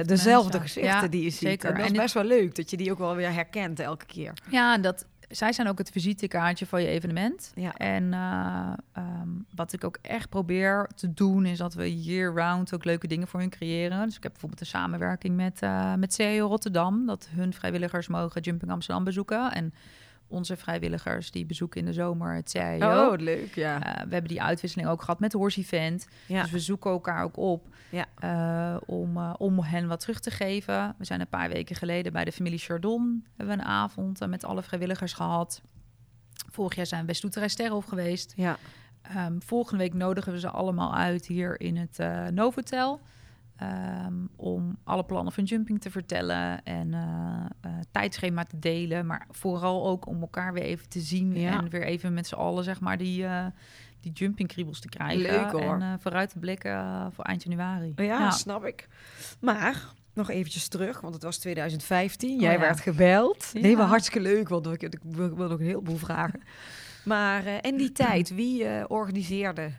Dezelfde 0.06 0.60
gezichten 0.60 0.92
Ja, 1.02 1.08
die 1.08 1.24
je 1.24 1.30
ziet. 1.30 1.40
zeker. 1.40 1.70
En 1.70 1.76
dat 1.76 1.86
is 1.86 1.92
En 1.92 1.98
best 1.98 2.14
wel 2.14 2.24
leuk 2.24 2.56
dat 2.56 2.70
je 2.70 2.78
die 2.78 2.92
ook 2.92 2.98
wel 2.98 3.16
weer 3.16 3.34
herkent 3.34 3.80
elke 3.80 4.06
keer. 4.06 4.34
Ja, 4.50 4.74
en 4.76 4.82
dat, 4.82 5.06
zij 5.32 5.54
zijn 5.54 5.68
ook 5.68 5.78
het 5.78 5.90
visitekaartje 5.90 6.66
van 6.66 6.82
je 6.82 6.88
evenement. 6.88 7.52
Ja. 7.56 7.76
En 7.76 8.14
eh, 8.14 8.74
ehm, 8.92 9.30
wat 9.56 9.74
ik 9.74 9.84
ook 9.84 9.98
echt 10.02 10.30
probeer 10.30 10.90
te 10.96 11.14
doen, 11.14 11.46
is 11.46 11.58
dat 11.58 11.74
we 11.74 12.02
year-round 12.04 12.74
ook 12.74 12.86
leuke 12.86 13.08
dingen 13.08 13.28
voor 13.28 13.40
hun 13.40 13.50
creëren. 13.50 14.06
Dus 14.06 14.16
ik 14.16 14.24
heb 14.24 14.32
bijvoorbeeld 14.32 14.62
een 14.62 14.68
samenwerking 14.68 15.36
met, 15.36 15.62
eh 15.62 15.94
met 15.94 16.14
CEO 16.14 16.48
Rotterdam, 16.48 17.06
dat 17.06 17.28
hun 17.32 17.54
vrijwilligers 17.54 18.08
mogen 18.08 18.42
Jumping 18.42 18.72
Amsterdam 18.72 19.04
bezoeken. 19.04 19.52
En 19.52 19.74
onze 20.32 20.58
vrijwilligers 20.58 21.32
die 21.32 21.46
bezoeken 21.46 21.80
in 21.80 21.86
de 21.86 21.94
zomer 21.94 22.36
het 22.36 22.50
CIO. 22.50 22.76
Oh, 23.04 23.10
wat 23.10 23.22
leuk, 23.22 23.56
ja. 23.56 23.76
Eh, 23.84 23.94
we 24.04 24.12
hebben 24.14 24.28
die 24.30 24.42
uitwisseling 24.42 24.90
ook 24.90 25.00
gehad 25.02 25.20
met 25.20 25.32
de 25.32 25.38
Horse 25.38 25.60
Event. 25.60 26.08
ja. 26.26 26.42
Dus 26.42 26.52
we 26.52 26.60
zoeken 26.60 26.92
elkaar 26.92 27.24
ook 27.24 27.38
op 27.38 27.68
Ja. 27.90 28.06
eh, 28.20 28.82
om, 28.86 29.18
eh, 29.18 29.34
om 29.38 29.60
hen 29.64 29.88
wat 29.88 30.00
terug 30.00 30.20
te 30.20 30.32
geven. 30.32 30.96
We 30.98 31.06
zijn 31.06 31.20
een 31.20 31.28
paar 31.28 31.50
weken 31.50 31.76
geleden 31.76 32.14
bij 32.14 32.24
de 32.26 32.32
familie 32.32 32.60
Chardon. 32.60 33.26
Hebben 33.38 33.56
we 33.56 33.62
een 33.62 33.68
avond 33.70 34.28
met 34.28 34.44
alle 34.44 34.62
vrijwilligers 34.62 35.14
gehad. 35.14 35.62
Vorig 36.50 36.76
jaar 36.76 36.86
zijn 36.86 37.00
we 37.00 37.06
bij 37.06 37.16
Stoeterij 37.16 37.50
geweest. 37.82 38.34
ja. 38.36 38.58
Ehm, 39.02 39.40
volgende 39.40 39.84
week 39.84 39.94
nodigen 39.94 40.32
we 40.32 40.40
ze 40.40 40.50
allemaal 40.50 40.96
uit 40.96 41.26
hier 41.28 41.60
in 41.62 41.78
het 41.78 41.98
Novotel. 42.34 43.00
Ehm, 43.62 44.14
om 44.36 44.78
alle 44.84 45.04
plannen 45.04 45.34
van 45.34 45.44
jumping 45.44 45.82
te 45.82 45.92
vertellen 45.92 46.64
en 46.64 46.94
eh, 46.94 47.46
eh, 47.62 47.72
tijdschema 47.92 48.44
te 48.44 48.60
delen. 48.60 49.06
Maar 49.06 49.28
vooral 49.30 49.88
ook 49.88 50.08
om 50.08 50.22
elkaar 50.22 50.54
weer 50.54 50.64
even 50.64 50.90
te 50.90 51.00
zien 51.00 51.36
Ja. 51.36 51.58
en 51.58 51.70
weer 51.70 51.84
even 51.84 52.14
met 52.14 52.28
z'n 52.28 52.36
allen 52.36 52.64
zeg 52.64 52.80
maar 52.80 52.98
die, 52.98 53.26
eh 53.26 53.46
die 54.00 54.12
jumping 54.12 54.48
kriebels 54.50 54.80
te 54.80 54.90
krijgen. 54.90 55.22
Leuk, 55.22 55.52
hoor. 55.52 55.82
En 55.82 56.00
vooruit 56.00 56.30
te 56.30 56.40
blikken 56.40 57.12
voor 57.14 57.24
eind 57.24 57.44
januari. 57.44 57.94
Ja, 57.96 58.32
snap 58.32 58.66
ik. 58.66 58.88
Maar 59.40 59.86
nog 60.14 60.30
eventjes 60.30 60.68
terug, 60.68 61.02
want 61.02 61.14
het 61.14 61.24
was 61.24 61.38
2015. 61.38 62.40
Jij 62.40 62.54
ja. 62.54 62.60
werd 62.60 62.80
gebeld. 62.80 63.50
Nee, 63.54 63.76
maar 63.78 63.88
hartstikke 63.88 64.22
leuk, 64.30 64.50
want 64.50 64.68
ik, 64.68 64.82
ik 64.82 65.00
wil 65.04 65.36
nog 65.36 65.60
een 65.60 65.66
heleboel 65.66 65.98
vragen. 65.98 66.42
Maar 67.06 67.66
in 67.66 67.78
die 67.78 67.92
tijd, 67.92 68.36
wie 68.36 68.90
organiseerde 68.90 69.72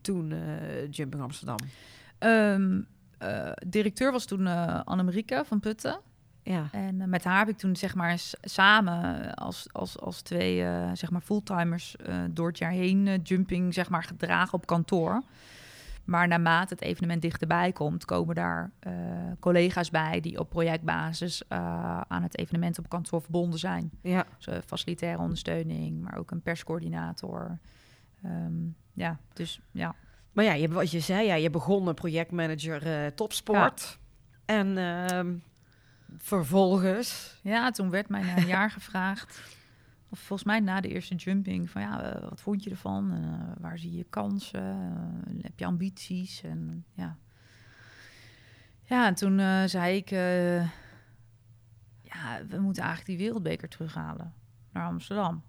toen 0.00 0.34
Jumping 0.90 1.22
Amsterdam? 1.22 1.58
Ehm, 2.18 2.80
eh, 3.18 3.52
directeur 3.66 4.12
was 4.12 4.24
toen 4.24 4.46
eh 4.46 4.80
Annemarieke 4.84 5.42
van 5.46 5.60
Putten. 5.60 6.00
Ja. 6.42 6.68
En 6.72 7.00
eh, 7.00 7.06
met 7.06 7.24
haar 7.24 7.38
heb 7.38 7.48
ik 7.48 7.56
toen 7.56 7.76
zeg 7.76 7.94
maar 7.94 8.20
samen 8.40 9.34
als, 9.34 9.66
als, 9.72 10.00
als 10.00 10.22
twee 10.22 10.56
zeg 10.92 11.10
maar 11.10 11.20
fulltimers 11.20 11.96
door 12.30 12.48
het 12.48 12.58
jaar 12.58 12.70
heen 12.70 13.20
jumping 13.22 13.74
zeg 13.74 13.88
maar 13.88 14.04
gedragen 14.04 14.54
op 14.54 14.66
kantoor. 14.66 15.22
Maar 16.04 16.28
naarmate 16.28 16.74
het 16.74 16.82
evenement 16.82 17.22
dichterbij 17.22 17.72
komt, 17.72 18.04
komen 18.04 18.34
daar 18.34 18.70
collega's 19.40 19.90
bij 19.90 20.20
die 20.20 20.38
op 20.38 20.48
projectbasis 20.48 21.42
aan 22.08 22.22
het 22.22 22.38
evenement 22.38 22.78
op 22.78 22.88
kantoor 22.88 23.22
verbonden 23.22 23.58
zijn. 23.58 23.90
Ja. 24.02 24.26
Dus 24.38 24.58
facilitaire 24.66 25.22
ondersteuning, 25.22 26.02
maar 26.02 26.18
ook 26.18 26.30
een 26.30 26.42
perscoördinator. 26.42 27.58
Ehm, 28.22 28.52
ja, 28.92 29.18
dus 29.32 29.60
ja. 29.70 29.94
Maar 30.36 30.44
ja, 30.44 30.52
je, 30.52 30.68
wat 30.68 30.90
je 30.90 31.00
zei, 31.00 31.26
ja, 31.26 31.34
je 31.34 31.50
begon 31.50 31.86
een 31.86 31.94
projectmanager 31.94 32.86
eh, 32.86 33.06
topsport. 33.06 33.98
En 34.44 34.78
ehm, 34.78 35.34
vervolgens... 36.16 37.40
Ja, 37.42 37.70
toen 37.70 37.90
werd 37.90 38.08
mij 38.08 38.22
na 38.22 38.36
een 38.36 38.46
jaar 38.46 38.70
gevraagd. 38.78 39.40
Of 40.08 40.18
volgens 40.18 40.48
mij 40.48 40.60
na 40.60 40.80
de 40.80 40.88
eerste 40.88 41.14
jumping. 41.14 41.70
Van 41.70 41.82
ja, 41.82 42.02
eh, 42.02 42.28
wat 42.28 42.40
vond 42.40 42.64
je 42.64 42.70
ervan? 42.70 43.12
Eh, 43.12 43.62
waar 43.62 43.78
zie 43.78 43.96
je 43.96 44.04
kansen? 44.04 44.64
Heb 45.42 45.58
je 45.58 45.66
ambities? 45.66 46.42
En 46.42 46.84
ja. 46.94 47.16
Ja, 48.84 49.06
en 49.06 49.14
toen 49.14 49.68
zei 49.68 49.96
ik. 49.96 50.10
ja, 52.02 52.46
we 52.48 52.58
moeten 52.58 52.82
eigenlijk 52.82 53.18
die 53.18 53.26
wereldbeker 53.26 53.68
terughalen 53.68 54.34
naar 54.72 54.86
Amsterdam. 54.86 55.42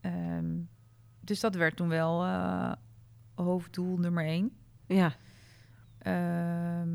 Ehm, 0.00 0.56
dus 1.20 1.40
dat 1.40 1.54
werd 1.54 1.76
toen 1.76 1.88
wel 1.88 2.24
hoofddoel 3.34 3.96
nummer 3.96 4.24
één. 4.24 4.50
Ja. 4.86 5.12
Ehm, 5.98 6.88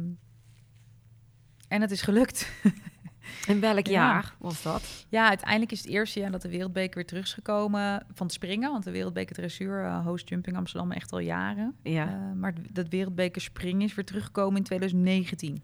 en 1.67 1.81
het 1.81 1.91
is 1.91 2.01
gelukt. 2.01 2.51
In 3.47 3.59
welk 3.59 3.87
Ja. 3.87 3.91
jaar 3.93 4.35
was 4.37 4.61
dat? 4.61 5.05
Ja, 5.09 5.27
uiteindelijk 5.27 5.71
is 5.71 5.79
het 5.79 5.87
eerste 5.89 6.19
jaar 6.19 6.31
dat 6.31 6.41
de 6.41 6.49
Wereldbeker 6.49 6.95
weer 6.95 7.05
terug 7.05 7.23
is 7.23 7.33
gekomen 7.33 8.05
van 8.13 8.25
het 8.25 8.35
springen. 8.35 8.71
Want 8.71 8.83
de 8.83 8.91
Wereldbeker 8.91 9.35
Dressuur 9.35 9.83
uh, 9.83 10.05
host 10.05 10.29
Jumping 10.29 10.57
Amsterdam 10.57 10.91
echt 10.91 11.11
al 11.11 11.19
jaren. 11.19 11.75
Ja. 11.83 12.07
Uh, 12.07 12.33
maar 12.35 12.53
dat 12.71 12.87
Wereldbeker 12.87 13.41
Springen 13.41 13.81
is 13.87 13.95
weer 13.95 14.05
teruggekomen 14.05 14.57
in 14.57 14.63
2019. 14.63 15.63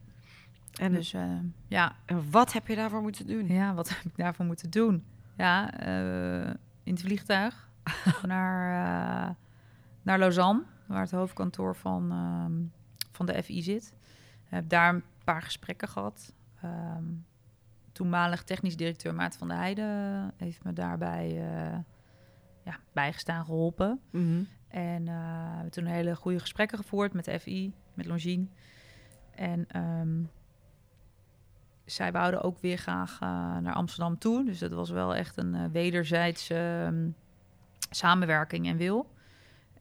En, 0.79 0.91
dus 0.91 1.13
uh, 1.13 1.23
ja. 1.67 1.95
en 2.05 2.31
wat 2.31 2.53
heb 2.53 2.67
je 2.67 2.75
daarvoor 2.75 3.01
moeten 3.01 3.27
doen? 3.27 3.47
Ja, 3.47 3.73
wat 3.73 3.89
heb 3.95 4.05
ik 4.05 4.15
daarvoor 4.15 4.45
moeten 4.45 4.69
doen? 4.69 5.03
Ja, 5.37 5.79
in 6.83 6.93
het 6.93 7.01
vliegtuig 7.01 7.69
naar, 8.25 9.35
naar 10.05 10.19
Lausanne, 10.19 10.63
waar 10.85 11.01
het 11.01 11.11
hoofdkantoor 11.11 11.75
van, 11.75 12.11
um, 12.11 12.71
van 13.11 13.25
de 13.25 13.43
FI 13.43 13.61
zit. 13.61 13.93
Heb 14.43 14.69
daar 14.69 14.93
een 14.93 15.03
paar 15.23 15.41
gesprekken 15.41 15.87
gehad. 15.87 16.33
Um, 16.63 17.25
toenmalig 17.91 18.43
technisch 18.43 18.75
directeur 18.75 19.15
Maarten 19.15 19.39
van 19.39 19.47
der 19.47 19.57
Heijden 19.57 20.31
heeft 20.37 20.63
me 20.63 20.73
daarbij 20.73 21.31
uh, 21.31 21.77
ja, 22.63 22.79
bijgestaan, 22.93 23.45
geholpen. 23.45 23.99
Mm 24.11 24.21
-hmm. 24.21 24.47
En 24.67 25.01
uh, 25.01 25.47
we 25.47 25.53
hebben 25.53 25.71
toen 25.71 25.85
hele 25.85 26.15
goede 26.15 26.39
gesprekken 26.39 26.77
gevoerd 26.77 27.13
met 27.13 27.25
de 27.25 27.39
FI, 27.39 27.73
met 27.93 28.05
Longines. 28.05 28.47
En 29.31 29.81
um, 29.81 30.29
zij 31.85 32.11
wouden 32.11 32.41
ook 32.41 32.59
weer 32.59 32.77
graag 32.77 33.13
uh, 33.13 33.19
naar 33.57 33.73
Amsterdam 33.73 34.17
toe. 34.17 34.45
Dus 34.45 34.59
dat 34.59 34.71
was 34.71 34.89
wel 34.89 35.15
echt 35.15 35.37
een 35.37 35.53
uh, 35.53 35.65
wederzijdse 35.71 36.85
um, 36.87 37.15
samenwerking 37.89 38.67
en 38.67 38.77
wil. 38.77 39.13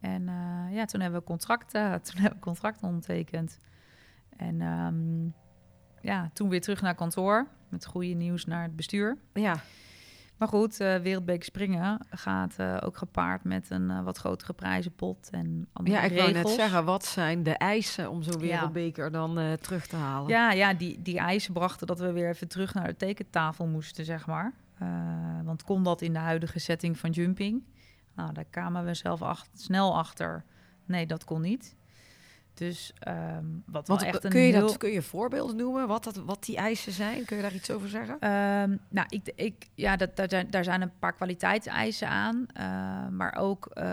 En 0.05 0.23
uh, 0.23 0.75
ja, 0.75 0.85
toen 0.85 1.01
hebben 1.01 1.21
we 1.21 1.27
contracten, 1.27 1.91
toen 2.03 2.21
hebben 2.21 2.39
we 2.39 2.45
contracten 2.45 2.87
ondertekend. 2.87 3.59
En 4.37 4.61
um, 4.61 5.35
ja, 6.01 6.31
toen 6.33 6.49
weer 6.49 6.61
terug 6.61 6.83
naar 6.83 6.95
kantoor 6.95 7.47
met 7.69 7.87
goede 7.87 8.15
nieuws 8.15 8.45
naar 8.45 8.63
het 8.63 8.77
bestuur. 8.77 9.19
Ja. 9.33 9.55
Maar 10.37 10.49
goed, 10.49 10.81
uh, 10.81 10.97
Wereldbeek 10.97 11.45
Springen 11.45 12.07
gaat 12.11 12.57
uh, 12.61 12.77
ook 12.81 12.97
gepaard 12.97 13.45
met 13.45 13.71
een 13.71 13.91
uh, 13.91 14.03
wat 14.03 14.19
grotere 14.19 14.53
prijzenpot 14.53 15.31
en 15.31 15.69
andere 15.73 15.97
Ja, 15.97 16.03
ik 16.03 16.11
regels. 16.11 16.33
wou 16.33 16.45
net 16.45 16.55
zeggen, 16.55 16.85
wat 16.85 17.05
zijn 17.05 17.43
de 17.43 17.57
eisen 17.57 18.11
om 18.11 18.23
zo'n 18.23 18.41
Wereldbeker 18.41 19.05
ja. 19.05 19.11
dan 19.11 19.59
terug 19.61 19.87
te 19.87 19.97
halen? 19.97 20.29
Ja, 20.29 20.53
ja 20.53 20.75
die, 20.75 21.03
die 21.03 21.19
eisen 21.19 21.53
brachten 21.53 21.87
dat 21.87 21.99
we 21.99 22.13
weer 22.13 22.29
even 22.29 22.49
terug 22.49 22.75
naar 22.75 22.87
de 22.87 22.97
tekentafel 22.97 23.67
moesten, 23.67 24.05
zeg 24.05 24.27
maar. 24.27 24.53
Want 25.45 25.63
kon 25.63 25.83
dat 25.83 26.03
in 26.03 26.13
de 26.13 26.19
huidige 26.19 26.59
setting 26.59 26.99
van 26.99 27.11
jumping? 27.11 27.63
Nou, 28.15 28.33
daar 28.33 28.45
kwamen 28.51 28.85
we 28.85 28.95
zelf 28.95 29.45
snel 29.55 29.97
achter. 29.97 30.45
Nee, 30.85 31.07
dat 31.07 31.25
kon 31.25 31.41
niet. 31.41 31.77
Dus 32.55 32.93
um, 33.09 33.63
wat 33.67 33.89
Want, 33.89 34.03
echt 34.03 34.25
een 34.25 34.31
kun 34.31 34.41
je 34.41 34.53
heel... 34.53 34.67
dat 34.67 34.77
kun 34.77 34.91
je 34.91 35.03
voorbeelden 35.03 35.57
noemen 35.57 35.89
wat, 35.89 36.05
dat, 36.05 36.17
wat 36.17 36.45
die 36.45 36.57
eisen 36.57 36.93
zijn? 36.93 37.25
Kun 37.25 37.37
je 37.37 37.43
daar 37.43 37.55
iets 37.55 37.71
over 37.71 37.89
zeggen? 37.89 38.15
Um, 38.15 38.81
nou, 38.89 39.07
ik, 39.09 39.33
ik, 39.35 39.69
ja, 39.75 39.97
dat, 39.97 40.17
daar, 40.17 40.29
zijn, 40.29 40.51
daar 40.51 40.65
zijn 40.65 40.83
een 40.83 40.99
paar 40.99 41.13
kwaliteitseisen 41.13 42.09
aan, 42.09 42.47
uh, 42.57 43.09
maar 43.09 43.37
ook 43.37 43.71
uh, 43.75 43.85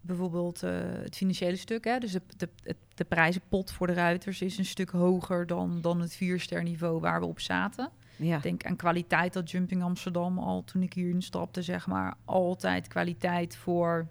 bijvoorbeeld 0.00 0.62
uh, 0.62 0.70
het 1.02 1.16
financiële 1.16 1.56
stuk. 1.56 1.84
Hè? 1.84 1.98
Dus 1.98 2.12
de, 2.12 2.22
de, 2.36 2.76
de, 2.94 3.04
prijzenpot 3.04 3.72
voor 3.72 3.86
de 3.86 3.92
ruiters 3.92 4.42
is 4.42 4.58
een 4.58 4.64
stuk 4.64 4.90
hoger 4.90 5.46
dan, 5.46 5.80
dan 5.80 6.00
het 6.00 6.14
viersterniveau 6.14 7.00
waar 7.00 7.20
we 7.20 7.26
op 7.26 7.40
zaten. 7.40 7.90
Ja. 8.16 8.36
Ik 8.36 8.42
denk 8.42 8.64
aan 8.64 8.76
kwaliteit 8.76 9.32
dat 9.32 9.50
Jumping 9.50 9.82
Amsterdam 9.82 10.38
al 10.38 10.64
toen 10.64 10.82
ik 10.82 10.92
hier 10.92 11.08
instapte, 11.08 11.62
zeg 11.62 11.86
maar, 11.86 12.14
altijd 12.24 12.88
kwaliteit 12.88 13.56
voor 13.56 14.06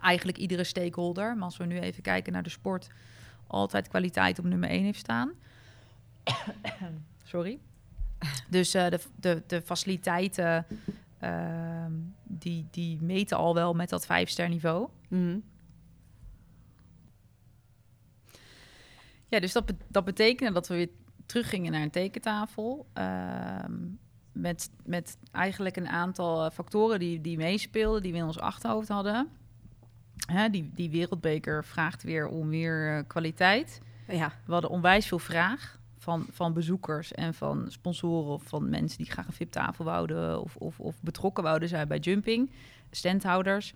eigenlijk 0.00 0.38
iedere 0.38 0.64
stakeholder. 0.64 1.34
Maar 1.34 1.44
als 1.44 1.56
we 1.56 1.64
nu 1.64 1.78
even 1.78 2.02
kijken 2.02 2.32
naar 2.32 2.42
de 2.42 2.50
sport, 2.50 2.88
altijd 3.46 3.88
kwaliteit 3.88 4.38
op 4.38 4.44
nummer 4.44 4.68
1 4.68 4.84
heeft 4.84 4.98
staan. 4.98 5.32
Sorry. 7.24 7.58
Dus 8.48 8.74
uh, 8.74 8.88
de, 8.88 9.00
de, 9.16 9.42
de 9.46 9.62
faciliteiten, 9.62 10.66
uh, 11.22 11.86
die, 12.22 12.66
die 12.70 13.02
meten 13.02 13.36
al 13.36 13.54
wel 13.54 13.74
met 13.74 13.88
dat 13.88 14.06
vijfster 14.06 14.48
niveau. 14.48 14.88
Mm 15.08 15.18
-hmm. 15.18 15.42
Ja, 19.28 19.40
dus 19.40 19.52
dat, 19.52 19.66
be 19.66 19.74
dat 19.88 20.04
betekende 20.04 20.52
dat 20.52 20.68
we 20.68 20.74
weer 20.74 20.88
teruggingen 21.26 21.72
naar 21.72 21.82
een 21.82 21.90
tekentafel. 21.90 22.86
Uh, 22.98 23.64
met, 24.32 24.70
met 24.84 25.18
eigenlijk 25.32 25.76
een 25.76 25.88
aantal 25.88 26.44
eh, 26.44 26.50
factoren 26.50 26.98
die, 26.98 27.20
die 27.20 27.36
meespeelden, 27.36 28.02
die 28.02 28.12
we 28.12 28.18
in 28.18 28.24
ons 28.24 28.38
achterhoofd 28.38 28.88
hadden. 28.88 29.28
Hè, 30.26 30.50
die, 30.50 30.70
die 30.74 30.90
wereldbeker 30.90 31.64
vraagt 31.64 32.02
weer 32.02 32.28
om 32.28 32.48
weer 32.48 32.96
uh, 32.96 33.02
kwaliteit. 33.06 33.80
Ja. 34.08 34.32
We 34.44 34.52
hadden 34.52 34.70
onwijs 34.70 35.06
veel 35.06 35.18
vraag 35.18 35.78
van, 35.98 36.26
van 36.30 36.52
bezoekers 36.52 37.12
en 37.12 37.34
van 37.34 37.66
sponsoren 37.68 38.32
of 38.32 38.42
van 38.42 38.68
mensen 38.68 38.98
die 38.98 39.10
graag 39.10 39.26
een 39.26 39.32
VIP-tafel 39.32 39.84
wouden 39.84 40.40
of, 40.40 40.56
of, 40.56 40.80
of 40.80 41.02
betrokken 41.02 41.42
wouden 41.42 41.68
zijn 41.68 41.88
bij 41.88 41.98
jumping, 41.98 42.50
standhouders. 42.90 43.74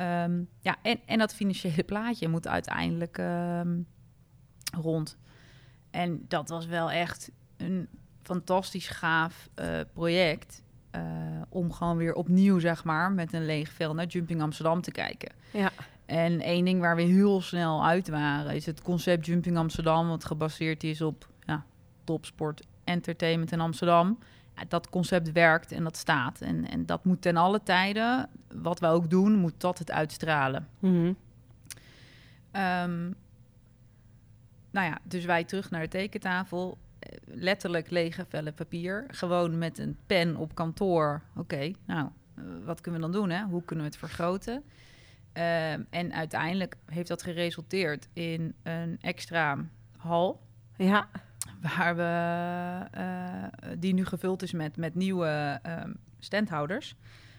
Um, 0.00 0.48
ja, 0.60 0.76
en, 0.82 1.00
en 1.06 1.18
dat 1.18 1.34
financiële 1.34 1.84
plaatje 1.84 2.28
moet 2.28 2.48
uiteindelijk 2.48 3.18
um, 3.18 3.86
rond. 4.80 5.16
En 5.90 6.24
dat 6.28 6.48
was 6.48 6.66
wel 6.66 6.90
echt 6.90 7.30
een 7.56 7.88
fantastisch 8.22 8.88
gaaf 8.88 9.48
uh, 9.54 9.80
project. 9.92 10.62
Uh, 10.96 11.02
om 11.48 11.72
gewoon 11.72 11.96
weer 11.96 12.14
opnieuw, 12.14 12.58
zeg 12.58 12.84
maar, 12.84 13.12
met 13.12 13.32
een 13.32 13.46
leeg 13.46 13.72
vel 13.72 13.94
naar 13.94 14.06
Jumping 14.06 14.42
Amsterdam 14.42 14.80
te 14.80 14.90
kijken. 14.90 15.32
Ja. 15.50 15.70
En 16.06 16.40
één 16.40 16.64
ding 16.64 16.80
waar 16.80 16.96
we 16.96 17.02
heel 17.02 17.40
snel 17.40 17.84
uit 17.84 18.08
waren, 18.08 18.54
is 18.54 18.66
het 18.66 18.82
concept 18.82 19.26
Jumping 19.26 19.56
Amsterdam, 19.56 20.08
wat 20.08 20.24
gebaseerd 20.24 20.84
is 20.84 21.00
op 21.00 21.28
ja, 21.46 21.64
topsport, 22.04 22.66
entertainment 22.84 23.52
in 23.52 23.60
Amsterdam. 23.60 24.18
Ja, 24.56 24.62
dat 24.68 24.88
concept 24.88 25.32
werkt 25.32 25.72
en 25.72 25.84
dat 25.84 25.96
staat. 25.96 26.40
En, 26.40 26.68
en 26.68 26.86
dat 26.86 27.04
moet 27.04 27.22
ten 27.22 27.36
alle 27.36 27.62
tijden, 27.62 28.28
wat 28.54 28.80
we 28.80 28.86
ook 28.86 29.10
doen, 29.10 29.34
moet 29.34 29.54
dat 29.56 29.78
het 29.78 29.90
uitstralen. 29.90 30.68
Mm 30.78 30.90
-hmm. 30.90 31.16
um, 32.62 33.14
nou 34.70 34.86
ja, 34.86 34.98
dus 35.02 35.24
wij 35.24 35.44
terug 35.44 35.70
naar 35.70 35.82
de 35.82 35.88
tekentafel 35.88 36.78
letterlijk 37.24 37.90
lege 37.90 38.24
vellen 38.28 38.54
papier. 38.54 39.04
Gewoon 39.08 39.58
met 39.58 39.78
een 39.78 39.96
pen 40.06 40.36
op 40.36 40.54
kantoor. 40.54 41.22
Oké, 41.30 41.40
okay, 41.40 41.76
nou, 41.86 42.08
uh, 42.38 42.44
wat 42.64 42.80
kunnen 42.80 43.00
we 43.00 43.06
dan 43.06 43.20
doen? 43.20 43.30
Hè? 43.30 43.44
Hoe 43.44 43.64
kunnen 43.64 43.84
we 43.84 43.90
het 43.90 44.00
vergroten? 44.00 44.62
Uh, 45.34 45.72
en 45.72 46.12
uiteindelijk 46.12 46.76
heeft 46.86 47.08
dat 47.08 47.22
geresulteerd 47.22 48.08
in 48.12 48.54
een 48.62 48.98
extra 49.00 49.58
hal. 49.96 50.40
Ja. 50.76 51.08
Waar 51.62 51.96
we, 51.96 52.98
uh, 52.98 53.68
die 53.78 53.94
nu 53.94 54.04
gevuld 54.04 54.42
is 54.42 54.52
met, 54.52 54.76
met 54.76 54.94
nieuwe 54.94 55.60
standhouders. 56.18 56.94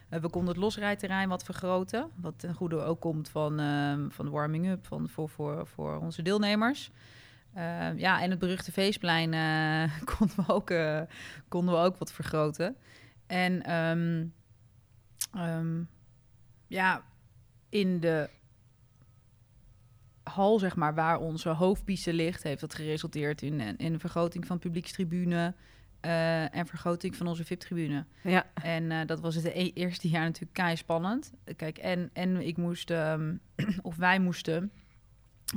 we 0.10 0.30
konden 0.30 0.54
het 0.54 0.64
losrijterrein 0.64 1.30
wat 1.30 1.44
vergroten. 1.44 2.10
Wat 2.16 2.40
ten 2.40 2.54
goede 2.54 2.82
ook 2.82 3.00
komt 3.00 3.30
van, 3.30 3.58
van 4.12 4.26
de 4.26 4.32
warming-up 4.32 4.88
van, 4.88 5.10
voor, 5.10 5.30
voor, 5.30 5.68
voor 5.68 6.00
onze 6.00 6.22
deelnemers. 6.22 6.92
Eh, 7.54 7.98
ja, 7.98 8.22
en 8.22 8.30
het 8.30 8.40
beruchte 8.40 8.72
feestplein 8.72 9.34
eh, 9.34 10.00
konden, 10.16 10.36
we 10.36 10.54
ook, 10.54 10.70
eh, 10.70 11.02
konden 11.48 11.74
we 11.74 11.80
ook 11.82 11.98
wat 11.98 12.12
vergroten. 12.12 12.76
En 13.28 13.64
ehm, 13.64 14.26
ehm, 15.34 15.84
ja, 16.68 17.04
in 17.70 18.00
de 18.00 18.30
hal, 20.24 20.60
zeg 20.60 20.76
maar, 20.76 20.96
waar 20.96 21.20
onze 21.20 21.50
hoofdpiste 21.50 22.14
ligt, 22.14 22.44
heeft 22.44 22.62
dat 22.62 22.76
geresulteerd 22.76 23.42
in, 23.42 23.60
in 23.60 23.94
een 23.94 24.00
vergroting 24.00 24.48
van 24.48 24.60
publiekstribune 24.60 25.54
eh, 26.00 26.56
en 26.56 26.68
vergroting 26.68 27.16
van 27.16 27.28
onze 27.28 27.46
VIP-tribune. 27.46 28.06
Ja. 28.24 28.46
En 28.54 28.92
eh, 28.92 29.06
dat 29.06 29.20
was 29.20 29.36
het 29.36 29.46
e- 29.46 29.72
eerste 29.74 30.10
jaar 30.10 30.24
natuurlijk 30.24 30.54
kei 30.54 30.76
spannend. 30.76 31.34
Kijk, 31.56 31.78
en, 31.78 32.10
en 32.14 32.48
ik 32.48 32.58
moest, 32.58 32.90
ehm, 32.90 33.36
of 33.82 33.96
wij 33.96 34.20
moesten 34.20 34.72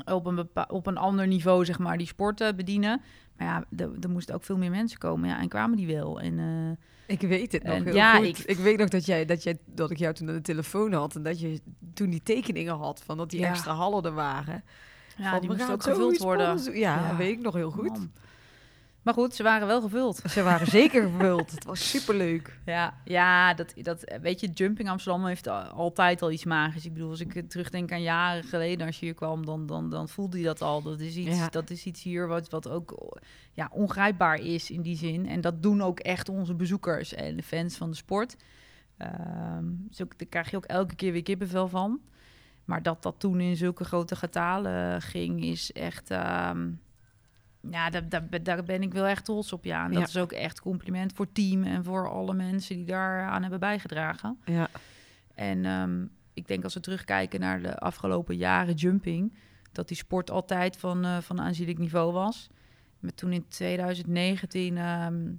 op 0.05 0.27
een, 0.27 0.49
op 0.69 0.87
een 0.87 0.97
ander 0.97 1.27
niveau, 1.27 1.65
zeg 1.65 1.79
maar, 1.79 1.99
die 1.99 2.07
sporten 2.07 2.57
bedienen. 2.57 3.01
Maar 3.37 3.47
ja, 3.47 3.65
er 4.01 4.11
moesten 4.11 4.35
ook 4.35 4.45
veel 4.45 4.57
meer 4.59 4.71
mensen 4.71 4.99
komen. 4.99 5.29
Ja, 5.29 5.41
en 5.41 5.49
kwamen 5.49 5.77
die 5.77 5.87
wel. 5.87 6.21
En 6.21 6.39
eh, 6.39 7.15
Ik 7.17 7.21
weet 7.21 7.53
het 7.53 7.63
nog 7.63 7.75
En 7.75 7.85
heel 7.85 7.95
ja, 7.95 8.15
goed. 8.17 8.27
ik- 8.27 8.39
Ik... 8.39 8.57
weet 8.57 8.79
nog 8.79 8.89
dat, 8.89 9.07
jij, 9.07 9.25
dat, 9.25 9.43
jij, 9.43 9.59
dat 9.67 9.91
ik 9.91 9.97
jou 9.99 10.15
toen 10.15 10.29
aan 10.29 10.35
de 10.35 10.41
telefoon 10.41 10.93
had... 10.93 11.15
en 11.17 11.23
dat 11.23 11.41
je 11.41 11.61
toen 11.95 12.11
die 12.11 12.23
tekeningen 12.23 12.77
had 12.77 13.03
van 13.05 13.17
dat 13.17 13.31
die 13.31 13.41
Ja. 13.41 13.49
extra 13.49 13.73
hallen 13.75 14.03
er 14.03 14.13
waren. 14.15 14.65
ja, 15.17 15.31
Van, 15.31 15.41
die 15.41 15.49
moesten 15.51 15.71
ook 15.73 15.83
gevuld 15.83 16.19
worden. 16.19 16.63
Ja, 16.65 16.73
Ja. 16.73 17.09
dat 17.09 17.17
weet 17.17 17.31
ik 17.33 17.41
nog 17.43 17.55
heel 17.55 17.71
goed. 17.71 17.89
Man. 17.89 18.13
Maar 19.03 19.15
goed, 19.15 19.35
ze 19.35 19.43
waren 19.43 19.67
wel 19.67 19.81
gevuld. 19.81 20.17
Ze 20.31 20.43
waren 20.43 20.67
zeker 20.67 21.03
gevuld. 21.03 21.51
Het 21.51 21.65
was 21.65 21.91
superleuk. 21.91 22.59
Ja, 22.65 23.01
ja 23.05 23.55
dat, 23.55 23.73
dat, 23.77 24.13
weet 24.21 24.41
je, 24.41 24.49
Jumping 24.49 24.89
Amsterdam 24.89 25.27
heeft 25.27 25.49
altijd 25.73 26.23
al 26.23 26.31
iets 26.31 26.45
magisch. 26.45 26.85
Ik 26.85 26.93
bedoel, 26.93 27.11
als 27.11 27.21
ik 27.21 27.51
terugdenk 27.51 27.93
aan 27.93 28.03
jaren 28.03 28.45
geleden 28.45 28.87
als 28.87 28.99
je 29.01 29.05
hier 29.05 29.15
kwam, 29.15 29.47
dan, 29.47 29.67
dan, 29.67 29.91
dan 29.91 30.09
voelde 30.09 30.39
je 30.39 30.45
dat 30.45 30.63
al. 30.63 30.83
Dat 30.83 31.01
is 31.01 31.17
iets, 31.17 31.37
Ja. 31.37 31.49
dat 31.49 31.71
is 31.71 31.85
iets 31.85 32.03
hier 32.03 32.27
wat, 32.29 32.51
wat 32.51 32.69
ook 32.69 33.19
ja, 33.53 33.69
ongrijpbaar 33.73 34.39
is 34.39 34.71
in 34.71 34.83
die 34.83 34.97
zin. 34.97 35.29
En 35.29 35.41
dat 35.41 35.63
doen 35.63 35.83
ook 35.83 36.01
echt 36.01 36.29
onze 36.29 36.55
bezoekers 36.55 37.15
en 37.15 37.37
de 37.37 37.43
fans 37.43 37.77
van 37.77 37.91
de 37.91 37.97
sport. 37.97 38.37
Ehm, 38.97 39.65
dus 39.89 40.03
ook, 40.03 40.19
daar 40.19 40.29
krijg 40.29 40.51
je 40.51 40.57
ook 40.57 40.65
elke 40.65 40.95
keer 40.95 41.13
weer 41.13 41.23
kippenvel 41.23 41.69
van. 41.69 42.01
Maar 42.65 42.83
dat 42.83 43.03
dat 43.03 43.15
toen 43.19 43.41
in 43.41 43.57
zulke 43.57 43.85
grote 43.85 44.17
getalen 44.17 45.03
ging, 45.03 45.45
is 45.45 45.73
echt... 45.73 46.11
ehm, 46.11 46.69
ja, 47.71 47.91
daar, 47.91 48.09
daar, 48.09 48.43
daar 48.43 48.63
ben 48.65 48.83
ik 48.83 48.93
wel 48.93 49.07
echt 49.07 49.25
trots 49.25 49.53
op, 49.53 49.65
ja. 49.65 49.85
En 49.85 49.91
dat 49.93 50.01
Ja. 50.01 50.07
is 50.07 50.17
ook 50.17 50.33
echt 50.33 50.61
compliment 50.61 51.13
voor 51.13 51.25
het 51.25 51.35
team 51.35 51.65
en 51.65 51.85
voor 51.85 52.11
alle 52.11 52.35
mensen 52.35 52.77
die 52.77 52.85
daaraan 52.85 53.43
hebben 53.43 53.61
bijgedragen. 53.61 54.39
Ja. 54.45 54.69
En 55.35 55.65
ehm, 55.65 56.05
ik 56.35 56.47
denk 56.49 56.65
als 56.65 56.75
we 56.75 56.81
terugkijken 56.81 57.41
naar 57.41 57.63
de 57.63 57.79
afgelopen 57.79 58.37
jaren 58.37 58.75
jumping, 58.75 59.35
dat 59.73 59.89
die 59.89 59.97
sport 59.97 60.31
altijd 60.31 60.77
van, 60.77 61.05
eh 61.05 61.19
van 61.19 61.41
aanzienlijk 61.41 61.79
niveau 61.79 62.13
was. 62.13 62.49
Met 62.99 63.17
toen 63.17 63.33
in 63.33 63.49
2019, 63.49 64.77
ehm, 64.77 65.31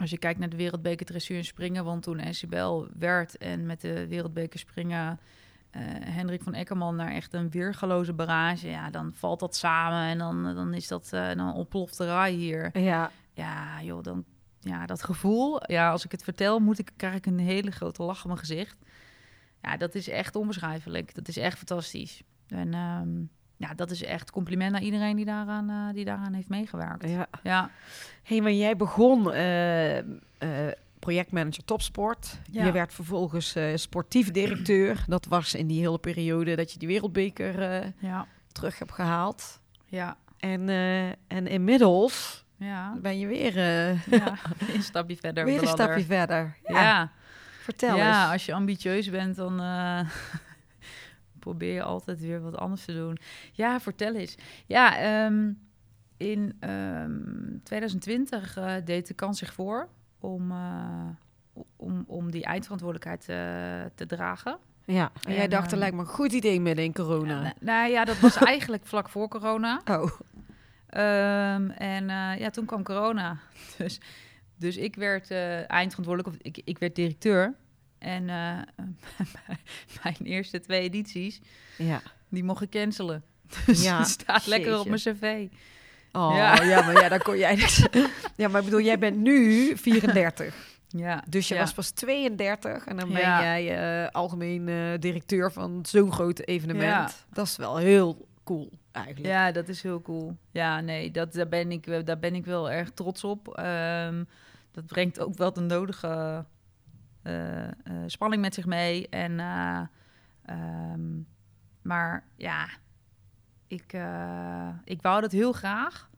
als 0.00 0.10
je 0.10 0.18
kijkt 0.18 0.38
naar 0.38 0.48
de 0.48 0.56
wereldbeker 0.56 1.06
dressuur 1.06 1.36
en 1.36 1.44
springen, 1.44 1.84
want 1.84 2.02
toen 2.02 2.18
Isabel 2.28 2.88
werd 2.98 3.36
en 3.38 3.66
met 3.66 3.80
de 3.80 4.06
wereldbeker 4.08 4.58
springen 4.58 5.18
eh, 5.72 5.82
Hendrik 6.14 6.42
van 6.42 6.54
Eckerman 6.54 6.96
naar 6.96 7.12
echt 7.12 7.32
een 7.32 7.50
weergaloze 7.50 8.12
barrage, 8.12 8.68
ja, 8.68 8.90
dan 8.90 9.10
valt 9.14 9.40
dat 9.40 9.56
samen 9.56 10.02
en 10.02 10.18
dan, 10.18 10.54
dan 10.54 10.74
is 10.74 10.88
dat, 10.88 11.12
eh, 11.12 11.34
dan 11.34 11.54
ontploft 11.54 11.98
de 11.98 12.04
rij 12.04 12.32
hier. 12.32 12.78
Ja. 12.78 13.10
Ja, 13.34 13.82
joh, 13.82 14.02
dan, 14.02 14.24
ja, 14.60 14.86
dat 14.86 15.02
gevoel. 15.02 15.60
Ja, 15.72 15.90
als 15.90 16.04
ik 16.04 16.12
het 16.12 16.22
vertel, 16.22 16.58
moet 16.58 16.78
ik, 16.78 16.90
krijg 16.96 17.14
ik 17.14 17.26
een 17.26 17.38
hele 17.38 17.70
grote 17.70 18.02
lach 18.02 18.20
op 18.20 18.26
mijn 18.26 18.38
gezicht. 18.38 18.76
Ja, 19.62 19.76
dat 19.76 19.94
is 19.94 20.08
echt 20.08 20.36
onbeschrijfelijk. 20.36 21.14
Dat 21.14 21.28
is 21.28 21.36
echt 21.36 21.56
fantastisch. 21.56 22.22
En 22.46 22.74
ehm, 22.74 23.24
ja, 23.56 23.74
dat 23.74 23.90
is 23.90 24.02
echt 24.02 24.30
compliment 24.30 24.72
naar 24.72 24.82
iedereen 24.82 25.16
die 25.16 25.24
daaraan, 25.24 25.70
eh, 25.70 25.94
die 25.94 26.04
daaraan 26.04 26.32
heeft 26.32 26.48
meegewerkt. 26.48 27.08
ja. 27.08 27.26
Ja, 27.42 27.70
hey, 28.22 28.40
maar 28.40 28.52
jij 28.52 28.76
begon 28.76 29.32
eh, 29.32 29.98
eh, 29.98 30.04
projectmanager 31.02 31.64
topsport. 31.64 32.38
Ja. 32.50 32.64
Je 32.64 32.72
werd 32.72 32.94
vervolgens 32.94 33.54
eh, 33.54 33.76
sportief 33.76 34.30
directeur. 34.30 35.04
Dat 35.06 35.26
was 35.26 35.54
in 35.54 35.66
die 35.66 35.80
hele 35.80 35.98
periode 35.98 36.56
dat 36.56 36.72
je 36.72 36.78
die 36.78 36.88
wereldbeker 36.88 37.62
eh, 37.72 37.88
ja, 37.98 38.26
terug 38.52 38.78
hebt 38.78 38.92
gehaald. 38.92 39.60
ja, 39.84 40.16
En, 40.38 40.68
eh, 40.68 41.08
en 41.08 41.46
inmiddels 41.46 42.44
ja. 42.56 42.96
ben 43.00 43.18
je 43.18 43.26
weer, 43.26 43.56
eh, 43.58 44.06
ja. 44.06 44.36
een 44.74 44.82
stapje 44.82 45.16
verder. 45.16 45.44
weer 45.44 45.62
een 45.62 45.68
stapje 45.68 46.04
verder. 46.04 46.56
Ja, 46.66 46.80
Ja, 46.82 47.12
vertel 47.62 47.96
ja 47.96 48.22
eens. 48.22 48.32
als 48.32 48.46
je 48.46 48.54
ambitieus 48.54 49.10
bent, 49.10 49.36
dan 49.36 49.60
eh, 49.60 50.00
probeer 51.38 51.74
je 51.74 51.82
altijd 51.82 52.20
weer 52.20 52.40
wat 52.42 52.56
anders 52.56 52.84
te 52.84 52.92
doen. 52.94 53.18
Ja, 53.52 53.80
vertel 53.80 54.14
eens. 54.14 54.34
Ja, 54.66 54.98
ehm, 54.98 55.52
in 56.16 56.56
ehm, 56.60 57.58
2020 57.62 58.56
eh, 58.56 58.74
deed 58.84 59.06
de 59.06 59.14
kans 59.14 59.38
zich 59.38 59.52
voor 59.54 59.88
om, 60.22 60.50
eh, 60.50 61.08
om, 61.76 62.04
om 62.06 62.30
die 62.30 62.44
eindverantwoordelijkheid 62.44 63.20
eh, 63.20 63.90
te 63.94 64.06
dragen. 64.06 64.58
Ja, 64.84 65.12
en 65.22 65.32
jij 65.34 65.44
En, 65.44 65.50
dacht, 65.50 65.66
er 65.66 65.70
ehm, 65.70 65.78
lijkt 65.78 65.94
me 65.94 66.00
een 66.00 66.08
goed 66.08 66.32
idee 66.32 66.60
midden 66.60 66.84
in 66.84 66.92
corona. 66.92 67.40
nou, 67.40 67.54
nou 67.60 67.90
ja, 67.90 68.04
dat 68.04 68.18
was 68.18 68.36
eigenlijk 68.54 68.86
vlak 68.86 69.08
voor 69.08 69.28
corona. 69.28 69.80
Oh, 69.90 70.10
Ehm, 70.92 71.70
en 71.70 72.10
eh, 72.10 72.38
ja, 72.38 72.50
toen 72.50 72.64
kwam 72.66 72.82
corona. 72.82 73.38
Dus, 73.78 74.00
dus 74.56 74.76
ik 74.76 74.94
werd 74.96 75.30
eh, 75.30 75.70
eindverantwoordelijk, 75.70 76.28
of 76.28 76.36
ik, 76.42 76.60
ik 76.64 76.78
werd 76.78 76.94
directeur. 76.94 77.54
En 77.98 78.28
eh, 78.28 78.58
mijn 80.02 80.16
eerste 80.22 80.60
twee 80.60 80.80
edities, 80.80 81.40
ja. 81.78 82.02
die 82.28 82.44
mocht 82.44 82.62
ik 82.62 82.70
cancelen. 82.70 83.24
Dus 83.66 83.82
Ja, 83.82 83.98
het 83.98 84.08
staat 84.08 84.46
lekker 84.46 84.78
op 84.78 84.86
mijn 84.86 85.00
cv. 85.00 85.48
Oh, 86.12 86.32
Ja. 86.36 86.62
ja. 86.62 86.82
maar 86.82 87.00
ja, 87.02 87.08
dan 87.08 87.18
kon 87.18 87.38
jij 87.38 87.54
niks. 87.54 87.86
Ja, 88.36 88.48
maar 88.48 88.58
ik 88.60 88.64
bedoel, 88.64 88.80
jij 88.80 88.98
bent 88.98 89.16
nu 89.16 89.76
34. 89.76 90.70
Ja, 90.88 91.24
Dus 91.28 91.48
je 91.48 91.54
ja. 91.54 91.60
was 91.60 91.72
pas 91.72 91.90
32 91.90 92.84
en 92.84 92.96
dan 92.96 93.08
ben 93.12 93.20
Ja. 93.20 93.40
jij 93.42 94.02
eh, 94.04 94.10
algemeen 94.10 94.68
eh, 94.68 94.76
directeur 94.98 95.52
van 95.52 95.78
zo'n 95.86 96.12
groot 96.12 96.38
evenement. 96.38 96.84
Ja. 96.90 97.10
Dat 97.32 97.46
is 97.46 97.56
wel 97.56 97.76
heel 97.76 98.28
cool, 98.44 98.72
eigenlijk. 98.92 99.26
Ja, 99.26 99.52
dat 99.52 99.68
is 99.68 99.82
heel 99.82 100.02
cool. 100.02 100.36
Ja, 100.50 100.80
nee, 100.80 101.10
dat, 101.10 101.32
daar, 101.32 101.48
ben 101.48 101.70
ik, 101.72 101.84
wel- 101.86 102.04
daar 102.04 102.18
ben 102.18 102.34
ik 102.34 102.44
wel 102.44 102.70
erg 102.70 102.90
trots 102.90 103.24
op. 103.24 103.48
Ehm, 103.48 104.24
dat 104.72 104.86
brengt 104.86 105.20
ook 105.20 105.36
wel 105.36 105.52
de 105.52 105.60
nodige 105.60 106.44
eh, 107.22 107.64
eh, 107.64 107.70
spanning 108.06 108.42
met 108.42 108.54
zich 108.54 108.66
mee. 108.66 109.08
En, 109.08 109.40
eh, 109.40 109.80
ehm, 110.44 111.00
maar 111.82 112.24
ja, 112.36 112.68
ik, 113.72 113.92
eh, 113.92 114.68
ik 114.84 115.02
wou 115.02 115.20
dat 115.20 115.32
heel 115.32 115.52
graag. 115.52 116.10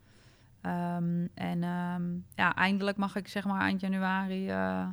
Ehm, 0.61 1.26
en 1.34 1.62
ehm, 1.62 2.02
ja, 2.34 2.55
eindelijk 2.55 2.96
mag 2.96 3.16
ik 3.16 3.28
zeg 3.28 3.44
maar 3.44 3.61
eind 3.61 3.80
januari 3.80 4.48
eh, 4.48 4.88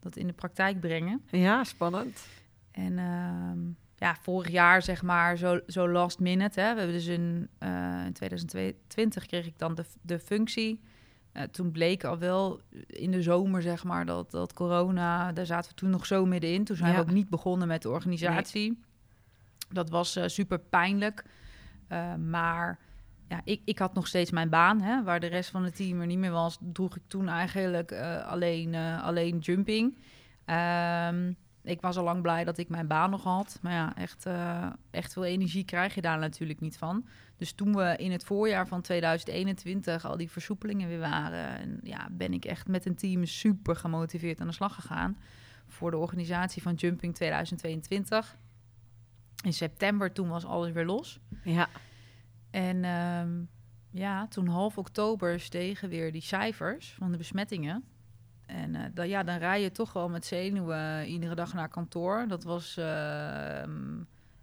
dat 0.00 0.16
in 0.16 0.26
de 0.26 0.32
praktijk 0.32 0.80
brengen. 0.80 1.22
Ja, 1.30 1.64
spannend. 1.64 2.26
En 2.70 2.98
ehm, 2.98 3.58
ja, 3.96 4.16
vorig 4.20 4.50
jaar 4.50 4.82
zeg 4.82 5.02
maar 5.02 5.36
zo, 5.36 5.60
zo 5.66 5.88
last 5.88 6.18
minute. 6.18 6.60
Hè. 6.60 6.72
We 6.72 6.78
hebben 6.78 6.96
dus 6.96 7.06
in, 7.06 7.48
eh, 7.58 8.02
in 8.06 8.12
2020 8.12 9.26
kreeg 9.26 9.46
ik 9.46 9.58
dan 9.58 9.74
de, 9.74 9.84
de 10.02 10.18
functie. 10.18 10.80
Toen 11.50 11.70
bleek 11.70 12.04
al 12.04 12.18
wel 12.18 12.60
in 12.86 13.10
de 13.10 13.22
zomer 13.22 13.62
zeg 13.62 13.84
maar 13.84 14.06
dat, 14.06 14.30
dat 14.30 14.52
corona, 14.52 15.32
daar 15.32 15.46
zaten 15.46 15.70
we 15.70 15.76
toen 15.76 15.90
nog 15.90 16.06
zo 16.06 16.26
middenin. 16.26 16.64
Toen 16.64 16.76
zijn 16.76 16.90
Ja. 16.90 16.96
we 16.96 17.02
ook 17.02 17.10
niet 17.10 17.28
begonnen 17.28 17.68
met 17.68 17.82
de 17.82 17.88
organisatie. 17.88 18.82
Dat 19.68 19.90
was 19.90 20.18
super 20.26 20.58
pijnlijk. 20.58 21.24
Eh, 21.94 22.14
maar 22.14 22.78
ja, 23.28 23.40
ik, 23.44 23.60
ik 23.64 23.78
had 23.78 23.94
nog 23.94 24.06
steeds 24.06 24.30
mijn 24.30 24.48
baan, 24.48 24.80
hè, 24.80 25.02
waar 25.02 25.20
de 25.20 25.26
rest 25.26 25.50
van 25.50 25.64
het 25.64 25.76
team 25.76 26.00
er 26.00 26.06
niet 26.06 26.18
meer 26.18 26.30
was. 26.30 26.58
Droeg 26.60 26.96
ik 26.96 27.02
toen 27.06 27.28
eigenlijk 27.28 27.90
eh, 27.90 28.26
alleen, 28.26 28.74
eh, 28.74 29.04
alleen 29.04 29.38
jumping. 29.38 29.98
Ehm, 30.44 31.32
ik 31.62 31.80
was 31.80 31.96
al 31.96 32.04
lang 32.04 32.22
blij 32.22 32.44
dat 32.44 32.58
ik 32.58 32.68
mijn 32.68 32.86
baan 32.86 33.10
nog 33.10 33.22
had. 33.22 33.58
Maar 33.62 33.72
ja, 33.72 33.96
echt, 33.96 34.26
echt 34.90 35.12
veel 35.12 35.24
energie 35.24 35.64
krijg 35.64 35.94
je 35.94 36.00
daar 36.00 36.18
natuurlijk 36.18 36.60
niet 36.60 36.78
van. 36.78 37.06
Dus 37.36 37.52
toen 37.52 37.76
we 37.76 37.94
in 37.96 38.12
het 38.12 38.24
voorjaar 38.24 38.66
van 38.66 38.80
2021 38.80 40.04
al 40.04 40.16
die 40.16 40.30
versoepelingen 40.30 40.88
weer 40.88 40.98
waren... 40.98 41.58
En 41.58 41.80
ja, 41.82 42.08
ben 42.10 42.32
ik 42.32 42.44
echt 42.44 42.68
met 42.68 42.86
een 42.86 42.96
team 42.96 43.24
super 43.24 43.76
gemotiveerd 43.76 44.40
aan 44.40 44.46
de 44.46 44.52
slag 44.52 44.74
gegaan... 44.74 45.18
voor 45.68 45.90
de 45.90 45.96
organisatie 45.96 46.62
van 46.62 46.74
Jumping 46.74 47.14
2022. 47.14 48.36
In 49.44 49.52
september 49.52 50.12
toen 50.12 50.28
was 50.28 50.44
alles 50.44 50.72
weer 50.72 50.84
los. 50.84 51.20
Ja, 51.42 51.68
En 52.50 52.84
ehm, 52.84 53.42
ja, 53.90 54.26
toen 54.28 54.46
half 54.48 54.78
oktober 54.78 55.40
stegen 55.40 55.88
weer 55.88 56.12
die 56.12 56.22
cijfers 56.22 56.94
van 56.98 57.10
de 57.12 57.16
besmettingen. 57.18 57.84
En 58.46 58.74
eh, 58.74 58.82
dan, 58.94 59.08
ja, 59.08 59.22
dan 59.22 59.38
rij 59.38 59.62
je 59.62 59.72
toch 59.72 59.92
wel 59.92 60.08
met 60.08 60.26
zenuwen 60.26 61.06
iedere 61.06 61.34
dag 61.34 61.54
naar 61.54 61.68
kantoor. 61.68 62.24
Dat 62.28 62.44
was 62.44 62.76
ehm, 62.76 63.96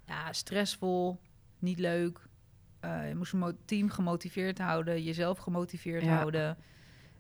ja, 0.06 0.32
stressvol, 0.34 1.20
niet 1.60 1.80
leuk. 1.80 2.20
Eh, 2.80 3.08
je 3.08 3.16
moest 3.16 3.32
het 3.32 3.68
team 3.68 3.90
gemotiveerd 3.90 4.58
houden, 4.58 5.04
jezelf 5.04 5.38
gemotiveerd 5.38 6.04
Ja. 6.04 6.16
houden. 6.16 6.58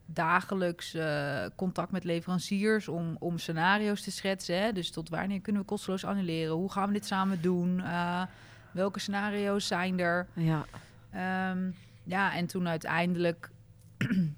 Dagelijks 0.05 0.93
eh, 0.93 1.45
contact 1.55 1.91
met 1.91 2.03
leveranciers 2.03 2.87
om, 2.87 3.15
om 3.19 3.37
scenario's 3.37 4.01
te 4.01 4.11
schetsen. 4.11 4.61
Hè? 4.61 4.71
Dus 4.71 4.91
tot 4.91 5.09
wanneer 5.09 5.41
kunnen 5.41 5.61
we 5.61 5.67
kosteloos 5.67 6.05
annuleren? 6.05 6.55
Hoe 6.55 6.71
gaan 6.71 6.87
we 6.87 6.93
dit 6.93 7.05
samen 7.05 7.41
doen? 7.41 7.79
Eh, 7.79 8.23
welke 8.71 8.99
scenario's 8.99 9.67
zijn 9.67 9.99
er? 9.99 10.27
ja. 10.33 10.65
Ehm, 11.11 11.71
ja, 12.03 12.35
en 12.35 12.47
toen 12.47 12.67
uiteindelijk 12.67 13.51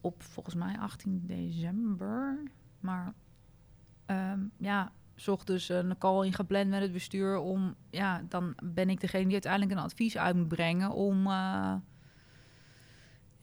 op 0.00 0.22
volgens 0.22 0.54
mij 0.54 0.78
18 0.78 1.22
december. 1.26 2.42
Maar 2.80 3.12
ehm, 4.06 4.40
ja, 4.58 4.92
zocht 5.14 5.46
dus 5.46 5.68
een 5.68 5.98
call 5.98 6.26
in 6.26 6.32
gepland 6.32 6.68
met 6.68 6.80
het 6.80 6.92
bestuur 6.92 7.36
om, 7.36 7.74
ja, 7.90 8.22
dan 8.28 8.54
ben 8.62 8.90
ik 8.90 9.00
degene 9.00 9.24
die 9.24 9.32
uiteindelijk 9.32 9.72
een 9.72 9.84
advies 9.84 10.18
uit 10.18 10.36
moet 10.36 10.48
brengen 10.48 10.90
om, 10.90 11.26
uh, 11.26 11.74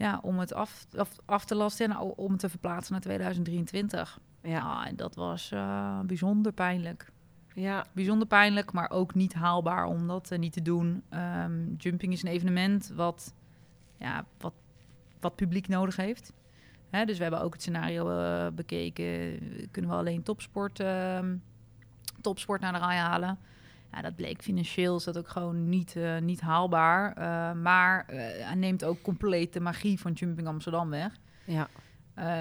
ja, 0.01 0.19
om 0.21 0.39
het 0.39 0.53
af, 0.53 0.85
af, 0.97 1.17
af, 1.25 1.45
te 1.45 1.55
lasten 1.55 1.89
en 1.89 1.97
om 1.97 2.31
het 2.31 2.39
te 2.39 2.49
verplaatsen 2.49 2.91
naar 2.93 3.01
2023. 3.01 4.19
Ja, 4.41 4.85
en 4.87 4.95
dat 4.95 5.15
was 5.15 5.51
uh, 5.53 5.99
bijzonder 5.99 6.51
pijnlijk. 6.51 7.11
Ja. 7.53 7.85
Bijzonder 7.93 8.27
pijnlijk, 8.27 8.71
maar 8.71 8.89
ook 8.89 9.13
niet 9.13 9.33
haalbaar 9.33 9.85
om 9.85 10.07
dat 10.07 10.31
uh, 10.31 10.39
niet 10.39 10.53
te 10.53 10.61
doen. 10.61 11.03
Um, 11.13 11.75
jumping 11.77 12.13
is 12.13 12.23
een 12.23 12.29
evenement 12.29 12.91
wat, 12.95 13.33
ja, 13.97 14.25
wat, 14.37 14.53
wat 15.19 15.35
publiek 15.35 15.67
nodig 15.67 15.95
heeft. 15.95 16.33
Hè, 16.89 17.05
dus 17.05 17.17
we 17.17 17.23
hebben 17.23 17.41
ook 17.41 17.53
het 17.53 17.61
scenario 17.61 18.09
uh, 18.09 18.47
bekeken. 18.53 19.39
Kunnen 19.71 19.91
we 19.91 19.97
alleen 19.97 20.23
topsport, 20.23 20.79
uh, 20.79 21.19
topsport 22.21 22.61
naar 22.61 22.73
de 22.73 22.79
rij 22.79 22.97
halen? 22.97 23.39
Ja, 23.91 24.01
dat 24.01 24.15
bleek 24.15 24.41
financieel 24.41 24.95
is 24.95 25.03
dat 25.03 25.17
ook 25.17 25.27
gewoon 25.27 25.69
niet, 25.69 25.95
uh, 25.95 26.17
niet 26.17 26.41
haalbaar. 26.41 27.17
maar 27.57 28.05
hij 28.07 28.55
neemt 28.55 28.83
ook 28.83 29.01
compleet 29.01 29.53
de 29.53 29.59
magie 29.59 29.99
van 29.99 30.11
Jumping 30.11 30.47
Amsterdam 30.47 30.89
weg. 30.89 31.13
Ja. 31.45 31.67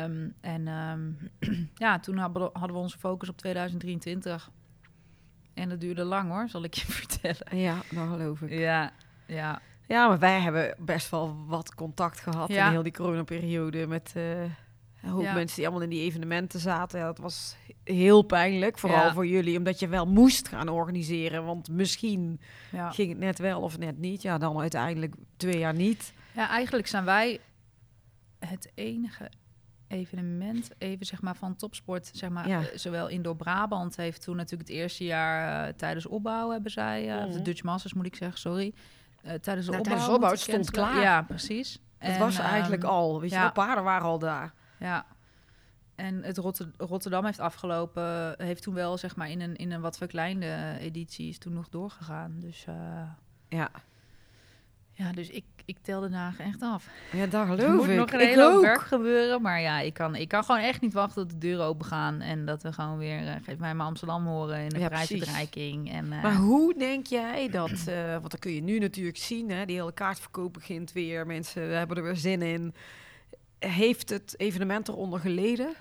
Um, 0.05 0.35
en 0.41 0.69
um, 0.69 1.19
ja, 1.75 1.99
toen 1.99 2.17
hadden 2.17 2.53
we 2.53 2.73
onze 2.73 2.99
focus 2.99 3.29
op 3.29 3.37
2023. 3.37 4.51
En 5.55 5.69
dat 5.69 5.81
duurde 5.81 6.05
lang 6.05 6.31
hoor, 6.31 6.49
zal 6.49 6.65
ik 6.65 6.75
je 6.75 6.87
vertellen. 7.03 7.59
Ja, 7.59 7.75
dat 7.75 8.09
geloof 8.09 8.41
ik. 8.41 8.51
Ja, 8.51 8.93
ja. 9.27 9.61
Ja, 9.87 10.09
maar 10.09 10.19
wij 10.19 10.41
hebben 10.41 10.75
best 10.79 11.11
wel 11.11 11.45
wat 11.47 11.75
contact 11.75 12.21
gehad 12.21 12.49
ja. 12.49 12.67
in 12.67 12.73
heel 12.73 12.83
die 12.83 12.93
coronaperiode 12.93 13.87
met 13.87 14.15
een 15.03 15.11
hoop 15.11 15.23
mensen 15.23 15.57
die 15.57 15.65
allemaal 15.65 15.83
in 15.83 15.91
die 15.91 16.03
evenementen 16.03 16.61
zaten. 16.61 16.99
Ja, 16.99 17.07
dat 17.07 17.19
was 17.19 17.57
heel 17.85 18.23
pijnlijk, 18.23 18.79
vooral 18.79 19.05
ja. 19.05 19.13
voor 19.13 19.27
jullie, 19.27 19.59
omdat 19.59 19.79
je 19.79 19.89
wel 19.89 20.07
moest 20.07 20.49
gaan 20.49 20.69
organiseren. 20.69 21.45
Want 21.45 21.69
misschien 21.71 22.41
ging 22.91 23.09
het 23.09 23.19
net 23.19 23.39
wel 23.39 23.61
of 23.61 23.79
net 23.79 23.99
niet. 23.99 24.23
Ja, 24.23 24.39
dan 24.39 24.61
uiteindelijk 24.61 25.15
twee 25.37 25.59
jaar 25.59 25.75
niet. 25.75 26.13
Ja, 26.35 26.49
eigenlijk 26.49 26.87
zijn 26.87 27.05
wij 27.05 27.41
het 28.39 28.73
enige 28.75 29.31
evenement, 29.89 30.71
even 30.79 31.07
zeg 31.07 31.23
maar 31.23 31.37
van 31.37 31.57
topsport, 31.57 32.11
zeg 32.13 32.31
maar, 32.31 32.49
ja. 32.49 32.61
uh, 32.61 32.67
zowel 32.75 33.09
Indoor 33.09 33.37
Brabant 33.37 33.97
heeft 33.97 34.23
toen 34.23 34.37
natuurlijk 34.37 34.69
het 34.69 34.79
eerste 34.79 35.05
jaar 35.05 35.69
uh, 35.69 35.75
tijdens 35.75 36.07
opbouw 36.07 36.51
hebben 36.51 36.71
zij, 36.71 37.19
uh, 37.19 37.25
mm. 37.25 37.33
de 37.33 37.43
Dutch 37.43 37.63
Masters 37.63 37.95
moet 37.95 38.07
ik 38.07 38.17
zeggen, 38.17 38.39
sorry, 38.39 38.75
tijdens 39.23 39.67
de 39.67 39.73
nou, 39.73 39.79
opbouw. 39.79 39.83
Tijdens 39.83 40.07
de 40.07 40.13
opbouw, 40.13 40.31
het 40.31 40.41
stond 40.41 40.71
klaar. 40.71 41.01
Ja, 41.01 41.23
precies. 41.23 41.79
Het 41.99 42.19
was 42.19 42.39
eigenlijk 42.39 42.83
um, 42.83 42.89
al, 42.89 43.21
weet 43.21 43.31
je, 43.31 43.37
ja. 43.37 43.47
de 43.47 43.53
paarden 43.53 43.85
waren 43.85 44.07
al 44.07 44.19
daar. 44.19 44.55
Ja. 44.81 45.07
En 45.95 46.23
het 46.23 46.39
Rotter 46.39 46.71
Rotterdam 46.77 47.25
heeft 47.25 47.41
afgelopen, 47.41 48.35
heeft 48.37 48.63
toen 48.63 48.75
wel 48.75 48.99
zeg 48.99 49.17
maar 49.17 49.31
in 49.31 49.41
een, 49.41 49.57
in 49.57 49.71
een 49.71 49.81
wat 49.81 49.99
verkleinde 49.99 50.77
editie 50.79 51.29
is 51.29 51.39
toen 51.39 51.53
nog 51.53 51.69
doorgegaan. 51.69 52.37
Dus 52.41 52.67
ja. 53.49 53.71
Ja, 55.01 55.13
dus 55.13 55.29
ik, 55.29 55.45
ik 55.65 55.77
tel 55.83 56.01
de 56.01 56.09
dagen 56.09 56.45
echt 56.45 56.63
af. 56.63 56.89
Ja, 57.13 57.27
daar 57.27 57.47
geloof 57.47 57.61
er 57.61 57.75
moet 57.75 57.89
ik. 57.89 57.97
nog 57.97 58.13
een 58.13 58.19
hele 58.19 58.61
werk 58.61 58.81
gebeuren. 58.81 59.43
Maar 59.43 59.61
ja, 59.61 59.81
ik 59.81 59.95
kan, 59.95 60.15
ik 60.15 60.29
kan 60.29 60.45
gewoon 60.45 60.61
echt 60.61 60.81
niet 60.81 60.93
wachten 60.93 61.23
tot 61.23 61.31
de 61.31 61.39
deuren 61.39 61.65
open 61.65 61.87
gaan. 61.87 62.21
En 62.21 62.47
dat 62.47 62.63
we 62.63 62.73
gewoon 62.73 62.99
weer, 62.99 63.23
uh, 63.23 63.33
geef 63.43 63.59
mij 63.59 63.75
maar 63.75 63.87
Amsterdam 63.87 64.27
horen 64.27 64.59
in 64.59 64.69
de 64.69 64.79
ja, 64.79 64.89
prijsuitreiking. 64.89 65.93
En, 65.93 66.05
uh, 66.05 66.23
maar 66.23 66.35
hoe 66.35 66.75
denk 66.79 67.07
jij 67.07 67.49
dat, 67.49 67.85
uh, 67.89 68.11
want 68.21 68.31
dan 68.31 68.41
kun 68.41 68.53
je 68.53 68.63
nu 68.63 68.79
natuurlijk 68.79 69.17
zien, 69.17 69.51
hè, 69.51 69.65
die 69.65 69.77
hele 69.77 69.93
kaartverkoop 69.93 70.53
begint 70.53 70.93
weer. 70.93 71.27
Mensen 71.27 71.77
hebben 71.77 71.97
er 71.97 72.03
weer 72.03 72.17
zin 72.17 72.43
in. 72.43 72.75
Heeft 73.61 74.11
het 74.11 74.35
evenement 74.39 74.89
eronder 74.89 75.21
geleden? 75.21 75.75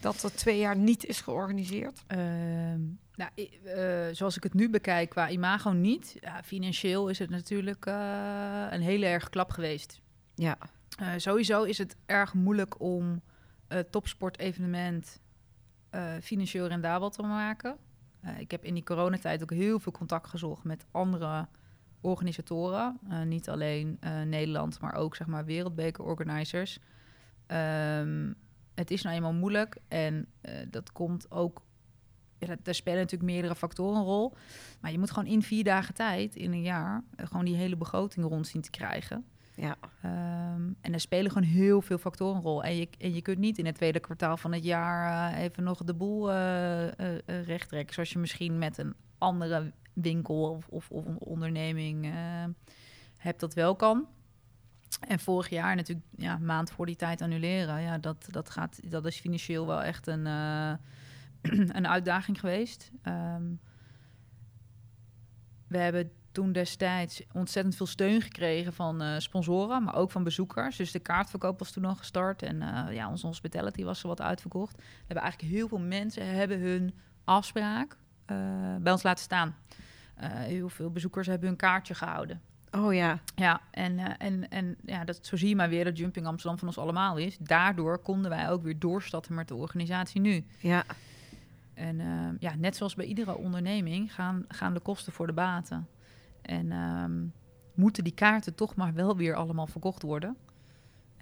Dat 0.00 0.22
er 0.22 0.34
twee 0.34 0.58
jaar 0.58 0.76
niet 0.76 1.04
is 1.04 1.20
georganiseerd? 1.20 2.02
Ehm, 2.06 2.80
nou, 3.14 3.30
uh, 3.36 4.08
zoals 4.12 4.36
ik 4.36 4.42
het 4.42 4.54
nu 4.54 4.70
bekijk, 4.70 5.10
qua 5.10 5.30
imago 5.30 5.70
niet. 5.70 6.16
Ja, 6.20 6.42
financieel 6.42 7.08
is 7.08 7.18
het 7.18 7.30
natuurlijk 7.30 7.86
uh, 7.86 8.66
een 8.70 8.80
hele 8.80 9.06
erg 9.06 9.28
klap 9.28 9.50
geweest. 9.50 10.00
Ja. 10.34 10.58
Uh, 11.00 11.12
sowieso 11.16 11.62
is 11.62 11.78
het 11.78 11.96
erg 12.06 12.34
moeilijk 12.34 12.80
om 12.80 13.22
het 13.68 13.92
topsportevenement 13.92 15.20
financieel 16.20 16.66
rendabel 16.66 17.10
te 17.10 17.22
maken. 17.22 17.76
ik 18.38 18.50
heb 18.50 18.64
in 18.64 18.74
die 18.74 18.82
coronatijd 18.82 19.42
ook 19.42 19.50
heel 19.50 19.80
veel 19.80 19.92
contact 19.92 20.28
gezocht 20.28 20.64
met 20.64 20.86
andere 20.90 21.46
organisatoren. 22.02 22.98
niet 23.24 23.48
alleen 23.48 23.98
Nederland, 24.24 24.80
maar 24.80 24.94
ook 24.94 25.16
zeg 25.16 25.26
maar 25.26 25.44
wereldbeker-organizers. 25.44 26.78
Um, 27.46 28.34
het 28.74 28.90
is 28.90 29.02
nou 29.02 29.16
eenmaal 29.16 29.32
moeilijk 29.32 29.76
en 29.88 30.26
dat 30.70 30.92
komt 30.92 31.30
ook 31.30 31.62
ja, 32.38 32.56
daar 32.62 32.74
spelen 32.74 32.98
natuurlijk 32.98 33.30
meerdere 33.30 33.54
factoren 33.54 33.96
een 33.96 34.04
rol. 34.04 34.34
Maar 34.80 34.92
je 34.92 34.98
moet 34.98 35.10
gewoon 35.10 35.30
in 35.30 35.42
vier 35.42 35.64
dagen 35.64 35.94
tijd, 35.94 36.36
in 36.36 36.52
een 36.52 36.62
jaar, 36.62 37.04
gewoon 37.16 37.44
die 37.44 37.56
hele 37.56 37.76
begroting 37.76 38.26
rond 38.26 38.46
zien 38.46 38.62
te 38.62 38.70
krijgen. 38.70 39.24
Ja. 39.56 39.76
Um, 40.54 40.76
en 40.80 40.92
er 40.92 41.00
spelen 41.00 41.32
gewoon 41.32 41.48
heel 41.48 41.82
veel 41.82 41.98
factoren 41.98 42.36
een 42.36 42.42
rol. 42.42 42.62
En 42.62 42.76
je, 42.76 42.88
en 42.98 43.14
je 43.14 43.22
kunt 43.22 43.38
niet 43.38 43.58
in 43.58 43.66
het 43.66 43.74
tweede 43.74 44.00
kwartaal 44.00 44.36
van 44.36 44.52
het 44.52 44.64
jaar 44.64 45.34
even 45.34 45.62
nog 45.62 45.84
de 45.84 45.94
boel 45.94 46.30
uh, 46.30 46.86
recht 47.26 47.68
trekken. 47.68 47.94
Zoals 47.94 48.12
je 48.12 48.18
misschien 48.18 48.58
met 48.58 48.78
een 48.78 48.94
andere 49.18 49.72
winkel 49.92 50.50
of, 50.50 50.68
of, 50.68 50.90
of 50.90 51.06
een 51.06 51.18
onderneming 51.18 52.12
hebt 53.16 53.40
dat 53.40 53.54
wel 53.54 53.76
kan. 53.76 54.06
En 55.00 55.18
vorig 55.18 55.48
jaar 55.48 55.76
natuurlijk, 55.76 56.06
ja, 56.16 56.38
maand 56.38 56.70
voor 56.70 56.86
die 56.86 56.96
tijd 56.96 57.22
annuleren. 57.22 57.80
Ja, 57.80 57.98
dat, 57.98 58.26
dat, 58.30 58.50
gaat, 58.50 58.90
dat 58.90 59.06
is 59.06 59.20
financieel 59.20 59.66
wel 59.66 59.82
echt 59.82 60.06
een 60.06 60.26
een 61.76 61.88
uitdaging 61.88 62.40
geweest. 62.40 62.90
Um, 63.04 63.60
we 65.68 65.78
hebben 65.78 66.12
toen 66.32 66.52
destijds 66.52 67.22
ontzettend 67.32 67.76
veel 67.76 67.86
steun 67.86 68.20
gekregen 68.20 68.72
van 68.72 69.02
uh, 69.02 69.18
sponsoren, 69.18 69.82
maar 69.82 69.94
ook 69.94 70.10
van 70.10 70.24
bezoekers. 70.24 70.76
Dus 70.76 70.92
de 70.92 70.98
kaartverkoop 70.98 71.58
was 71.58 71.70
toen 71.70 71.84
al 71.84 71.94
gestart 71.94 72.42
en 72.42 72.56
ja, 72.90 73.10
onze 73.10 73.26
hospitality 73.26 73.84
was 73.84 74.02
er 74.02 74.08
wat 74.08 74.20
uitverkocht. 74.20 74.76
We 74.76 74.82
hebben 75.06 75.22
eigenlijk 75.22 75.52
heel 75.54 75.68
veel 75.68 75.78
mensen 75.78 76.26
hebben 76.26 76.60
hun 76.60 76.94
afspraak 77.24 77.96
bij 78.80 78.92
ons 78.92 79.02
laten 79.02 79.24
staan. 79.24 79.54
Heel 80.28 80.68
veel 80.68 80.90
bezoekers 80.90 81.26
hebben 81.26 81.48
hun 81.48 81.56
kaartje 81.56 81.94
gehouden. 81.94 82.40
Oh 82.70 82.94
ja. 82.94 83.18
Ja, 83.34 83.60
en, 83.70 84.18
en, 84.18 84.48
en 84.48 84.76
ja, 84.84 85.04
dat, 85.04 85.18
zo 85.22 85.36
zie 85.36 85.48
je 85.48 85.56
maar 85.56 85.68
weer 85.68 85.84
dat 85.84 85.98
Jumping 85.98 86.26
Amsterdam 86.26 86.58
van 86.58 86.68
ons 86.68 86.78
allemaal 86.78 87.16
is. 87.16 87.38
Daardoor 87.38 87.98
konden 87.98 88.30
wij 88.30 88.50
ook 88.50 88.62
weer 88.62 88.78
doorstarten 88.78 89.34
met 89.34 89.48
de 89.48 89.54
organisatie 89.54 90.20
nu. 90.20 90.44
Ja. 90.58 90.84
En 91.74 91.98
uh, 91.98 92.28
ja, 92.38 92.54
net 92.54 92.76
zoals 92.76 92.94
bij 92.94 93.04
iedere 93.04 93.36
onderneming 93.36 94.14
gaan, 94.14 94.44
gaan 94.48 94.74
de 94.74 94.80
kosten 94.80 95.12
voor 95.12 95.26
de 95.26 95.32
baten. 95.32 95.88
En 96.42 96.66
uh, 96.66 97.04
moeten 97.74 98.04
die 98.04 98.14
kaarten 98.14 98.54
toch 98.54 98.74
maar 98.74 98.94
wel 98.94 99.16
weer 99.16 99.34
allemaal 99.34 99.66
verkocht 99.66 100.02
worden. 100.02 100.36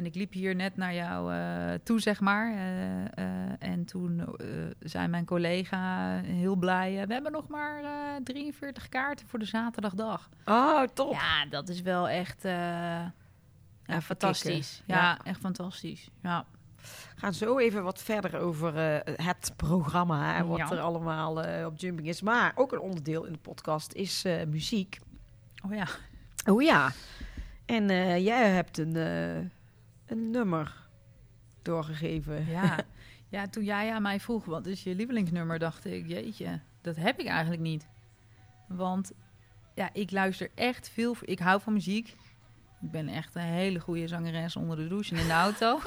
En 0.00 0.06
ik 0.06 0.14
liep 0.14 0.32
hier 0.32 0.54
net 0.54 0.76
naar 0.76 0.94
jou 0.94 1.34
uh, 1.34 1.74
toe, 1.82 2.00
zeg 2.00 2.20
maar. 2.20 2.52
Uh, 2.52 3.62
en 3.62 3.84
toen 3.84 4.36
zei 4.78 5.08
mijn 5.08 5.24
collega 5.24 6.10
heel 6.24 6.56
blij... 6.56 7.06
we 7.06 7.12
hebben 7.12 7.32
nog 7.32 7.48
maar 7.48 7.82
43 8.22 8.88
kaarten 8.88 9.26
voor 9.26 9.38
de 9.38 9.44
zaterdagdag. 9.44 10.28
Oh, 10.44 10.82
top. 10.82 11.12
Ja, 11.12 11.46
dat 11.50 11.68
is 11.68 11.82
wel 11.82 12.08
echt 12.08 12.42
ja, 12.42 13.12
fantastisch. 14.02 14.82
Ja, 14.86 14.96
ja, 14.96 15.18
echt 15.24 15.40
fantastisch. 15.40 16.10
Ja 16.22 16.44
gaan 17.16 17.34
zo 17.34 17.58
even 17.58 17.82
wat 17.82 18.02
verder 18.02 18.38
over 18.38 18.76
uh, 18.76 19.14
het 19.26 19.52
programma 19.56 20.36
en 20.36 20.46
wat 20.46 20.58
ja. 20.58 20.70
er 20.70 20.80
allemaal 20.80 21.46
uh, 21.46 21.66
op 21.66 21.78
Jumping 21.78 22.08
is. 22.08 22.22
Maar 22.22 22.52
ook 22.54 22.72
een 22.72 22.80
onderdeel 22.80 23.24
in 23.24 23.32
de 23.32 23.38
podcast 23.38 23.92
is 23.92 24.24
uh, 24.24 24.44
muziek. 24.48 24.98
Oh 25.64 25.74
ja. 25.74 25.86
Oh 26.46 26.62
ja. 26.62 26.92
En 27.66 27.86
jij 28.22 28.48
hebt 28.48 28.78
een, 28.78 28.92
een 30.10 30.30
nummer 30.30 30.88
doorgegeven. 31.62 32.46
Ja. 32.46 32.78
ja, 33.28 33.46
toen 33.46 33.64
jij 33.64 33.92
aan 33.92 34.02
mij 34.02 34.20
vroeg 34.20 34.44
wat 34.44 34.66
is 34.66 34.82
je 34.82 34.94
lievelingsnummer, 34.94 35.58
dacht 35.58 35.84
ik, 35.84 36.06
jeetje, 36.06 36.60
dat 36.80 36.96
heb 36.96 37.20
ik 37.20 37.26
eigenlijk 37.26 37.62
niet. 37.62 37.88
Want 38.68 39.12
ja, 39.74 39.90
ik 39.92 40.10
luister 40.10 40.50
echt 40.54 40.88
veel. 40.88 41.16
Ik 41.20 41.38
hou 41.38 41.60
van 41.60 41.72
muziek. 41.72 42.16
Ik 42.80 42.90
ben 42.90 43.08
echt 43.08 43.34
een 43.34 43.42
hele 43.42 43.80
goede 43.80 44.08
zangeres 44.08 44.56
onder 44.56 44.76
de 44.76 44.88
douche 44.88 45.14
en 45.14 45.20
in 45.20 45.26
de 45.26 45.32
auto. 45.32 45.80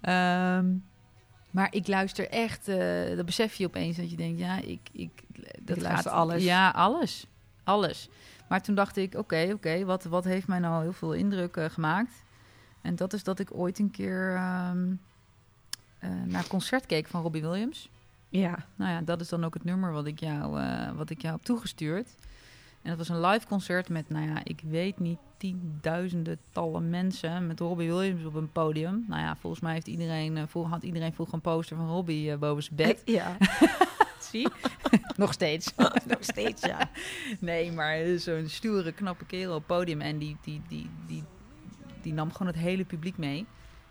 Um, 0.00 0.84
maar 1.56 1.68
ik 1.70 1.86
luister 1.86 2.28
echt, 2.28 2.68
uh, 2.68 3.16
dat 3.16 3.26
besef 3.26 3.54
je 3.54 3.66
opeens 3.66 3.96
dat 3.96 4.10
je 4.10 4.16
denkt, 4.16 4.38
ja, 4.38 4.60
ik, 4.60 4.80
ik 4.92 5.22
dat 5.60 5.82
gaat 5.82 6.06
alles. 6.06 6.44
Ja, 6.44 6.70
alles, 6.70 7.26
alles. 7.64 8.08
Maar 8.48 8.62
toen 8.62 8.74
dacht 8.74 8.96
ik, 8.96 9.08
oké, 9.10 9.18
okay, 9.18 9.44
oké, 9.44 9.54
okay, 9.54 9.84
wat, 9.84 10.04
wat 10.04 10.24
heeft 10.24 10.46
mij 10.46 10.58
nou 10.58 10.82
heel 10.82 10.92
veel 10.92 11.12
indruk 11.12 11.56
uh, 11.56 11.64
gemaakt? 11.64 12.23
En 12.84 12.96
dat 12.96 13.12
is 13.12 13.24
dat 13.24 13.38
ik 13.38 13.48
ooit 13.52 13.78
een 13.78 13.90
keer 13.90 14.30
um, 14.30 15.00
uh, 16.04 16.10
naar 16.24 16.42
een 16.42 16.48
concert 16.48 16.86
keek 16.86 17.06
van 17.06 17.22
Robbie 17.22 17.42
Williams. 17.42 17.88
Ja. 18.28 18.66
Nou 18.74 18.90
ja, 18.90 19.00
dat 19.00 19.20
is 19.20 19.28
dan 19.28 19.44
ook 19.44 19.54
het 19.54 19.64
nummer 19.64 19.92
wat 19.92 20.06
ik 20.06 20.20
jou, 20.20 20.60
wat 20.96 21.10
ik 21.10 21.22
jou 21.22 21.34
heb 21.34 21.44
toegestuurd. 21.44 22.08
En 22.84 22.90
dat 22.90 22.98
was 22.98 23.08
een 23.08 23.20
live 23.20 23.46
concert 23.46 23.88
met, 23.88 24.08
nou 24.08 24.28
ja, 24.28 24.40
ik 24.44 24.60
weet 24.64 24.98
niet, 24.98 25.18
tienduizenden 25.36 26.38
tallen 26.52 26.90
mensen. 26.90 27.46
Met 27.46 27.60
Robbie 27.60 27.92
Williams 27.92 28.24
op 28.24 28.34
een 28.34 28.52
podium. 28.52 29.04
Nou 29.08 29.20
ja, 29.20 29.36
volgens 29.36 29.62
mij 29.62 29.72
heeft 29.72 29.86
iedereen, 29.86 30.36
uh, 30.36 30.70
had 30.70 30.82
iedereen 30.82 31.12
vroeger 31.12 31.34
een 31.34 31.40
poster 31.40 31.76
van 31.76 31.88
Robbie 31.88 32.30
uh, 32.30 32.36
boven 32.36 32.62
zijn 32.62 32.76
bed. 32.76 33.02
Ja. 33.20 33.36
Zie? 34.30 34.48
Nog 35.16 35.32
steeds. 35.32 35.74
Nog 36.06 36.18
steeds, 36.20 36.62
ja. 36.62 36.90
Nee, 37.38 37.72
maar 37.72 38.18
zo'n 38.18 38.48
stoere, 38.48 38.92
knappe 38.92 39.24
kerel 39.24 39.54
op 39.54 39.66
podium. 39.66 40.00
En 40.00 40.18
die, 40.18 40.36
die, 40.42 40.62
die, 40.68 40.90
die, 41.06 41.24
die 42.04 42.12
nam 42.12 42.32
gewoon 42.32 42.46
het 42.52 42.62
hele 42.62 42.84
publiek 42.84 43.16
mee. 43.16 43.46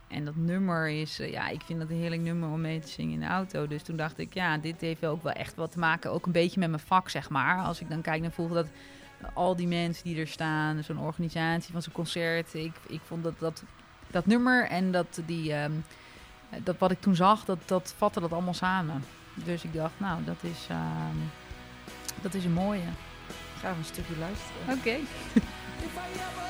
En 0.08 0.26
dat 0.26 0.36
nummer 0.36 0.90
is, 0.90 1.20
uh, 1.20 1.32
ja, 1.32 1.48
ik 1.50 1.62
vind 1.62 1.80
dat 1.80 1.90
een 1.90 1.96
heerlijk 1.96 2.22
nummer 2.22 2.50
om 2.50 2.62
mee 2.62 2.80
te 2.80 2.88
zingen 2.88 3.14
in 3.14 3.20
de 3.20 3.26
auto. 3.26 3.68
Dus 3.68 3.84
toen 3.84 3.96
dacht 3.96 4.18
ik, 4.18 4.34
ja, 4.34 4.58
dit 4.58 4.82
heeft 4.82 5.06
ook 5.06 5.24
wel 5.24 5.34
echt 5.34 5.56
wat 5.56 5.72
te 5.72 5.80
maken, 5.80 6.12
ook 6.12 6.26
een 6.26 6.32
beetje 6.32 6.60
met 6.60 6.70
mijn 6.70 6.82
vak, 6.82 7.10
zeg 7.10 7.30
maar. 7.30 7.64
Als 7.64 7.82
ik 7.82 7.90
dan 7.90 8.02
kijk 8.02 8.22
naar 8.22 8.32
vroeger 8.32 8.56
dat 8.56 8.68
al 9.34 9.56
die 9.56 9.68
mensen 9.68 10.04
die 10.04 10.20
er 10.20 10.28
staan, 10.28 10.84
zo'n 10.84 11.00
organisatie 11.00 11.72
van 11.72 11.82
zo'n 11.82 11.94
concert. 11.94 12.54
Ik, 12.54 12.74
ik 12.88 13.02
vond 13.04 13.24
dat, 13.24 13.40
dat 13.40 13.64
dat 14.14 14.26
nummer 14.26 14.68
en 14.68 14.92
dat, 14.92 15.22
die, 15.26 15.54
um, 15.54 15.84
dat 16.64 16.78
wat 16.78 16.92
ik 16.92 17.02
toen 17.02 17.16
zag, 17.16 17.46
dat, 17.46 17.58
dat 17.66 17.94
vatte 17.98 18.20
dat 18.20 18.32
allemaal 18.32 18.54
samen. 18.54 19.04
Dus 19.34 19.64
ik 19.64 19.74
dacht, 19.74 19.94
nou, 19.98 20.24
dat 20.24 20.44
is, 20.44 20.68
um, 20.72 21.32
dat 22.22 22.34
is 22.34 22.46
een 22.46 22.54
mooie. 22.54 22.82
Gaan 23.60 23.72
we 23.72 23.78
een 23.78 23.86
stukje 23.86 24.18
luisteren. 24.18 24.62
Oké. 24.70 24.78
Okay. 24.78 25.02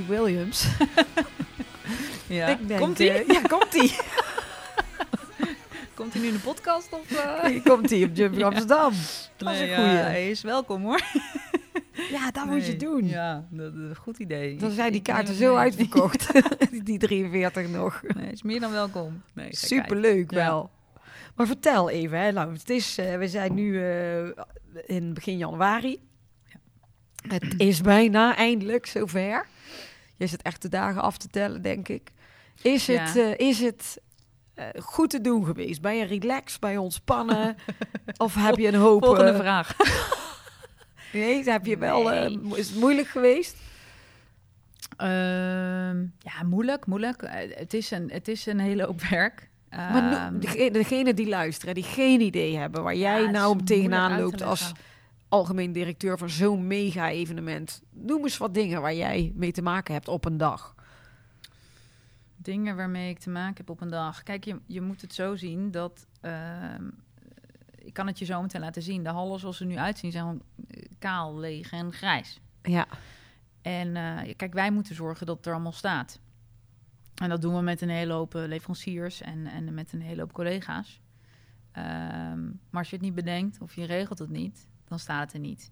Robbie 0.00 0.16
Williams. 0.18 0.66
Ja. 2.26 2.46
Ik 2.48 2.68
denk, 2.68 2.80
komt 2.80 2.98
ie? 2.98 3.10
eh, 3.10 3.26
ja, 3.36 3.40
komt 3.40 3.74
ie. 3.74 3.96
Komt 5.94 6.12
hij 6.12 6.22
nu 6.22 6.28
in 6.28 6.34
de 6.34 6.38
podcast 6.40 6.88
of? 6.92 7.10
Uh... 7.10 7.64
komt 7.64 7.90
hij 7.90 8.04
op 8.04 8.10
Jumping 8.16 8.42
Amsterdam. 8.44 8.92
Dat 9.36 9.52
is 9.52 9.58
Nee, 9.58 9.72
een 9.72 9.80
ja, 9.82 9.86
hij 10.02 10.30
is 10.30 10.42
welkom 10.42 10.82
hoor. 10.82 11.00
Ja, 12.10 12.30
dat 12.30 12.44
moet 12.44 12.66
je 12.66 12.76
doen. 12.76 13.08
Ja, 13.08 13.46
dat 13.50 13.72
is 13.74 13.78
een 13.78 13.96
goed 13.96 14.18
idee. 14.18 14.56
Dan 14.56 14.70
zijn 14.70 14.92
die 14.92 15.02
kaarten 15.02 15.34
zo 15.34 15.56
uitverkocht. 15.56 16.30
die- 16.70 16.82
die 16.82 16.98
43 16.98 17.68
nog. 17.68 18.02
Nee, 18.02 18.24
hij 18.24 18.32
is 18.32 18.42
meer 18.42 18.60
dan 18.60 18.70
welkom. 18.72 19.22
Nee, 19.34 19.48
Superleuk. 19.56 20.30
Ja. 20.30 20.36
wel. 20.36 20.70
Maar 21.34 21.46
vertel 21.46 21.90
even, 21.90 22.18
hè. 22.20 22.32
Nou, 22.32 22.52
het 22.52 22.70
is, 22.70 22.98
eh, 22.98 23.16
we 23.16 23.28
zijn 23.28 23.54
nu 23.54 23.84
eh, 23.90 24.28
in 24.86 25.14
begin 25.14 25.36
januari. 25.36 26.00
Het 27.28 27.54
is 27.56 27.80
bijna 27.80 28.36
eindelijk 28.36 28.86
zover. 28.86 29.46
Je 30.20 30.26
zit 30.26 30.42
echt 30.42 30.62
de 30.62 30.68
dagen 30.68 31.02
af 31.02 31.18
te 31.18 31.28
tellen, 31.28 31.62
denk 31.62 31.88
ik. 31.88 32.10
Is 32.62 32.86
Ja. 32.86 33.02
het, 33.02 33.16
eh, 33.16 33.48
is 33.48 33.60
het 33.60 34.00
eh, 34.54 34.66
goed 34.82 35.10
te 35.10 35.20
doen 35.20 35.44
geweest? 35.44 35.80
Ben 35.80 35.96
je 35.96 36.04
relaxed, 36.04 36.60
ben 36.60 36.70
je 36.70 36.80
ontspannen? 36.80 37.56
of 38.16 38.34
heb 38.34 38.56
je 38.56 38.68
een 38.68 38.74
hoop... 38.74 39.04
Volgende 39.04 39.30
eh, 39.30 39.38
vraag. 39.38 39.76
Nee, 41.12 41.44
heb 41.44 41.66
je 41.66 41.78
wel... 41.78 42.02
Nee. 42.02 42.40
is 42.54 42.68
het 42.68 42.78
moeilijk 42.78 43.08
geweest? 43.08 43.56
Ehm, 44.96 46.00
ja, 46.18 46.42
moeilijk, 46.44 46.86
moeilijk. 46.86 47.22
Het, 47.54 47.74
is 47.74 47.90
een, 47.90 48.10
het 48.12 48.28
is 48.28 48.46
een 48.46 48.58
hele 48.58 48.84
hoop 48.84 49.02
werk. 49.02 49.48
Maar 49.70 50.12
Ehm, 50.12 50.72
degene, 50.72 51.14
die 51.14 51.28
luisteren, 51.28 51.74
die 51.74 51.84
geen 51.84 52.20
idee 52.20 52.56
hebben... 52.56 52.82
waar 52.82 52.96
jij 52.96 53.22
ja, 53.22 53.30
nou 53.30 53.62
tegenaan 53.64 54.20
loopt 54.20 54.42
als. 54.42 54.72
Algemeen 55.30 55.72
directeur 55.72 56.18
van 56.18 56.30
zo'n 56.30 56.66
mega-evenement. 56.66 57.82
Noem 57.90 58.22
eens 58.22 58.38
wat 58.38 58.54
dingen 58.54 58.80
waar 58.80 58.94
jij 58.94 59.32
mee 59.34 59.52
te 59.52 59.62
maken 59.62 59.94
hebt 59.94 60.08
op 60.08 60.24
een 60.24 60.36
dag. 60.36 60.74
Dingen 62.36 62.76
waarmee 62.76 63.10
ik 63.10 63.18
te 63.18 63.30
maken 63.30 63.56
heb 63.56 63.70
op 63.70 63.80
een 63.80 63.90
dag. 63.90 64.22
Kijk, 64.22 64.44
je, 64.44 64.60
je 64.66 64.80
moet 64.80 65.00
het 65.00 65.14
zo 65.14 65.36
zien 65.36 65.70
dat... 65.70 66.06
ehm, 66.20 66.88
ik 67.90 67.92
kan 67.92 68.06
het 68.06 68.18
je 68.18 68.24
zo 68.24 68.42
meteen 68.42 68.60
laten 68.60 68.82
zien. 68.82 69.02
De 69.02 69.10
hallen 69.10 69.40
zoals 69.40 69.56
ze 69.56 69.64
nu 69.64 69.76
uitzien 69.76 70.12
zijn 70.12 70.42
eh, 70.68 70.82
kaal, 70.98 71.38
leeg 71.38 71.72
en 71.72 71.92
grijs. 71.92 72.40
Ja, 72.62 72.86
En 73.62 73.96
eh, 73.96 74.34
kijk, 74.36 74.52
wij 74.52 74.70
moeten 74.70 74.94
zorgen 74.94 75.26
dat 75.26 75.36
het 75.36 75.46
er 75.46 75.52
allemaal 75.52 75.72
staat. 75.72 76.20
En 77.14 77.28
dat 77.28 77.42
doen 77.42 77.54
we 77.54 77.60
met 77.60 77.80
een 77.80 77.88
hele 77.88 78.12
hoop 78.12 78.34
eh, 78.34 78.46
leveranciers 78.46 79.20
en, 79.20 79.46
en 79.46 79.74
met 79.74 79.92
een 79.92 80.02
hele 80.02 80.20
hoop 80.20 80.32
collega's. 80.32 81.00
Ehm, 81.72 82.44
maar 82.44 82.80
als 82.80 82.90
je 82.90 82.96
het 82.96 83.04
niet 83.04 83.14
bedenkt 83.14 83.60
of 83.60 83.74
je 83.74 83.84
regelt 83.84 84.18
het 84.18 84.30
niet, 84.30 84.68
dan 84.90 84.98
staat 84.98 85.22
het 85.22 85.32
er 85.32 85.40
niet. 85.40 85.70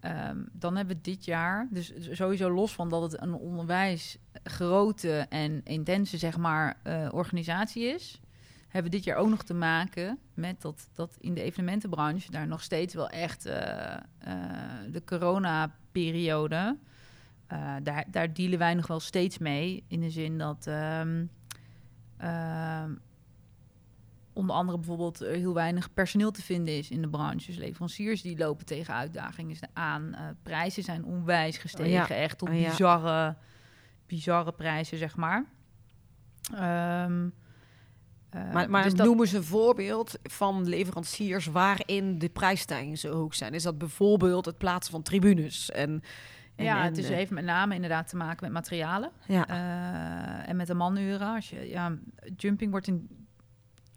Ehm, 0.00 0.38
dan 0.52 0.76
hebben 0.76 0.96
we 0.96 1.02
dit 1.02 1.24
jaar, 1.24 1.68
dus 1.70 1.92
sowieso 2.10 2.50
los 2.50 2.72
van 2.72 2.88
dat 2.88 3.02
het 3.02 3.22
een 3.22 3.34
onwijs 3.34 4.18
grote 4.44 5.26
en 5.28 5.60
intense 5.64 6.18
zeg 6.18 6.36
maar, 6.36 6.80
eh, 6.82 7.08
organisatie 7.10 7.84
is, 7.84 8.20
hebben 8.68 8.90
we 8.90 8.96
dit 8.96 9.06
jaar 9.06 9.16
ook 9.16 9.28
nog 9.28 9.42
te 9.42 9.54
maken 9.54 10.18
met 10.34 10.62
dat, 10.62 10.88
dat 10.94 11.16
in 11.20 11.34
de 11.34 11.42
evenementenbranche 11.42 12.30
daar 12.30 12.46
nog 12.46 12.62
steeds 12.62 12.94
wel 12.94 13.08
echt 13.08 13.46
eh, 13.46 13.94
eh, 13.94 14.00
de 14.90 15.04
corona-periode. 15.04 16.76
daar, 17.82 18.04
daar 18.10 18.32
dealen 18.32 18.58
wij 18.58 18.74
nog 18.74 18.86
wel 18.86 19.00
steeds 19.00 19.38
mee. 19.38 19.84
In 19.88 20.00
de 20.00 20.10
zin 20.10 20.38
dat 20.38 20.66
ehm, 20.66 21.24
ehm, 22.16 22.94
onder 24.38 24.56
andere 24.56 24.78
bijvoorbeeld 24.78 25.20
er 25.20 25.34
heel 25.34 25.54
weinig 25.54 25.92
personeel 25.94 26.30
te 26.30 26.42
vinden 26.42 26.78
is 26.78 26.90
in 26.90 27.02
de 27.02 27.08
branche. 27.08 27.46
Dus 27.46 27.56
leveranciers 27.56 28.22
die 28.22 28.38
lopen 28.38 28.66
tegen 28.66 28.94
uitdagingen 28.94 29.56
aan. 29.72 30.14
Eh, 30.14 30.20
prijzen 30.42 30.82
zijn 30.82 31.04
onwijs 31.04 31.56
gestegen, 31.58 31.90
Ja. 31.90 32.08
echt 32.08 32.42
op 32.42 32.48
Oh 32.48 32.60
ja. 32.60 32.68
bizarre, 32.68 33.36
bizarre 34.06 34.52
prijzen, 34.52 34.98
zeg 34.98 35.16
maar. 35.16 35.44
Ehm, 36.54 37.28
eh, 38.30 38.52
maar, 38.52 38.70
maar 38.70 38.82
dus 38.82 38.94
dat- 38.94 39.06
noem 39.06 39.20
eens 39.20 39.32
een 39.32 39.44
voorbeeld 39.44 40.18
van 40.22 40.68
leveranciers 40.68 41.46
waarin 41.46 42.18
de 42.18 42.28
prijsstijgingen 42.28 42.98
zo 42.98 43.12
hoog 43.14 43.34
zijn. 43.34 43.54
Is 43.54 43.62
dat 43.62 43.78
bijvoorbeeld 43.78 44.44
het 44.44 44.58
plaatsen 44.58 44.92
van 44.92 45.02
tribunes? 45.02 45.70
En, 45.70 46.02
en, 46.56 46.64
ja, 46.64 46.78
en, 46.78 46.84
het 46.84 46.98
is, 46.98 47.08
eh, 47.08 47.14
heeft 47.16 47.30
met 47.30 47.44
name 47.44 47.74
inderdaad 47.74 48.08
te 48.08 48.16
maken 48.16 48.44
met 48.44 48.52
materialen. 48.52 49.10
ja. 49.26 49.48
Eh, 49.48 50.48
en 50.48 50.56
met 50.56 50.66
de 50.66 50.74
manuren. 50.74 51.34
Als 51.34 51.50
je, 51.50 51.68
ja, 51.68 51.98
jumping 52.36 52.70
wordt 52.70 52.86
in... 52.86 53.26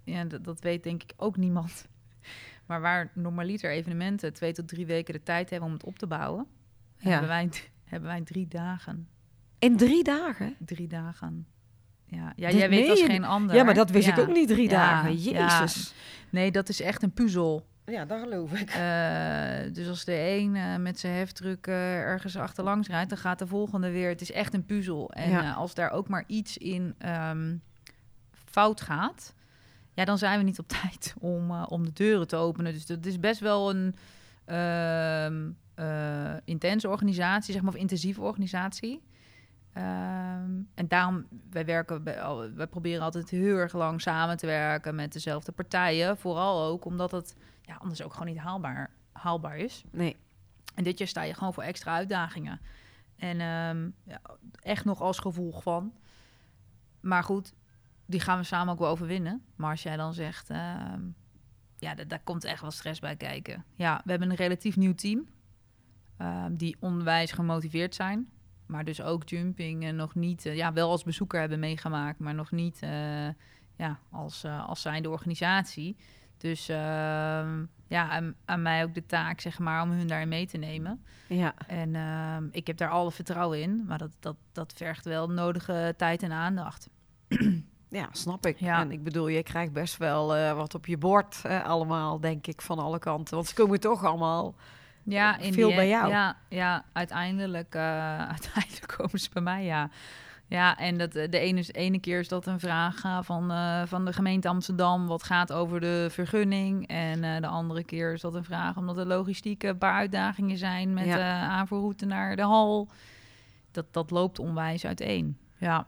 Ja, 0.03 0.23
dat, 0.23 0.43
dat 0.43 0.59
weet 0.61 0.83
denk 0.83 1.03
ik 1.03 1.13
ook 1.17 1.37
niemand. 1.37 1.85
Maar 2.65 2.81
waar 2.81 3.11
normaliter 3.13 3.71
evenementen 3.71 4.33
twee 4.33 4.53
tot 4.53 4.67
drie 4.67 4.85
weken 4.85 5.13
de 5.13 5.23
tijd 5.23 5.49
hebben 5.49 5.67
om 5.67 5.73
het 5.75 5.83
op 5.83 5.97
te 5.97 6.07
bouwen... 6.07 6.45
Ja. 6.97 7.09
Hebben, 7.09 7.27
wij, 7.29 7.49
hebben 7.91 8.09
wij 8.09 8.21
drie 8.21 8.47
dagen. 8.47 9.07
In 9.59 9.77
drie 9.77 10.03
dagen? 10.03 10.55
Drie 10.59 10.87
dagen. 10.87 11.47
Ja, 12.05 12.33
ja 12.35 12.49
jij 12.51 12.69
weet 12.69 12.89
als 12.89 13.01
geen 13.01 13.23
ander. 13.23 13.55
Ja, 13.55 13.63
maar 13.63 13.73
dat 13.73 13.89
wist 13.89 14.07
Ja. 14.07 14.13
ik 14.13 14.19
ook 14.19 14.33
niet, 14.35 14.47
drie 14.47 14.69
Ja, 14.69 14.75
dagen. 14.77 15.21
ja. 15.21 15.47
Jezus. 15.59 15.93
Nee, 16.29 16.51
dat 16.51 16.69
is 16.69 16.81
echt 16.81 17.03
een 17.03 17.11
puzzel. 17.13 17.65
Ja, 17.85 18.05
dat 18.05 18.19
geloof 18.19 18.51
ik. 18.53 18.69
Eh, 18.69 19.73
dus 19.73 19.87
als 19.87 20.05
de 20.05 20.19
een 20.19 20.55
eh, 20.55 20.75
met 20.77 20.99
zijn 20.99 21.13
heftruck 21.13 21.67
ergens 21.67 22.37
achterlangs 22.37 22.87
rijdt, 22.87 23.09
dan 23.09 23.17
gaat 23.17 23.39
de 23.39 23.47
volgende 23.47 23.91
weer. 23.91 24.09
Het 24.09 24.21
is 24.21 24.31
echt 24.31 24.53
een 24.53 24.65
puzzel. 24.65 25.11
En 25.11 25.29
Ja. 25.29 25.43
eh, 25.43 25.57
als 25.57 25.73
daar 25.73 25.91
ook 25.91 26.07
maar 26.07 26.23
iets 26.27 26.57
in 26.57 26.95
ehm, 26.97 27.55
fout 28.33 28.81
gaat, 28.81 29.33
ja, 29.93 30.05
dan 30.05 30.17
zijn 30.17 30.37
we 30.37 30.43
niet 30.43 30.59
op 30.59 30.67
tijd 30.81 31.13
om, 31.19 31.51
eh, 31.51 31.65
om 31.67 31.85
de 31.85 31.93
deuren 31.93 32.27
te 32.27 32.35
openen. 32.35 32.73
Dus 32.73 32.85
dat 32.85 33.05
is 33.05 33.19
best 33.19 33.39
wel 33.39 33.69
een 33.69 33.95
ehm, 34.45 35.49
eh, 35.75 36.37
intense 36.45 36.89
organisatie, 36.89 37.53
zeg 37.53 37.61
maar, 37.61 37.73
of 37.73 37.79
intensieve 37.79 38.21
organisatie. 38.21 39.01
Ehm, 39.73 40.51
en 40.75 40.87
daarom, 40.87 41.25
wij 41.49 41.65
werken, 41.65 42.03
wij 42.55 42.67
proberen 42.67 43.03
altijd 43.03 43.29
heel 43.29 43.57
erg 43.57 43.73
lang 43.73 44.01
samen 44.01 44.37
te 44.37 44.45
werken 44.45 44.95
met 44.95 45.13
dezelfde 45.13 45.51
partijen. 45.51 46.17
Vooral 46.17 46.63
ook 46.63 46.85
omdat 46.85 47.11
het 47.11 47.35
ja, 47.61 47.75
anders 47.75 48.01
ook 48.03 48.13
gewoon 48.13 48.27
niet 48.27 48.37
haalbaar, 48.37 48.91
haalbaar 49.11 49.57
is. 49.57 49.83
Nee. 49.91 50.15
En 50.75 50.83
dit 50.83 50.97
jaar 50.97 51.07
sta 51.07 51.21
je 51.21 51.33
gewoon 51.33 51.53
voor 51.53 51.63
extra 51.63 51.95
uitdagingen. 51.95 52.61
En 53.15 53.39
ehm, 53.39 53.89
ja, 54.03 54.21
echt 54.61 54.85
nog 54.85 55.01
als 55.01 55.19
gevolg 55.19 55.63
van. 55.63 55.93
Maar 56.99 57.23
goed, 57.23 57.53
die 58.11 58.19
gaan 58.19 58.37
we 58.37 58.43
samen 58.43 58.73
ook 58.73 58.79
wel 58.79 58.89
overwinnen. 58.89 59.41
Maar 59.55 59.71
als 59.71 59.83
jij 59.83 59.95
dan 59.97 60.13
zegt, 60.13 60.49
ehm, 60.49 61.01
ja, 61.79 61.95
da- 61.95 62.03
daar 62.03 62.19
komt 62.23 62.43
echt 62.43 62.61
wel 62.61 62.71
stress 62.71 62.99
bij 62.99 63.15
kijken. 63.15 63.65
Ja, 63.75 64.01
we 64.03 64.09
hebben 64.11 64.29
een 64.29 64.35
relatief 64.35 64.75
nieuw 64.77 64.95
team. 64.95 65.27
ehm, 66.17 66.55
die 66.55 66.75
onwijs 66.79 67.31
gemotiveerd 67.31 67.95
zijn. 67.95 68.29
Maar 68.65 68.85
dus 68.85 69.01
ook 69.01 69.29
jumping 69.29 69.83
en 69.83 69.95
nog 69.95 70.15
niet, 70.15 70.45
eh, 70.45 70.55
ja, 70.55 70.73
wel 70.73 70.89
als 70.89 71.03
bezoeker 71.03 71.39
hebben 71.39 71.59
meegemaakt, 71.59 72.19
maar 72.19 72.33
nog 72.35 72.51
niet 72.51 72.79
eh, 72.81 73.27
ja, 73.75 73.99
als, 74.11 74.43
eh, 74.43 74.67
als 74.67 74.81
zijnde 74.81 75.09
organisatie. 75.09 75.95
Dus 76.37 76.69
ehm, 76.69 77.65
ja, 77.87 78.09
aan, 78.09 78.35
aan 78.45 78.61
mij 78.61 78.83
ook 78.83 78.93
de 78.93 79.05
taak, 79.05 79.39
zeg 79.39 79.59
maar, 79.59 79.81
om 79.83 79.89
hun 79.91 80.07
daarin 80.07 80.27
mee 80.27 80.47
te 80.47 80.57
nemen. 80.57 81.03
Ja, 81.27 81.53
En 81.67 82.49
ik 82.51 82.67
heb 82.67 82.77
daar 82.77 82.89
alle 82.89 83.11
vertrouwen 83.11 83.61
in, 83.61 83.83
maar 83.85 83.97
dat, 83.97 84.15
dat, 84.19 84.35
dat 84.51 84.73
vergt 84.75 85.05
wel 85.05 85.29
nodige 85.29 85.93
tijd 85.97 86.23
en 86.23 86.31
aandacht. 86.31 86.89
ja, 87.91 88.09
snap 88.11 88.45
ik. 88.45 88.59
Ja. 88.59 88.79
En 88.79 88.91
ik 88.91 89.03
bedoel, 89.03 89.27
je 89.27 89.43
krijgt 89.43 89.73
best 89.73 89.97
wel 89.97 90.35
eh, 90.35 90.53
wat 90.53 90.75
op 90.75 90.85
je 90.85 90.97
bord 90.97 91.41
allemaal, 91.63 92.19
denk 92.19 92.47
ik, 92.47 92.61
van 92.61 92.79
alle 92.79 92.99
kanten. 92.99 93.35
Want 93.35 93.47
ze 93.47 93.53
komen 93.53 93.79
toch 93.79 94.03
allemaal... 94.03 94.55
Ja, 95.03 95.37
in 95.37 95.53
Veel 95.53 95.67
die 95.67 95.75
bij 95.75 95.87
jou. 95.87 96.09
Ja, 96.09 96.37
ja 96.49 96.85
uiteindelijk, 96.93 97.75
eh, 97.75 98.17
uiteindelijk 98.35 98.93
komen 98.97 99.19
ze 99.19 99.29
bij 99.33 99.41
mij, 99.41 99.63
ja. 99.63 99.89
Ja, 100.47 100.77
en 100.77 100.97
dat, 100.97 101.11
de 101.11 101.39
ene, 101.39 101.63
ene 101.71 101.99
keer 101.99 102.19
is 102.19 102.27
dat 102.27 102.45
een 102.45 102.59
vraag 102.59 103.03
eh, 103.03 103.19
van, 103.21 103.51
van 103.87 104.05
de 104.05 104.13
gemeente 104.13 104.47
Amsterdam... 104.47 105.07
wat 105.07 105.23
gaat 105.23 105.53
over 105.53 105.79
de 105.79 106.07
vergunning. 106.09 106.87
En 106.87 107.41
de 107.41 107.47
andere 107.47 107.83
keer 107.83 108.13
is 108.13 108.21
dat 108.21 108.33
een 108.33 108.43
vraag 108.43 108.77
omdat 108.77 108.97
er 108.97 109.05
logistiek 109.05 109.63
een 109.63 109.77
paar 109.77 109.93
uitdagingen 109.93 110.57
zijn... 110.57 110.93
met 110.93 111.05
Ja. 111.05 111.41
aanvoerroute 111.41 112.05
naar 112.05 112.35
de 112.35 112.41
hal. 112.41 112.87
Dat, 113.71 113.85
dat 113.91 114.11
loopt 114.11 114.39
onwijs 114.39 114.85
uiteen, 114.85 115.37
ja. 115.57 115.87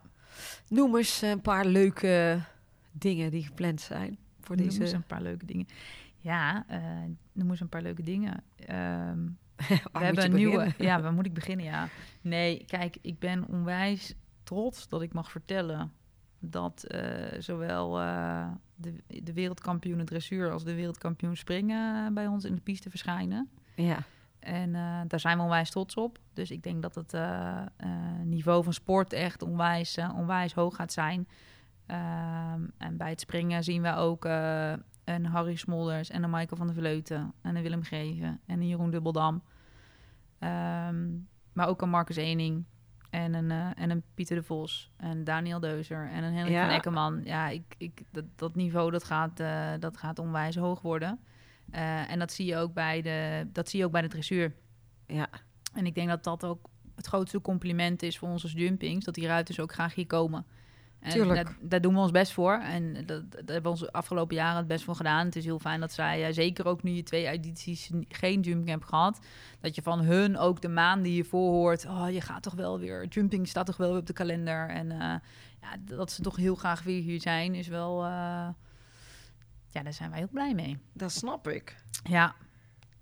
Noem 0.67 0.97
eens 0.97 1.21
een 1.21 1.41
paar 1.41 1.65
leuke 1.65 2.41
dingen 2.91 3.31
die 3.31 3.43
gepland 3.43 3.81
zijn 3.81 4.17
voor 4.41 4.55
Noem 4.55 4.65
deze... 4.65 4.81
eens 4.81 4.91
een 4.91 5.05
paar 5.05 5.21
leuke 5.21 5.45
dingen. 5.45 5.67
Ja, 6.17 6.65
eh 6.67 6.79
noem 7.31 7.49
eens 7.49 7.59
een 7.59 7.69
paar 7.69 7.81
leuke 7.81 8.03
dingen. 8.03 8.43
We 9.93 9.99
hebben 9.99 10.23
een 10.23 10.35
nieuwe. 10.35 10.73
Ja, 10.77 11.01
waar 11.01 11.13
moet 11.13 11.25
ik 11.25 11.33
beginnen? 11.33 11.65
Ja. 11.65 11.89
Nee, 12.21 12.65
kijk, 12.65 12.97
ik 13.01 13.19
ben 13.19 13.47
onwijs 13.47 14.15
trots 14.43 14.87
dat 14.87 15.01
ik 15.01 15.13
mag 15.13 15.31
vertellen 15.31 15.91
dat 16.39 16.83
eh, 16.83 17.39
zowel 17.39 17.99
eh, 17.99 18.47
de, 18.75 18.93
de 19.23 19.33
wereldkampioen 19.33 20.05
dressuur 20.05 20.51
als 20.51 20.63
de 20.63 20.73
wereldkampioen 20.73 21.35
springen 21.35 22.13
bij 22.13 22.27
ons 22.27 22.43
in 22.43 22.55
de 22.55 22.61
piste 22.61 22.89
verschijnen. 22.89 23.49
Ja, 23.75 24.03
En 24.43 24.75
eh, 24.75 25.01
daar 25.07 25.19
zijn 25.19 25.37
we 25.37 25.43
onwijs 25.43 25.69
trots 25.69 25.95
op. 25.95 26.17
Dus 26.33 26.51
ik 26.51 26.63
denk 26.63 26.81
dat 26.81 26.95
het 26.95 27.13
eh, 27.13 27.61
eh, 27.77 27.89
niveau 28.23 28.63
van 28.63 28.73
sport 28.73 29.13
echt 29.13 29.41
onwijs, 29.41 29.97
onwijs 30.15 30.53
hoog 30.53 30.75
gaat 30.75 30.91
zijn. 30.91 31.27
Ehm, 31.85 32.61
en 32.77 32.97
bij 32.97 33.09
het 33.09 33.19
springen 33.19 33.63
zien 33.63 33.81
we 33.81 33.95
ook 33.95 34.25
een 35.03 35.25
Harry 35.25 35.55
Smolders 35.55 36.09
en 36.09 36.23
een 36.23 36.29
Michael 36.29 36.57
van 36.57 36.67
der 36.67 36.75
Vleuten 36.75 37.33
en 37.41 37.55
een 37.55 37.63
Willem 37.63 37.83
Greven 37.83 38.39
en 38.45 38.59
een 38.59 38.67
Jeroen 38.67 38.91
Dubbeldam. 38.91 39.43
Ehm, 40.39 41.09
maar 41.53 41.67
ook 41.67 41.81
een 41.81 41.89
Marcus 41.89 42.15
Ening 42.15 42.65
en 43.09 43.33
een, 43.33 43.51
en 43.75 43.89
een 43.89 44.03
Pieter 44.13 44.35
de 44.35 44.43
Vos 44.43 44.91
en 44.97 45.23
Daniel 45.23 45.59
Deuzer 45.59 46.09
en 46.09 46.23
een 46.23 46.33
Henrik 46.33 46.53
Ja. 46.53 46.65
van 46.65 46.75
Ekkerman. 46.75 47.21
Ja, 47.23 47.49
ik, 47.49 47.75
ik, 47.77 48.03
dat, 48.11 48.25
dat 48.35 48.55
niveau 48.55 48.91
dat 48.91 49.03
gaat, 49.03 49.43
dat 49.79 49.97
gaat 49.97 50.19
onwijs 50.19 50.55
hoog 50.55 50.81
worden. 50.81 51.19
Eh, 51.73 52.11
en 52.11 52.19
dat 52.19 52.31
zie 52.31 52.45
je 52.45 52.57
ook 52.57 52.73
bij 52.73 53.01
de, 53.01 53.47
dat 53.51 53.69
zie 53.69 53.79
je 53.79 53.85
ook 53.85 53.91
bij 53.91 54.01
de 54.01 54.07
dressuur. 54.07 54.53
ja, 55.07 55.29
En 55.73 55.85
ik 55.85 55.95
denk 55.95 56.09
dat 56.09 56.23
dat 56.23 56.45
ook 56.45 56.69
het 56.95 57.05
grootste 57.05 57.41
compliment 57.41 58.03
is 58.03 58.17
voor 58.17 58.29
ons 58.29 58.43
als 58.43 58.51
jumpings, 58.51 59.05
dat 59.05 59.13
die 59.13 59.27
ruiters 59.27 59.59
ook 59.59 59.73
graag 59.73 59.95
hier 59.95 60.07
komen. 60.07 60.45
En 60.99 61.11
Tuurlijk. 61.11 61.45
Daar, 61.45 61.57
daar 61.61 61.81
doen 61.81 61.93
we 61.93 61.99
ons 61.99 62.11
best 62.11 62.31
voor. 62.31 62.53
En 62.53 62.93
dat, 62.93 63.31
dat 63.31 63.41
hebben 63.45 63.63
we 63.63 63.69
ons 63.69 63.79
de 63.79 63.91
afgelopen 63.91 64.35
jaren 64.35 64.57
het 64.57 64.67
best 64.67 64.83
voor 64.83 64.95
gedaan. 64.95 65.25
Het 65.25 65.35
is 65.35 65.45
heel 65.45 65.59
fijn 65.59 65.79
dat 65.79 65.91
zij, 65.91 66.27
eh, 66.27 66.33
zeker 66.33 66.65
ook 66.65 66.83
nu 66.83 66.91
je 66.91 67.03
twee 67.03 67.27
edities 67.27 67.89
geen 68.07 68.41
jumping 68.41 68.69
hebt 68.69 68.85
gehad, 68.85 69.19
dat 69.59 69.75
je 69.75 69.81
van 69.81 69.99
hun 69.99 70.37
ook 70.37 70.61
de 70.61 70.67
maanden 70.67 71.11
hiervoor 71.11 71.51
hoort, 71.51 71.85
oh, 71.85 72.09
je 72.09 72.21
gaat 72.21 72.43
toch 72.43 72.53
wel 72.53 72.79
weer, 72.79 73.05
jumping 73.05 73.47
staat 73.47 73.65
toch 73.65 73.77
wel 73.77 73.89
weer 73.89 73.99
op 73.99 74.07
de 74.07 74.13
kalender. 74.13 74.69
En 74.69 74.91
eh, 74.91 74.97
ja, 75.61 75.77
dat 75.79 76.11
ze 76.11 76.21
toch 76.21 76.35
heel 76.35 76.55
graag 76.55 76.83
weer 76.83 77.01
hier 77.01 77.21
zijn, 77.21 77.55
is 77.55 77.67
wel, 77.67 78.05
ja, 79.73 79.83
daar 79.83 79.93
zijn 79.93 80.09
wij 80.09 80.19
heel 80.19 80.27
blij 80.31 80.53
mee. 80.53 80.77
dat 80.93 81.11
snap 81.11 81.47
ik. 81.47 81.75
Ja, 82.03 82.35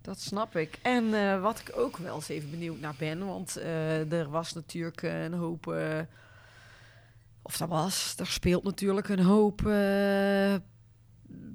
Dat 0.01 0.19
snap 0.19 0.55
ik. 0.55 0.79
En 0.81 1.13
eh, 1.13 1.41
wat 1.41 1.59
ik 1.59 1.71
ook 1.75 1.97
wel 1.97 2.15
eens 2.15 2.29
even 2.29 2.49
benieuwd 2.51 2.79
naar 2.79 2.95
ben, 2.97 3.25
want 3.25 3.55
eh, 3.57 4.11
er 4.11 4.29
was 4.29 4.53
natuurlijk 4.53 5.01
een 5.01 5.33
hoop, 5.33 5.67
eh, 5.67 5.99
of 7.41 7.57
dat 7.57 7.69
was, 7.69 8.15
er 8.17 8.27
speelt 8.27 8.63
natuurlijk 8.63 9.09
een 9.09 9.23
hoop 9.23 9.61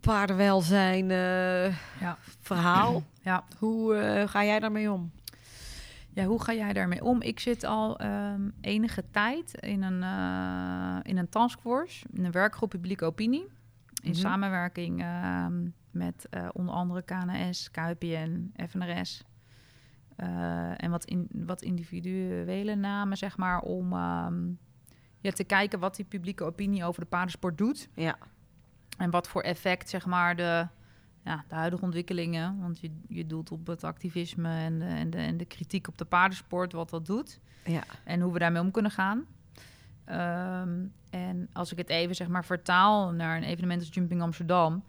paardenwelzijn 0.01 1.09
ja, 2.01 2.19
verhaal. 2.41 3.03
ja. 3.21 3.45
Hoe 3.59 4.25
ga 4.29 4.45
jij 4.45 4.59
daarmee 4.61 4.93
om? 4.93 5.13
Ja, 6.09 6.25
hoe 6.25 6.43
ga 6.43 6.53
jij 6.53 6.73
daarmee 6.73 7.05
om? 7.05 7.23
Ik 7.23 7.41
zit 7.41 7.65
al 7.65 7.99
ehm, 7.99 8.49
enige 8.61 9.05
tijd 9.11 9.55
in 9.55 9.83
een, 9.83 10.03
in 11.03 11.17
een 11.17 11.29
taskforce, 11.29 12.07
in 12.13 12.25
een 12.25 12.33
werkgroep 12.33 12.71
publieke 12.71 13.05
opinie. 13.05 13.56
In 14.07 14.13
Mhm. 14.13 14.21
samenwerking 14.21 15.01
ehm, 15.03 15.69
met 15.91 16.27
eh, 16.31 16.49
onder 16.53 16.75
andere 16.75 17.03
KNS, 17.03 17.71
KWPN, 17.71 18.53
FNRS. 18.69 19.23
eh, 20.17 20.83
en 20.83 20.91
wat, 20.91 21.05
in, 21.05 21.29
wat 21.33 21.63
individuele 21.63 22.75
namen, 22.75 23.17
zeg 23.17 23.37
maar, 23.37 23.61
om 23.61 23.89
ja, 25.21 25.31
te 25.31 25.45
kijken 25.45 25.79
wat 25.79 25.97
die 25.97 26.05
publieke 26.05 26.45
opinie 26.45 26.85
over 26.85 27.01
de 27.01 27.09
paardensport 27.09 27.59
doet. 27.59 27.89
Ja, 27.95 28.17
En 28.99 29.11
wat 29.11 29.29
voor 29.29 29.43
effect, 29.43 29.89
zeg 29.91 30.07
maar, 30.07 30.37
de, 30.37 30.67
ja, 31.25 31.45
de 31.49 31.55
huidige 31.55 31.83
ontwikkelingen... 31.85 32.59
want 32.61 32.81
je, 32.81 32.91
je 33.09 33.27
doelt 33.27 33.51
op 33.51 33.67
het 33.67 33.85
activisme 33.85 34.49
en 34.49 34.79
de, 34.79 34.85
en, 34.85 35.11
de, 35.11 35.19
en 35.19 35.37
de 35.37 35.45
kritiek 35.45 35.89
op 35.89 35.99
de 35.99 36.05
paardensport... 36.05 36.73
wat 36.73 36.91
dat 36.91 37.07
doet 37.07 37.41
ja, 37.65 37.83
en 38.05 38.21
hoe 38.21 38.33
we 38.33 38.39
daarmee 38.39 38.63
om 38.63 38.71
kunnen 38.71 38.91
gaan. 38.91 39.25
Ehm, 40.05 40.85
en 41.17 41.49
als 41.53 41.73
ik 41.73 41.79
het 41.79 41.89
even, 41.89 42.15
zeg 42.15 42.29
maar, 42.29 42.45
vertaal 42.45 43.11
naar 43.11 43.37
een 43.37 43.43
evenement 43.43 43.81
als 43.81 43.95
Jumping 43.95 44.23
Amsterdam... 44.23 44.85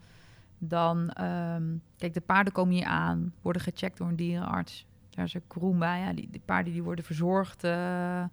dan, 0.58 1.10
ehm, 1.10 1.64
kijk, 1.96 2.14
de 2.14 2.20
paarden 2.20 2.52
komen 2.52 2.74
hier 2.74 2.86
aan, 2.86 3.34
worden 3.42 3.62
gecheckt 3.62 3.98
door 3.98 4.08
een 4.08 4.16
dierenarts. 4.16 4.86
Daar 5.10 5.24
is 5.24 5.34
een 5.34 5.46
kroon 5.46 5.78
bij, 5.78 6.00
ja, 6.00 6.12
die, 6.12 6.28
die 6.30 6.42
paarden 6.44 6.72
die 6.72 6.82
worden 6.82 7.04
verzorgd 7.04 7.64
eh, 7.64 8.20
eh, 8.20 8.28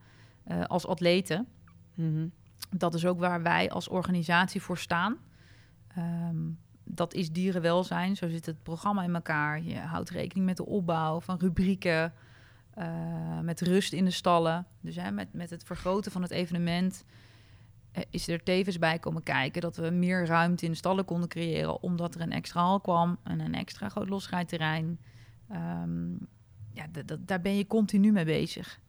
als 0.68 0.88
atleten 0.88 1.48
Mhm. 1.96 2.28
dat 2.70 2.94
is 2.94 3.06
ook 3.06 3.20
waar 3.20 3.42
wij 3.42 3.70
als 3.70 3.88
organisatie 3.88 4.62
voor 4.62 4.78
staan. 4.78 5.18
Ehm, 5.88 6.38
dat 6.84 7.14
is 7.14 7.32
dierenwelzijn. 7.32 8.16
Zo 8.16 8.30
zit 8.30 8.46
het 8.46 8.64
programma 8.64 9.04
in 9.04 9.16
elkaar. 9.16 9.62
Je 9.62 9.78
houdt 9.78 10.10
rekening 10.10 10.46
met 10.46 10.58
de 10.58 10.66
opbouw 10.66 11.20
van 11.20 11.38
rubrieken, 11.40 12.14
eh, 12.74 13.40
met 13.42 13.62
rust 13.62 13.94
in 13.94 14.06
de 14.06 14.12
stallen. 14.12 14.66
Dus 14.82 14.96
hè, 14.96 15.12
met, 15.12 15.34
met 15.34 15.50
het 15.50 15.64
vergroten 15.64 16.12
van 16.12 16.22
het 16.22 16.32
evenement 16.32 17.06
is 18.10 18.28
er 18.28 18.44
tevens 18.44 18.80
bij 18.80 19.00
komen 19.00 19.24
kijken 19.24 19.62
dat 19.62 19.76
we 19.76 19.90
meer 19.90 20.26
ruimte 20.26 20.66
in 20.66 20.72
de 20.72 20.78
stallen 20.78 21.06
konden 21.06 21.30
creëren, 21.30 21.82
omdat 21.82 22.16
er 22.16 22.22
een 22.22 22.32
extra 22.32 22.62
hal 22.62 22.80
kwam 22.80 23.18
en 23.24 23.40
een 23.40 23.56
extra 23.56 23.90
groot 23.90 24.10
losrijdterrein. 24.10 25.00
Ehm, 25.50 26.14
ja, 26.74 26.86
daar 27.20 27.42
ben 27.42 27.58
je 27.58 27.68
continu 27.68 28.12
mee 28.12 28.26
bezig. 28.26 28.80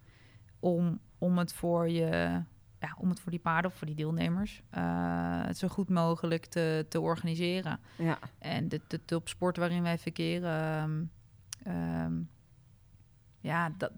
Om, 0.60 1.00
om 1.18 1.38
het 1.38 1.52
voor 1.52 1.88
je 1.88 2.40
ja, 2.80 2.94
om 2.98 3.08
het 3.08 3.20
voor 3.20 3.30
die 3.30 3.40
paarden 3.40 3.70
of 3.70 3.76
voor 3.76 3.86
die 3.86 3.96
deelnemers 3.96 4.62
eh, 4.70 5.42
het 5.44 5.58
zo 5.58 5.68
goed 5.68 5.88
mogelijk 5.88 6.46
te, 6.46 6.86
te 6.88 7.00
organiseren. 7.00 7.80
ja, 7.98 8.18
En 8.38 8.68
de, 8.68 8.80
de 8.86 9.04
topsport 9.04 9.56
waarin 9.56 9.82
wij 9.82 9.98
verkeren, 9.98 10.50
ehm, 10.52 11.04
ehm, 11.76 12.14
ja, 13.40 13.72
dat, 13.76 13.92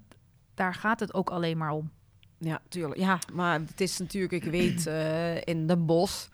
daar 0.55 0.75
gaat 0.75 1.01
het 1.01 1.15
ook 1.15 1.31
alleen 1.31 1.59
maar 1.59 1.71
om. 1.71 1.91
Ja, 2.39 2.61
tuurlijk. 2.69 3.01
Ja, 3.01 3.19
maar 3.33 3.61
het 3.61 3.81
is 3.81 3.99
natuurlijk, 3.99 4.33
ik 4.45 4.51
weet, 4.51 4.87
eh, 4.87 5.37
in 5.37 5.67
Den 5.67 5.87
Bosch... 5.87 6.29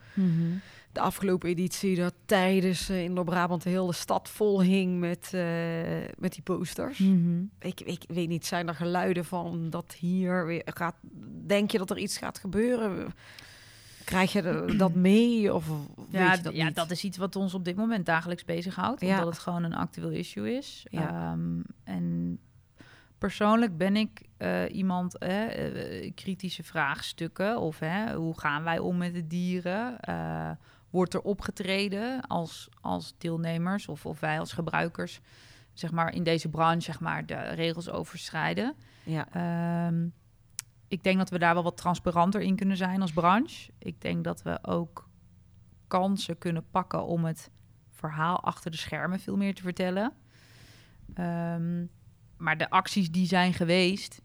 de 0.94 1.00
afgelopen 1.00 1.48
editie 1.48 1.96
dat 1.96 2.14
tijdens 2.26 2.90
uh, 2.90 3.02
in 3.02 3.12
Noord-Brabant 3.12 3.62
de 3.62 3.70
hele 3.70 3.92
stad 3.92 4.28
vol 4.28 4.62
hing 4.62 4.98
met, 4.98 5.30
uh, 5.34 5.42
met 6.18 6.32
die 6.32 6.42
posters. 6.42 6.98
Mhm. 6.98 7.42
Ik, 7.58 7.80
ik 7.80 8.04
weet 8.08 8.28
niet, 8.28 8.46
zijn 8.46 8.68
er 8.68 8.74
geluiden 8.74 9.24
van 9.24 9.70
dat 9.70 9.94
hier 9.98 10.46
weer 10.46 10.62
gaat... 10.64 10.94
Denk 11.46 11.70
je 11.70 11.78
dat 11.78 11.90
er 11.90 11.98
iets 11.98 12.16
gaat 12.16 12.38
gebeuren? 12.38 13.14
Krijg 14.04 14.32
je 14.32 14.42
de, 14.42 14.74
dat 14.76 14.94
mee 15.10 15.54
of 15.54 15.66
ja, 16.10 16.28
weet 16.28 16.36
je 16.36 16.42
dat 16.42 16.54
ja, 16.54 16.66
niet? 16.66 16.74
dat 16.74 16.90
is 16.90 17.04
iets 17.04 17.16
wat 17.16 17.36
ons 17.36 17.54
op 17.54 17.64
dit 17.64 17.76
moment 17.76 18.06
dagelijks 18.06 18.44
bezighoudt. 18.44 19.00
Ja. 19.00 19.10
Omdat 19.10 19.26
het 19.26 19.38
gewoon 19.38 19.62
een 19.62 19.74
actueel 19.74 20.10
issue 20.10 20.56
is. 20.56 20.86
Ja. 20.90 21.08
Ehm, 21.08 21.60
en 21.84 22.38
persoonlijk 23.24 23.76
ben 23.76 23.96
ik 23.96 24.22
eh, 24.36 24.74
iemand, 24.74 25.18
eh, 25.18 26.12
kritische 26.14 26.62
vraagstukken 26.62 27.60
of 27.60 27.78
hè, 27.78 28.14
hoe 28.14 28.40
gaan 28.40 28.64
wij 28.64 28.78
om 28.78 28.96
met 28.96 29.14
de 29.14 29.26
dieren? 29.26 29.98
Uh, 30.08 30.50
wordt 30.90 31.14
er 31.14 31.20
opgetreden 31.20 32.20
als, 32.26 32.68
als 32.80 33.14
deelnemers 33.18 33.88
of, 33.88 34.06
of 34.06 34.20
wij 34.20 34.38
als 34.38 34.52
gebruikers 34.52 35.20
zeg 35.72 35.92
maar, 35.92 36.14
in 36.14 36.22
deze 36.22 36.48
branche 36.48 36.80
zeg 36.80 37.00
maar, 37.00 37.26
de 37.26 37.34
regels 37.34 37.90
overschrijden. 37.90 38.74
Ja. 39.04 39.28
Ehm, 39.32 40.08
ik 40.88 41.02
denk 41.02 41.18
dat 41.18 41.30
we 41.30 41.38
daar 41.38 41.54
wel 41.54 41.62
wat 41.62 41.76
transparanter 41.76 42.40
in 42.40 42.56
kunnen 42.56 42.76
zijn 42.76 43.00
als 43.00 43.12
branche. 43.12 43.72
Ik 43.78 44.00
denk 44.00 44.24
dat 44.24 44.42
we 44.42 44.58
ook 44.62 45.08
kansen 45.88 46.38
kunnen 46.38 46.64
pakken 46.70 47.06
om 47.06 47.24
het 47.24 47.50
verhaal 47.90 48.40
achter 48.40 48.70
de 48.70 48.76
schermen 48.76 49.20
veel 49.20 49.36
meer 49.36 49.54
te 49.54 49.62
vertellen. 49.62 50.12
Ehm, 51.14 51.84
maar 52.44 52.56
de 52.56 52.70
acties 52.70 53.10
die 53.10 53.26
zijn 53.26 53.52
geweest, 53.54 54.22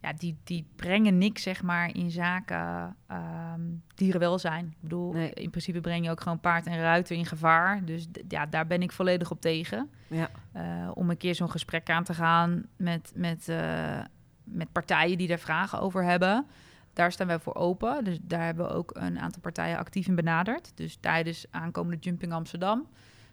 ja, 0.00 0.12
die, 0.12 0.36
die 0.44 0.66
brengen 0.76 1.18
niks 1.18 1.42
zeg 1.42 1.62
maar 1.62 1.94
in 1.94 2.10
zaken 2.10 2.96
ehm, 3.06 3.60
dierenwelzijn. 3.94 4.66
Ik 4.66 4.80
bedoel, 4.80 5.12
Nee. 5.12 5.30
in 5.30 5.50
principe 5.50 5.80
breng 5.80 6.04
je 6.04 6.10
ook 6.10 6.20
gewoon 6.20 6.40
paard 6.40 6.66
en 6.66 6.80
ruiter 6.80 7.16
in 7.16 7.26
gevaar. 7.26 7.84
Dus 7.84 8.06
ja, 8.28 8.46
daar 8.46 8.66
ben 8.66 8.82
ik 8.82 8.92
volledig 8.92 9.30
op 9.30 9.40
tegen. 9.40 9.90
Ja. 10.06 10.30
Eh, 10.52 10.90
om 10.94 11.10
een 11.10 11.16
keer 11.16 11.34
zo'n 11.34 11.50
gesprek 11.50 11.90
aan 11.90 12.04
te 12.04 12.14
gaan 12.14 12.66
met, 12.76 13.12
met, 13.14 13.48
eh, 13.48 14.00
met 14.44 14.72
partijen 14.72 15.18
die 15.18 15.28
daar 15.28 15.38
vragen 15.38 15.80
over 15.80 16.04
hebben. 16.04 16.46
Daar 16.92 17.12
staan 17.12 17.26
wij 17.26 17.38
voor 17.38 17.54
open. 17.54 18.04
Dus 18.04 18.18
daar 18.22 18.44
hebben 18.44 18.66
we 18.66 18.72
ook 18.72 18.90
een 18.94 19.18
aantal 19.18 19.40
partijen 19.40 19.78
actief 19.78 20.06
in 20.06 20.14
benaderd. 20.14 20.72
Dus 20.74 20.96
tijdens 21.00 21.46
aankomende 21.50 21.98
Jumping 22.00 22.32
Amsterdam 22.32 22.86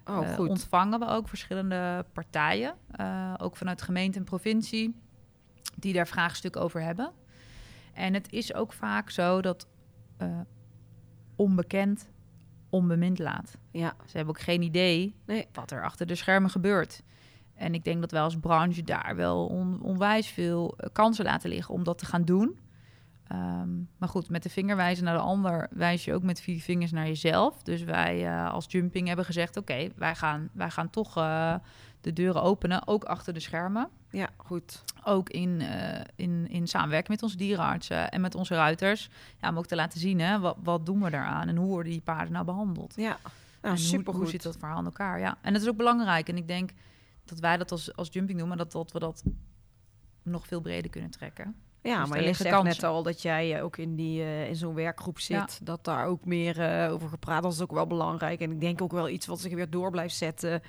Oh, 0.06 0.28
eh, 0.32 0.39
ontvangen 0.39 0.99
we 0.99 1.08
ook 1.08 1.28
verschillende 1.28 2.06
partijen, 2.14 2.76
eh, 2.91 3.34
ook 3.38 3.56
vanuit 3.58 3.82
gemeente 3.82 4.18
en 4.20 4.24
provincie, 4.26 4.95
die 5.76 5.93
daar 5.93 6.08
vraagstukken 6.08 6.62
over 6.62 6.82
hebben. 6.82 7.12
En 7.93 8.14
het 8.14 8.32
is 8.32 8.53
ook 8.53 8.74
vaak 8.74 9.10
zo 9.10 9.41
dat 9.41 9.68
eh, 10.18 10.39
onbekend 11.36 12.10
onbemind 12.70 13.20
laat. 13.20 13.58
Ja. 13.72 13.93
Ze 14.06 14.18
hebben 14.18 14.36
ook 14.36 14.41
geen 14.41 14.62
idee 14.62 15.16
Nee. 15.26 15.47
wat 15.51 15.72
er 15.72 15.84
achter 15.84 16.06
de 16.08 16.16
schermen 16.16 16.49
gebeurt. 16.49 17.01
En 17.53 17.74
ik 17.74 17.84
denk 17.84 18.01
dat 18.01 18.12
wij 18.12 18.22
als 18.22 18.39
branche 18.39 18.84
daar 18.84 19.16
wel 19.16 19.45
on- 19.45 19.82
onwijs 19.82 20.28
veel 20.28 20.76
kansen 20.91 21.26
laten 21.26 21.49
liggen 21.49 21.74
om 21.74 21.84
dat 21.84 21.97
te 21.97 22.06
gaan 22.06 22.24
doen. 22.26 22.60
Ehm, 23.28 23.69
maar 23.97 24.09
goed, 24.09 24.30
met 24.30 24.43
de 24.43 24.49
vinger 24.49 24.76
wijzen 24.76 25.03
naar 25.03 25.13
de 25.13 25.21
ander 25.21 25.67
wijs 25.71 26.05
je 26.05 26.13
ook 26.13 26.23
met 26.23 26.41
vier 26.41 26.61
vingers 26.61 26.91
naar 26.91 27.07
jezelf. 27.07 27.63
Dus 27.63 27.84
wij 27.84 28.28
eh, 28.28 28.51
als 28.51 28.65
Jumping 28.67 29.07
hebben 29.07 29.26
gezegd: 29.26 29.57
oké, 29.57 29.88
wij, 29.95 30.15
gaan, 30.15 30.49
wij 30.53 30.69
gaan 30.69 30.89
toch 30.89 31.17
eh, 31.17 31.55
de 32.01 32.13
deuren 32.13 32.41
openen, 32.41 32.88
ook 32.88 33.03
achter 33.03 33.34
de 33.34 33.39
schermen. 33.39 33.89
Ja, 34.09 34.30
goed. 34.38 34.84
Ook 35.03 35.30
in, 35.30 35.61
eh, 35.61 36.01
in, 36.15 36.47
in 36.49 36.67
samenwerking 36.67 37.09
met 37.09 37.23
onze 37.23 37.38
dierenartsen 37.38 38.11
en 38.11 38.21
met 38.21 38.36
onze 38.36 38.55
ruiters. 38.55 39.09
Ja, 39.41 39.49
om 39.49 39.57
ook 39.57 39.65
te 39.65 39.76
laten 39.76 39.99
zien, 39.99 40.19
hè, 40.19 40.39
wat, 40.39 40.57
wat 40.63 40.86
doen 40.86 41.01
we 41.01 41.09
daaraan 41.09 41.47
en 41.47 41.55
hoe 41.55 41.67
worden 41.67 41.91
die 41.91 42.01
paarden 42.01 42.34
nou 42.34 42.45
behandeld. 42.45 42.93
Ja. 42.95 43.17
Nou, 43.61 43.76
hoe- 43.76 43.86
supergoed. 43.86 44.21
Hoe, 44.21 44.30
zit 44.32 44.43
dat 44.43 44.57
verhaal 44.57 44.80
in 44.80 44.86
elkaar? 44.86 45.19
Ja, 45.19 45.38
en 45.41 45.53
dat 45.53 45.61
is 45.61 45.67
ook 45.67 45.78
belangrijk. 45.78 46.30
En 46.30 46.38
ik 46.38 46.47
denk 46.47 46.71
dat 47.26 47.39
wij 47.39 47.57
dat 47.57 47.71
als, 47.71 47.95
als 47.95 48.09
jumping 48.11 48.39
doen, 48.39 48.47
maar 48.47 48.57
dat, 48.57 48.71
dat 48.71 48.91
we 48.91 48.99
dat 48.99 49.23
nog 50.23 50.47
veel 50.47 50.61
breder 50.61 50.91
kunnen 50.91 51.09
trekken. 51.09 51.55
Ja, 51.86 51.99
Dus 51.99 52.09
maar 52.09 52.23
je 52.23 52.33
zegt 52.33 52.63
net 52.63 52.83
al 52.83 53.03
dat 53.03 53.21
jij 53.21 53.55
eh, 53.55 53.63
ook 53.63 53.77
in, 53.77 53.95
die, 53.95 54.21
eh, 54.21 54.47
in 54.47 54.55
zo'n 54.55 54.73
werkgroep 54.73 55.19
zit. 55.19 55.59
Dat 55.65 55.83
daar 55.83 56.05
ook 56.05 56.25
meer 56.25 56.59
eh, 56.59 56.91
over 56.91 57.09
gepraat. 57.09 57.43
Dat 57.43 57.53
is 57.53 57.61
ook 57.61 57.71
wel 57.71 57.88
belangrijk. 57.88 58.39
En 58.39 58.51
ik 58.51 58.59
denk 58.59 58.81
ook 58.81 58.91
wel 58.91 59.09
iets 59.09 59.25
wat 59.25 59.39
zich 59.39 59.53
weer 59.53 59.69
door 59.69 59.91
blijft 59.91 60.15
zetten. 60.15 60.61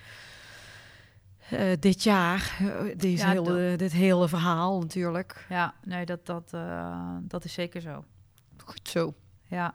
dit 1.78 2.02
jaar, 2.02 2.58
deze 2.96 3.26
Ja, 3.26 3.30
hele, 3.30 3.76
dit 3.76 3.92
hele 3.92 4.28
verhaal 4.28 4.80
natuurlijk. 4.80 5.46
Ja, 5.48 5.74
nee, 5.84 6.06
dat, 6.06 6.26
dat, 6.26 6.50
dat 7.20 7.44
is 7.44 7.52
zeker 7.52 7.80
zo. 7.80 8.04
Goed 8.64 8.88
zo. 8.88 9.14
Ja. 9.46 9.74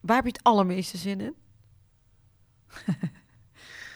Waar 0.00 0.16
heb 0.16 0.24
je 0.24 0.32
het 0.32 0.42
allermeeste 0.42 0.96
zin 0.96 1.20
in? 1.20 1.34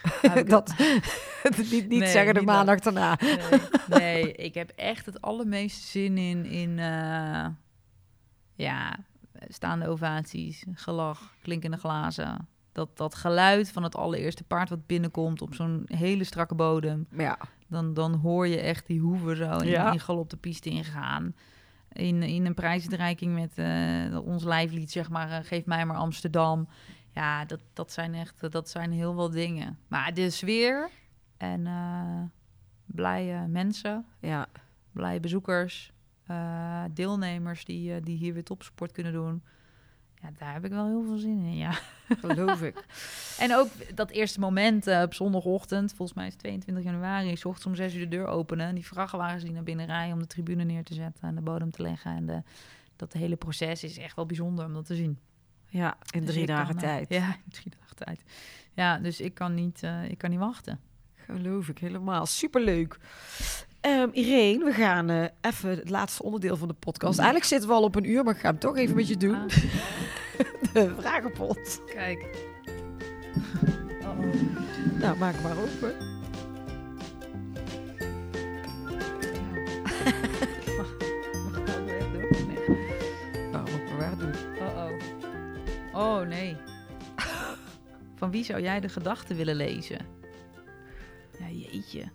Dat, 0.47 0.75
niet 1.71 1.71
niet 1.71 1.89
Nee, 1.89 2.09
zeggen 2.09 2.35
de 2.35 2.41
niet 2.41 2.49
maandag 2.49 2.79
daarna. 2.79 3.19
Nee, 3.21 3.41
nee, 3.89 4.33
ik 4.33 4.55
heb 4.55 4.71
echt 4.77 5.07
het 5.07 5.21
allermeeste 5.21 5.87
zin 5.87 6.19
in, 6.19 6.45
in 6.47 6.79
eh, 6.79 7.47
ja, 8.55 8.97
staande 9.49 9.89
ovaties, 9.89 10.65
gelach, 10.75 11.35
klinkende 11.43 11.77
glazen. 11.77 12.49
Dat, 12.73 12.97
dat 12.97 13.15
geluid 13.15 13.71
van 13.73 13.83
het 13.83 13.97
allereerste 13.97 14.45
paard 14.45 14.69
wat 14.69 14.87
binnenkomt 14.87 15.43
op 15.43 15.55
zo'n 15.55 15.83
hele 15.87 16.25
strakke 16.25 16.55
bodem. 16.55 17.07
Ja, 17.17 17.39
Dan, 17.69 17.95
dan 17.95 18.15
hoor 18.15 18.47
je 18.47 18.61
echt 18.61 18.87
die 18.87 19.01
hoeven 19.01 19.37
zo 19.37 19.57
in, 19.57 19.69
Ja. 19.69 19.93
in 19.93 20.01
galop 20.01 20.31
de 20.31 20.37
piste 20.37 20.69
ingaan. 20.71 21.35
In, 21.93 22.23
in 22.23 22.47
een 22.47 22.55
prijsuitreiking 22.55 23.35
met 23.35 23.53
eh, 23.55 24.19
ons 24.27 24.45
lijflied, 24.45 24.91
zeg 24.91 25.11
maar, 25.11 25.31
eh, 25.31 25.39
Geef 25.43 25.65
mij 25.67 25.87
maar 25.87 25.97
Amsterdam. 25.97 26.69
Ja, 27.21 27.45
dat, 27.45 27.61
dat 27.73 27.93
zijn 27.93 28.15
echt, 28.15 28.53
dat 28.53 28.69
zijn 28.69 28.93
heel 28.93 29.15
veel 29.15 29.31
dingen. 29.31 29.79
Maar 29.89 30.15
de 30.15 30.31
sfeer 30.31 30.91
en 31.37 31.67
eh, 31.67 32.23
blije 32.85 33.47
mensen, 33.47 34.07
ja. 34.21 34.47
blije 34.93 35.21
bezoekers, 35.21 35.93
eh, 36.27 36.85
deelnemers 36.91 37.65
die, 37.65 37.95
eh, 37.95 38.03
die 38.03 38.17
hier 38.17 38.33
weer 38.33 38.45
topsport 38.45 38.93
kunnen 38.93 39.13
doen. 39.13 39.43
Ja, 40.15 40.31
daar 40.39 40.53
heb 40.53 40.65
ik 40.65 40.71
wel 40.71 40.87
heel 40.87 41.05
veel 41.05 41.17
zin 41.17 41.41
in, 41.41 41.57
ja. 41.57 41.79
geloof 42.09 42.63
ik. 42.63 42.85
En 43.45 43.55
ook 43.55 43.69
dat 43.95 44.11
eerste 44.11 44.41
moment 44.41 44.87
eh, 44.87 45.03
op 45.03 45.15
zondagochtend, 45.15 45.93
volgens 45.95 46.17
mij 46.17 46.27
is 46.27 46.33
het 46.33 46.43
22 46.43 46.85
januari, 46.85 47.37
s 47.37 47.45
ochtends 47.45 47.67
om 47.67 47.75
6 47.75 47.95
uur 47.95 48.01
de 48.01 48.17
deur 48.17 48.27
openen. 48.27 48.67
En 48.67 48.75
die 48.75 48.87
vrachtwagens 48.87 49.43
die 49.43 49.53
naar 49.53 49.63
binnen 49.63 49.87
rijden 49.87 50.13
om 50.13 50.21
de 50.21 50.27
tribune 50.27 50.65
neer 50.65 50.85
te 50.85 50.95
zetten 50.95 51.29
en 51.29 51.35
de 51.35 51.41
bodem 51.41 51.71
te 51.71 51.83
leggen. 51.83 52.17
En 52.17 52.27
de, 52.27 52.43
dat 52.97 53.13
hele 53.13 53.37
proces 53.37 53.85
is 53.85 53.99
echt 53.99 54.17
wel 54.17 54.27
bijzonder 54.27 54.65
om 54.65 54.73
dat 54.73 54.87
te 54.87 54.95
zien. 54.95 55.19
Ja, 55.71 55.97
in 56.11 56.25
drie 56.25 56.47
dagen 56.47 56.77
tijd. 56.77 57.09
Ja, 57.09 57.27
in 57.47 57.53
drie 57.53 57.73
dagen 57.79 57.97
tijd. 57.97 58.21
Ja, 58.75 58.99
dus 58.99 59.21
ik 59.21 59.35
kan 59.35 59.55
niet, 59.55 59.83
eh, 59.83 60.11
ik 60.11 60.19
kan 60.19 60.31
niet 60.31 60.39
wachten. 60.39 60.81
Geloof 61.15 61.69
ik 61.69 61.79
helemaal. 61.79 62.27
Superleuk. 62.27 62.99
Ehm 63.81 64.09
Irene, 64.13 64.65
we 64.65 64.73
gaan 64.73 65.11
eh, 65.11 65.25
even 65.41 65.71
het 65.71 65.91
laatste 65.91 66.23
onderdeel 66.23 66.57
van 66.57 66.69
de 66.69 66.75
podcast. 66.75 67.19
Eigenlijk 67.19 67.49
zitten 67.49 67.69
we 67.69 67.75
al 67.75 67.83
op 67.83 67.95
een 67.95 68.11
uur, 68.11 68.25
maar 68.25 68.35
ik 68.35 68.41
ga 68.41 68.49
hem 68.49 68.59
toch 68.59 68.77
even 68.77 68.97
met 68.97 69.09
je 69.09 69.17
doen. 69.17 69.35
Ah, 69.35 69.49
De 70.73 70.95
vragenpot. 70.99 71.81
kijk. 71.87 72.27
Nou, 75.01 75.19
maak 75.19 75.43
maar 75.43 75.57
open. 75.59 75.95
Van 88.21 88.31
wie 88.31 88.45
zou 88.45 88.63
jij 88.63 88.81
de 88.81 88.89
gedachten 88.89 89.37
willen 89.37 89.57
lezen? 89.57 90.07
Ja, 91.39 91.49
jeetje. 91.49 92.11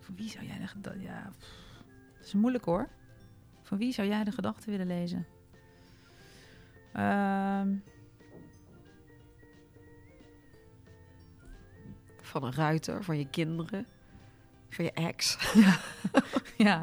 Van 0.00 0.16
wie 0.16 0.28
zou 0.28 0.46
jij 0.46 0.58
de 0.58 0.66
gedachten... 0.66 1.02
Ja, 1.02 1.30
pff. 1.38 1.82
dat 2.16 2.26
is 2.26 2.32
moeilijk 2.34 2.64
hoor. 2.64 2.88
Van 3.62 3.78
wie 3.78 3.92
zou 3.92 4.08
jij 4.08 4.24
de 4.24 4.32
gedachten 4.32 4.70
willen 4.70 4.86
lezen? 4.86 5.26
Ehm, 6.92 7.74
Van 12.20 12.44
een 12.44 12.54
ruiter, 12.54 13.04
van 13.04 13.18
je 13.18 13.28
kinderen, 13.28 13.86
van 14.70 14.84
je 14.84 14.92
ex. 14.92 15.38
ja. 16.66 16.82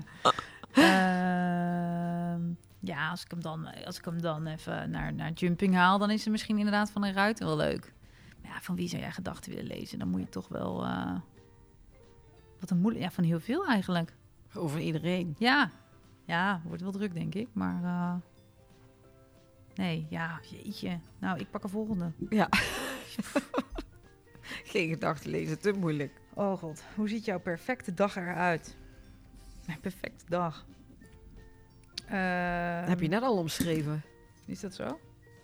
Ehm, 0.72 2.42
ja, 2.86 3.10
als 3.10 3.24
ik 3.24 3.32
hem 3.32 3.42
dan, 3.42 3.86
als 3.86 3.98
ik 3.98 4.06
hem 4.06 4.22
dan 4.22 4.48
even 4.48 4.90
naar, 4.90 5.14
naar 5.14 5.32
jumping 5.32 5.76
haal, 5.76 5.98
dan 5.98 6.10
is 6.12 6.22
het 6.24 6.32
misschien 6.32 6.58
inderdaad 6.58 6.92
van 6.92 7.04
een 7.04 7.14
ruiter 7.14 7.46
wel 7.46 7.56
leuk. 7.58 7.94
Maar 8.42 8.52
ja, 8.52 8.62
van 8.62 8.76
wie 8.76 8.88
zou 8.88 9.02
jij 9.02 9.12
gedachten 9.12 9.52
willen 9.52 9.68
lezen? 9.78 10.00
Dan 10.00 10.08
moet 10.08 10.20
je 10.22 10.30
toch 10.30 10.48
wel. 10.48 10.84
eh, 10.86 11.16
wat 12.60 12.70
een 12.70 12.80
moeilijk. 12.80 13.04
Ja, 13.06 13.12
van 13.12 13.24
heel 13.24 13.40
veel 13.40 13.66
eigenlijk. 13.66 14.14
Over 14.54 14.80
iedereen. 14.80 15.36
Ja, 15.38 15.72
ja, 16.26 16.62
wordt 16.66 16.82
wel 16.82 16.92
druk, 16.92 17.14
denk 17.14 17.36
ik. 17.36 17.48
Maar. 17.54 17.84
eh, 17.84 18.16
nee, 19.76 20.06
ja, 20.10 20.40
jeetje. 20.50 21.00
Nou, 21.20 21.40
ik 21.40 21.52
pak 21.52 21.64
een 21.64 21.70
volgende. 21.70 22.12
Ja. 22.30 22.48
Geen 24.64 24.90
gedachten 24.90 25.30
lezen, 25.30 25.60
te 25.60 25.72
moeilijk. 25.72 26.22
Oh 26.34 26.58
god, 26.58 26.84
hoe 26.96 27.08
ziet 27.10 27.26
jouw 27.26 27.40
perfecte 27.40 27.94
dag 27.94 28.16
eruit? 28.16 28.78
Mijn 29.66 29.80
perfecte 29.80 30.26
dag. 30.28 30.66
Dat 32.80 32.90
heb 32.90 33.00
je 33.00 33.08
net 33.08 33.22
al 33.24 33.38
omschreven. 33.38 34.02
Is 34.46 34.60
dat 34.60 34.74
zo? 34.74 35.00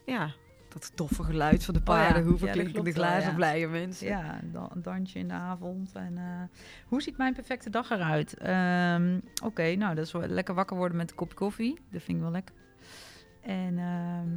Ja, 0.05 0.31
dat 0.69 0.91
doffe 0.95 1.23
geluid 1.23 1.63
van 1.65 1.73
de 1.73 1.81
paarden. 1.81 2.23
Hoeveel 2.25 2.47
Ja, 2.47 2.53
klopt 2.53 2.73
wel, 2.83 2.93
glazen, 2.93 3.29
ja. 3.29 3.35
blije 3.35 3.67
mensen. 3.67 4.07
Ja, 4.07 4.41
een 4.41 4.51
da- 4.51 4.69
een 4.73 4.81
dansje 4.81 5.19
in 5.19 5.27
de 5.27 5.33
avond. 5.33 5.91
En, 5.93 6.17
eh, 6.17 6.57
hoe 6.87 7.01
ziet 7.01 7.17
mijn 7.17 7.33
perfecte 7.33 7.69
dag 7.69 7.89
eruit? 7.89 8.37
Ehm, 8.37 9.19
Oké, 9.43 9.75
nou, 9.75 9.95
dat 9.95 10.05
is 10.05 10.11
wel 10.11 10.27
lekker 10.27 10.53
wakker 10.53 10.77
worden 10.77 10.97
met 10.97 11.09
een 11.09 11.15
kopje 11.15 11.35
koffie. 11.35 11.79
Dat 11.91 12.01
vind 12.01 12.17
ik 12.17 12.23
wel 12.23 12.31
lekker. 12.31 12.55
En 13.41 13.77
ehm, 13.77 14.27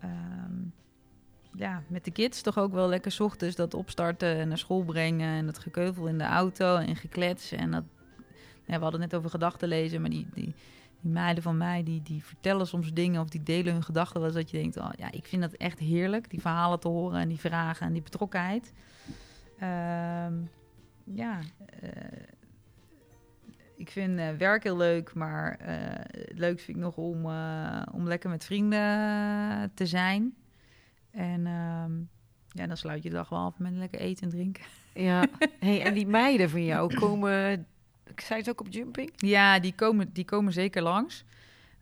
ehm, 0.00 0.52
ja, 1.56 1.82
met 1.86 2.04
de 2.04 2.10
kids 2.10 2.42
toch 2.42 2.58
ook 2.58 2.72
wel 2.72 2.88
lekker 2.88 3.16
ochtends 3.18 3.56
dat 3.56 3.74
opstarten 3.74 4.36
en 4.36 4.48
naar 4.48 4.58
school 4.58 4.82
brengen. 4.84 5.28
En 5.36 5.46
dat 5.46 5.58
gekeuvel 5.58 6.06
in 6.06 6.18
de 6.18 6.24
auto 6.24 6.76
en 6.76 6.96
geklets. 6.96 7.52
En 7.52 7.70
dat, 7.70 7.84
ja, 8.64 8.76
we 8.76 8.82
hadden 8.82 9.00
het 9.00 9.10
net 9.10 9.18
over 9.18 9.30
gedachten 9.30 9.68
lezen, 9.68 10.00
maar 10.00 10.10
die, 10.10 10.26
die, 10.34 10.54
die 11.04 11.12
meiden 11.12 11.42
van 11.42 11.56
mij, 11.56 11.82
die, 11.82 12.02
die 12.02 12.24
vertellen 12.24 12.66
soms 12.66 12.92
dingen 12.92 13.20
of 13.20 13.28
die 13.28 13.42
delen 13.42 13.72
hun 13.72 13.82
gedachten. 13.82 14.24
eens 14.24 14.34
dat 14.34 14.50
je 14.50 14.58
denkt, 14.58 14.76
oh, 14.76 14.90
ja, 14.96 15.12
ik 15.12 15.26
vind 15.26 15.42
dat 15.42 15.52
echt 15.52 15.78
heerlijk, 15.78 16.30
die 16.30 16.40
verhalen 16.40 16.80
te 16.80 16.88
horen 16.88 17.20
en 17.20 17.28
die 17.28 17.40
vragen 17.40 17.86
en 17.86 17.92
die 17.92 18.02
betrokkenheid. 18.02 18.72
Ehm, 19.58 20.34
ja, 21.04 21.38
eh, 21.80 21.90
ik 23.76 23.90
vind 23.90 24.18
eh, 24.18 24.28
werk 24.38 24.62
heel 24.62 24.76
leuk, 24.76 25.14
maar 25.14 25.58
het 25.58 26.38
leukst 26.38 26.64
vind 26.64 26.76
ik 26.76 26.82
nog 26.82 26.96
om, 26.96 27.24
om 27.92 28.08
lekker 28.08 28.30
met 28.30 28.44
vrienden 28.44 29.74
te 29.74 29.86
zijn. 29.86 30.34
En 31.10 31.46
ehm, 31.46 31.92
ja, 32.48 32.66
dan 32.66 32.76
sluit 32.76 33.02
je 33.02 33.08
de 33.08 33.14
dag 33.14 33.28
wel 33.28 33.38
af 33.38 33.58
met 33.58 33.72
lekker 33.72 34.00
eten 34.00 34.24
en 34.24 34.30
drinken. 34.30 34.64
Ja. 34.94 35.26
Hey, 35.60 35.82
en 35.82 35.94
die 35.94 36.06
meiden 36.06 36.50
van 36.50 36.64
jou 36.64 36.94
komen... 36.94 37.66
Zei 38.20 38.40
het 38.40 38.48
ook 38.50 38.60
op 38.60 38.66
jumping? 38.70 39.12
Ja, 39.16 39.58
die 39.58 39.74
komen, 39.74 40.12
die 40.12 40.24
komen 40.24 40.52
zeker 40.52 40.82
langs. 40.82 41.24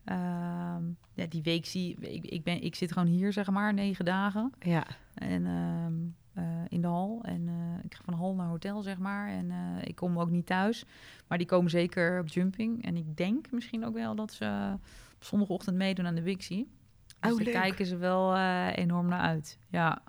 Ehm, 0.05 0.83
ja, 1.15 1.27
die 1.29 1.43
week 1.43 1.67
zie 1.67 1.97
ik, 2.01 2.25
ik, 2.25 2.45
ben, 2.45 2.63
ik 2.63 2.75
zit 2.75 2.93
gewoon 2.93 3.09
hier, 3.09 3.33
zeg 3.33 3.51
maar, 3.51 3.75
negen 3.75 4.05
dagen. 4.05 4.53
Ja. 4.61 4.87
En 5.15 5.47
ehm, 5.47 5.95
eh, 6.35 6.45
in 6.69 6.81
de 6.81 6.87
hal. 6.87 7.21
En 7.23 7.49
eh, 7.49 7.85
ik 7.85 7.95
ga 7.95 8.03
van 8.05 8.15
hal 8.15 8.35
naar 8.35 8.47
hotel, 8.47 8.83
zeg 8.83 8.99
maar. 8.99 9.29
En 9.29 9.51
eh, 9.51 9.57
ik 9.85 9.97
kom 9.97 10.19
ook 10.19 10.31
niet 10.31 10.47
thuis. 10.47 10.85
Maar 11.29 11.39
die 11.39 11.47
komen 11.47 11.71
zeker 11.71 12.21
op 12.21 12.29
jumping. 12.29 12.85
En 12.85 12.97
ik 12.97 13.17
denk 13.17 13.51
misschien 13.51 13.85
ook 13.85 13.95
wel 13.95 14.15
dat 14.15 14.33
ze 14.33 14.73
op 15.15 15.25
zondagochtend 15.25 15.77
meedoen 15.77 16.07
aan 16.07 16.15
de 16.15 16.23
Wixie. 16.23 16.69
Dus 17.21 17.33
Oh, 17.33 17.39
daar 17.39 17.53
kijken 17.53 17.87
ze 17.87 17.97
wel 17.97 18.37
enorm 18.71 19.09
naar 19.09 19.21
uit. 19.21 19.59
Ja. 19.69 20.03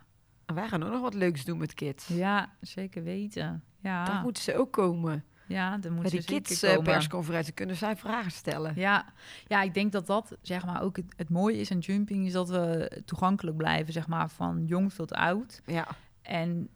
En 0.45 0.55
wij 0.55 0.67
gaan 0.67 0.83
ook 0.83 0.91
nog 0.91 1.01
wat 1.01 1.13
leuks 1.13 1.45
doen 1.45 1.57
met 1.57 1.73
kids. 1.73 2.07
ja, 2.07 2.53
zeker 2.61 3.03
weten. 3.03 3.63
Ja, 3.79 4.05
Daar 4.05 4.21
moeten 4.21 4.43
ze 4.43 4.57
ook 4.57 4.71
komen. 4.71 5.23
Ja 5.47 5.69
dan 5.71 5.81
Bij 5.81 5.91
moeten 5.91 6.11
die 6.11 6.21
ze 6.21 6.27
zeker 6.27 6.41
kids 6.41 6.63
eh, 6.63 7.53
kunnen 7.53 7.75
zij 7.75 7.95
vragen 7.95 8.31
stellen. 8.31 8.73
Ja. 8.75 9.05
ja, 9.47 9.61
ik 9.61 9.73
denk 9.73 9.91
dat 9.91 10.05
dat 10.05 10.37
zeg 10.41 10.65
maar 10.65 10.81
ook 10.81 10.95
het, 10.95 11.13
het 11.17 11.29
mooie 11.29 11.57
is 11.57 11.71
aan 11.71 11.79
jumping, 11.79 12.25
is 12.25 12.33
dat 12.33 12.49
we 12.49 13.01
toegankelijk 13.05 13.57
blijven, 13.57 13.93
zeg 13.93 14.07
maar, 14.07 14.29
van 14.29 14.65
jong 14.65 14.93
tot 14.93 15.11
oud. 15.11 15.61
Ja. 15.65 15.87
En 16.21 16.69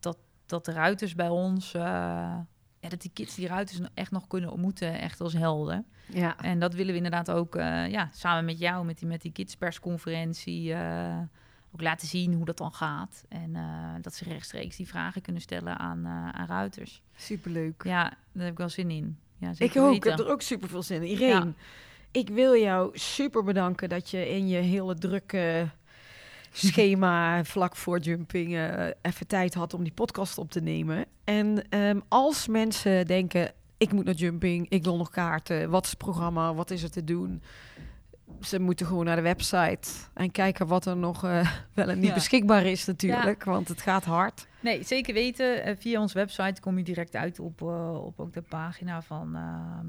dat, 0.00 0.18
dat 0.46 0.64
de 0.64 0.72
ruiters 0.72 1.14
bij 1.14 1.28
ons, 1.28 1.74
eh, 1.74 1.82
ja, 2.80 2.88
dat 2.88 3.00
die 3.00 3.10
kids 3.14 3.34
die 3.34 3.46
ruiters 3.46 3.80
echt 3.94 4.10
nog 4.10 4.26
kunnen 4.26 4.50
ontmoeten, 4.50 5.00
echt 5.00 5.20
als 5.20 5.32
helden. 5.32 5.86
Ja. 6.06 6.38
En 6.38 6.58
dat 6.58 6.74
willen 6.74 6.90
we 6.90 6.96
inderdaad 6.96 7.30
ook, 7.30 7.56
eh, 7.56 7.88
ja, 7.88 8.08
samen 8.12 8.44
met 8.44 8.58
jou, 8.58 8.84
met 8.84 8.98
die, 8.98 9.08
met 9.08 9.22
die 9.22 9.32
kidspersconferentie, 9.32 10.74
eh 10.74 11.18
ook 11.74 11.80
laten 11.80 12.08
zien 12.08 12.34
hoe 12.34 12.44
dat 12.44 12.56
dan 12.56 12.72
gaat. 12.72 13.24
En 13.28 13.56
eh, 13.56 13.94
dat 14.00 14.14
ze 14.14 14.24
rechtstreeks 14.24 14.76
die 14.76 14.88
vragen 14.88 15.22
kunnen 15.22 15.42
stellen 15.42 15.78
aan, 15.78 16.04
eh, 16.04 16.28
aan 16.28 16.46
ruiters. 16.46 17.02
Superleuk. 17.16 17.82
Ja, 17.84 18.02
daar 18.32 18.42
heb 18.42 18.52
ik 18.52 18.58
wel 18.58 18.68
zin 18.68 18.90
in. 18.90 19.18
Ja, 19.36 19.52
Ik 19.58 19.76
ook. 19.76 19.94
Ik 19.94 20.04
heb 20.04 20.18
er 20.18 20.30
ook 20.30 20.42
super 20.42 20.68
veel 20.68 20.82
zin 20.82 21.02
in. 21.02 21.08
Irene, 21.08 21.52
ik 22.10 22.28
wil 22.28 22.56
jou 22.56 22.98
super 22.98 23.44
bedanken 23.44 23.88
dat 23.88 24.10
je 24.10 24.30
in 24.30 24.48
je 24.48 24.56
hele 24.56 24.94
drukke 24.94 25.68
schema 26.52 27.44
vlak 27.44 27.76
voor 27.76 27.98
jumping 27.98 28.54
eh, 28.54 28.86
even 29.02 29.26
tijd 29.26 29.54
had 29.54 29.74
om 29.74 29.82
die 29.82 29.92
podcast 29.92 30.38
op 30.38 30.50
te 30.50 30.60
nemen. 30.60 31.04
En 31.24 31.68
ehm, 31.68 32.00
als 32.08 32.46
mensen 32.46 33.06
denken, 33.06 33.52
ik 33.76 33.92
moet 33.92 34.04
naar 34.04 34.14
jumping, 34.14 34.68
ik 34.68 34.84
wil 34.84 34.96
nog 34.96 35.10
kaarten, 35.10 35.70
wat 35.70 35.84
is 35.84 35.90
het 35.90 35.98
programma, 35.98 36.54
wat 36.54 36.70
is 36.70 36.82
er 36.82 36.90
te 36.90 37.04
doen? 37.04 37.42
Ze 38.40 38.60
moeten 38.60 38.86
gewoon 38.86 39.04
naar 39.04 39.16
de 39.16 39.22
website 39.22 39.88
en 40.14 40.30
kijken 40.30 40.66
wat 40.66 40.86
er 40.86 40.96
nog 40.96 41.24
eh, 41.24 41.50
wel 41.74 41.88
en 41.88 41.98
niet 41.98 42.08
Ja. 42.08 42.14
beschikbaar 42.14 42.64
is 42.66 42.86
natuurlijk, 42.86 43.44
want 43.44 43.68
het 43.68 43.80
gaat 43.80 44.04
hard. 44.04 44.46
Nee, 44.60 44.82
zeker 44.82 45.14
weten. 45.14 45.64
Eh, 45.64 45.76
via 45.78 46.00
onze 46.00 46.14
website 46.18 46.60
kom 46.60 46.78
je 46.78 46.84
direct 46.84 47.16
uit 47.16 47.38
op, 47.40 47.62
eh, 47.62 48.04
op 48.04 48.20
ook 48.20 48.32
de 48.32 48.42
pagina 48.42 49.02
van, 49.02 49.34
ehm, 49.36 49.86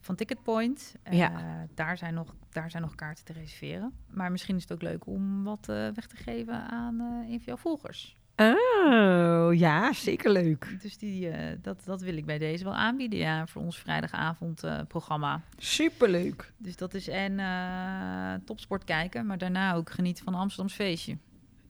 van 0.00 0.14
Ticketpoint. 0.14 0.94
Ja. 1.10 1.66
daar, 1.74 1.96
zijn 1.98 2.14
nog, 2.14 2.34
daar 2.50 2.70
zijn 2.70 2.82
nog 2.82 2.94
kaarten 2.94 3.24
te 3.24 3.32
reserveren. 3.32 3.92
Maar 4.10 4.30
misschien 4.30 4.56
is 4.56 4.62
het 4.62 4.72
ook 4.72 4.82
leuk 4.82 5.06
om 5.06 5.44
wat 5.44 5.66
weg 5.66 6.06
te 6.06 6.16
geven 6.16 6.54
aan 6.70 7.00
een 7.00 7.26
van 7.28 7.42
jouw 7.44 7.56
volgers. 7.56 8.16
Oh, 8.40 9.54
ja, 9.54 9.92
zeker 9.92 10.30
leuk. 10.30 10.76
Dus 10.82 10.98
die, 10.98 11.28
eh, 11.28 11.56
dat, 11.62 11.82
dat 11.84 12.00
wil 12.00 12.16
ik 12.16 12.24
bij 12.26 12.38
deze 12.38 12.64
wel 12.64 12.74
aanbieden 12.74 13.18
ja, 13.18 13.46
voor 13.46 13.62
ons 13.62 13.78
vrijdagavondprogramma. 13.78 14.84
programma. 14.88 15.42
Superleuk. 15.58 16.52
dus 16.56 16.76
dat 16.76 16.94
is 16.94 17.08
en 17.08 17.38
eh, 17.38 18.34
topsport 18.44 18.84
kijken, 18.84 19.26
maar 19.26 19.38
daarna 19.38 19.74
ook 19.74 19.90
genieten 19.90 20.24
van 20.24 20.34
Amsterdams 20.34 20.74
feestje. 20.74 21.16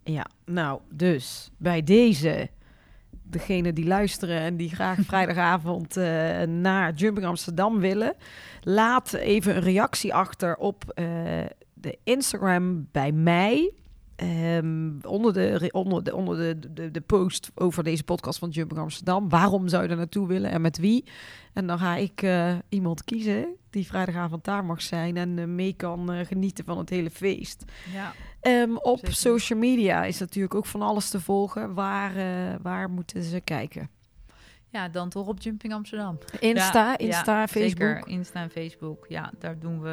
Ja, 0.04 0.26
nou, 0.44 0.80
dus 0.90 1.50
bij 1.56 1.82
deze, 1.82 2.50
degene 3.22 3.72
die 3.72 3.86
luisteren 3.86 4.40
en 4.40 4.56
die 4.56 4.74
graag 4.74 4.98
vrijdagavond 5.10 5.96
eh, 5.96 6.42
naar 6.42 6.92
Jumping 6.92 7.26
Amsterdam 7.26 7.78
willen, 7.78 8.14
laat 8.60 9.12
even 9.12 9.56
een 9.56 9.62
reactie 9.62 10.14
achter 10.14 10.56
op 10.56 10.84
eh, 10.94 11.04
de 11.74 11.98
Instagram 12.04 12.88
bij 12.92 13.12
mij. 13.12 13.72
Ehm, 14.20 14.90
onder 15.02 15.32
de, 15.32 15.68
onder, 15.72 16.04
de, 16.04 16.14
onder 16.14 16.36
de, 16.36 16.72
de, 16.72 16.90
de 16.90 17.00
post 17.00 17.50
over 17.54 17.84
deze 17.84 18.04
podcast 18.04 18.38
van 18.38 18.48
Jumping 18.48 18.80
Amsterdam. 18.80 19.28
Waarom 19.28 19.68
zou 19.68 19.82
je 19.82 19.88
er 19.88 19.96
naartoe 19.96 20.26
willen 20.26 20.50
en 20.50 20.60
met 20.60 20.78
wie? 20.78 21.04
En 21.52 21.66
dan 21.66 21.78
ga 21.78 21.96
ik 21.96 22.22
eh, 22.22 22.54
iemand 22.68 23.04
kiezen 23.04 23.56
die 23.70 23.86
vrijdagavond 23.86 24.44
daar 24.44 24.64
mag 24.64 24.82
zijn 24.82 25.16
en 25.16 25.38
eh, 25.38 25.44
mee 25.44 25.72
kan 25.72 26.12
eh, 26.12 26.26
genieten 26.26 26.64
van 26.64 26.78
het 26.78 26.88
hele 26.88 27.10
feest. 27.10 27.64
Ja. 27.92 28.12
Ehm, 28.40 28.76
op 28.76 28.98
Zeker. 28.98 29.14
social 29.14 29.58
media 29.58 30.04
is 30.04 30.18
natuurlijk 30.18 30.54
ook 30.54 30.66
van 30.66 30.82
alles 30.82 31.10
te 31.10 31.20
volgen. 31.20 31.74
Waar, 31.74 32.12
waar 32.62 32.90
moeten 32.90 33.22
ze 33.22 33.40
kijken? 33.40 33.90
ja, 34.68 34.88
dan 34.88 35.08
toch 35.08 35.26
op 35.26 35.40
Jumping 35.40 35.72
Amsterdam. 35.72 36.18
Insta, 36.38 36.90
Ja, 36.90 36.98
Insta, 36.98 37.38
ja, 37.40 37.48
Facebook. 37.48 37.96
Zeker, 37.96 38.06
Insta 38.06 38.42
en 38.42 38.50
Facebook. 38.50 39.06
Ja, 39.08 39.32
daar 39.38 39.58
doen 39.58 39.80
we 39.80 39.88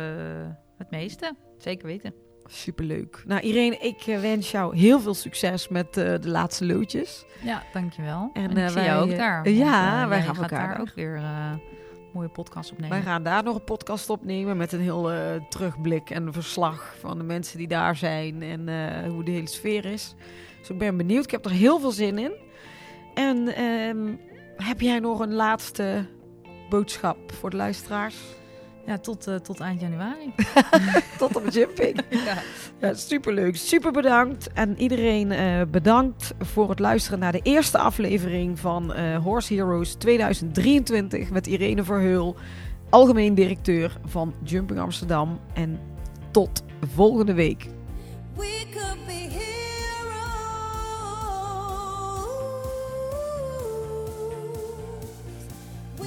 het 0.78 0.92
meeste. 0.92 1.36
Zeker 1.58 1.88
weten. 1.88 2.14
Superleuk. 2.48 3.24
Nou, 3.28 3.42
Irene, 3.42 3.78
ik 3.78 4.02
eh, 4.08 4.20
wens 4.20 4.52
jou 4.52 4.78
heel 4.78 5.00
veel 5.00 5.14
succes 5.14 5.68
met 5.68 5.98
eh, 5.98 6.04
de 6.22 6.30
laatste 6.30 6.66
loodjes. 6.66 7.26
Ja, 7.44 7.64
dankjewel. 7.74 8.30
En, 8.34 8.50
En, 8.50 8.58
eh, 8.58 8.64
ik 8.64 8.70
zie 8.70 8.76
wij, 8.78 8.86
jou 8.86 9.04
ook 9.04 9.12
eh, 9.12 9.18
daar. 9.18 9.50
ja, 9.50 9.98
want, 9.98 10.10
wij 10.10 10.22
gaan 10.22 10.36
elkaar 10.38 10.68
daar 10.68 10.82
ook 10.82 10.94
weer 10.96 11.16
eh 11.16 11.52
mooie 12.14 12.30
podcast 12.30 12.72
opnemen. 12.72 12.96
Wij 12.98 13.06
gaan 13.06 13.24
daar 13.24 13.44
nog 13.44 13.56
een 13.56 13.64
podcast 13.64 14.10
opnemen 14.10 14.58
met 14.58 14.72
een 14.72 14.80
heel 14.80 15.12
eh, 15.12 15.20
terugblik 15.50 16.10
en 16.10 16.28
een 16.28 16.34
verslag 16.34 16.96
van 17.00 17.18
de 17.18 17.24
mensen 17.24 17.58
die 17.58 17.68
daar 17.68 17.96
zijn 17.96 18.42
en 18.42 18.70
eh, 18.70 19.10
hoe 19.12 19.24
de 19.24 19.32
hele 19.32 19.48
sfeer 19.48 19.86
is. 19.86 20.16
Dus 20.60 20.70
ik 20.70 20.78
ben 20.78 20.98
benieuwd. 20.98 21.24
Ik 21.24 21.32
heb 21.32 21.46
er 21.46 21.52
heel 21.52 21.80
veel 21.80 21.92
zin 21.92 22.18
in. 22.18 22.32
En 23.14 23.48
ehm, 23.56 24.16
heb 24.56 24.82
jij 24.82 25.00
nog 25.00 25.20
een 25.20 25.34
laatste 25.34 26.06
boodschap 26.70 27.18
voor 27.32 27.50
de 27.50 27.56
luisteraars? 27.58 28.16
Ja, 28.88 28.98
tot, 28.98 29.28
eh, 29.28 29.36
tot 29.36 29.60
eind 29.60 29.82
januari. 29.82 30.34
Tot 31.18 31.36
op 31.36 31.50
jumping. 31.50 32.02
ja. 32.26 32.38
Ja, 32.80 32.94
superleuk. 32.94 33.56
Super 33.56 33.92
bedankt. 33.92 34.54
En 34.54 34.80
iedereen 34.80 35.32
eh, 35.32 35.62
bedankt 35.72 36.34
voor 36.40 36.70
het 36.70 36.80
luisteren 36.80 37.20
naar 37.20 37.32
de 37.32 37.40
eerste 37.44 37.78
aflevering 37.78 38.60
van 38.60 38.94
eh, 38.94 39.24
Horse 39.24 39.54
Heroes 39.54 39.94
2023 39.94 41.30
met 41.30 41.48
Irene 41.48 41.84
Verheul, 41.84 42.36
algemeen 42.90 43.34
directeur 43.34 43.98
van 44.06 44.34
Jumping 44.44 44.80
Amsterdam. 44.80 45.40
En 45.54 45.80
tot 46.32 46.64
volgende 46.94 47.34
week. 47.34 47.68
We 48.36 48.66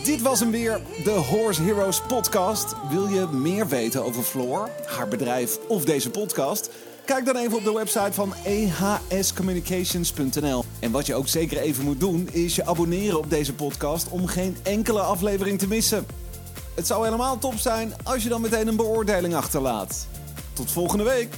Dit 0.04 0.22
was 0.22 0.40
hem 0.40 0.50
weer, 0.50 0.80
de 1.04 1.10
Horse 1.10 1.62
Heroes 1.62 2.00
podcast. 2.00 2.74
Wil 2.90 3.08
je 3.08 3.26
meer 3.26 3.68
weten 3.68 4.04
over 4.04 4.22
Floor, 4.22 4.70
haar 4.86 5.08
bedrijf 5.08 5.58
of 5.68 5.84
deze 5.84 6.10
podcast? 6.10 6.70
Kijk 7.04 7.24
dan 7.24 7.36
even 7.36 7.56
op 7.56 7.64
de 7.64 7.72
website 7.72 8.12
van 8.12 8.34
ehscommunications.nl. 9.08 10.64
En 10.80 10.90
wat 10.90 11.06
je 11.06 11.14
ook 11.14 11.28
zeker 11.28 11.58
even 11.58 11.84
moet 11.84 12.00
doen, 12.00 12.28
is 12.32 12.56
je 12.56 12.66
abonneren 12.66 13.18
op 13.18 13.30
deze 13.30 13.54
podcast 13.54 14.08
om 14.08 14.26
geen 14.26 14.56
enkele 14.62 15.00
aflevering 15.00 15.58
te 15.58 15.68
missen. 15.68 16.06
Het 16.74 16.86
zou 16.86 17.04
helemaal 17.04 17.38
top 17.38 17.58
zijn 17.58 17.92
als 18.02 18.22
je 18.22 18.28
dan 18.28 18.40
meteen 18.40 18.68
een 18.68 18.76
beoordeling 18.76 19.34
achterlaat. 19.34 20.06
Tot 20.52 20.70
volgende 20.70 21.04
week. 21.04 21.34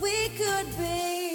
We 0.00 0.30
could 0.36 0.76
be 0.76 1.33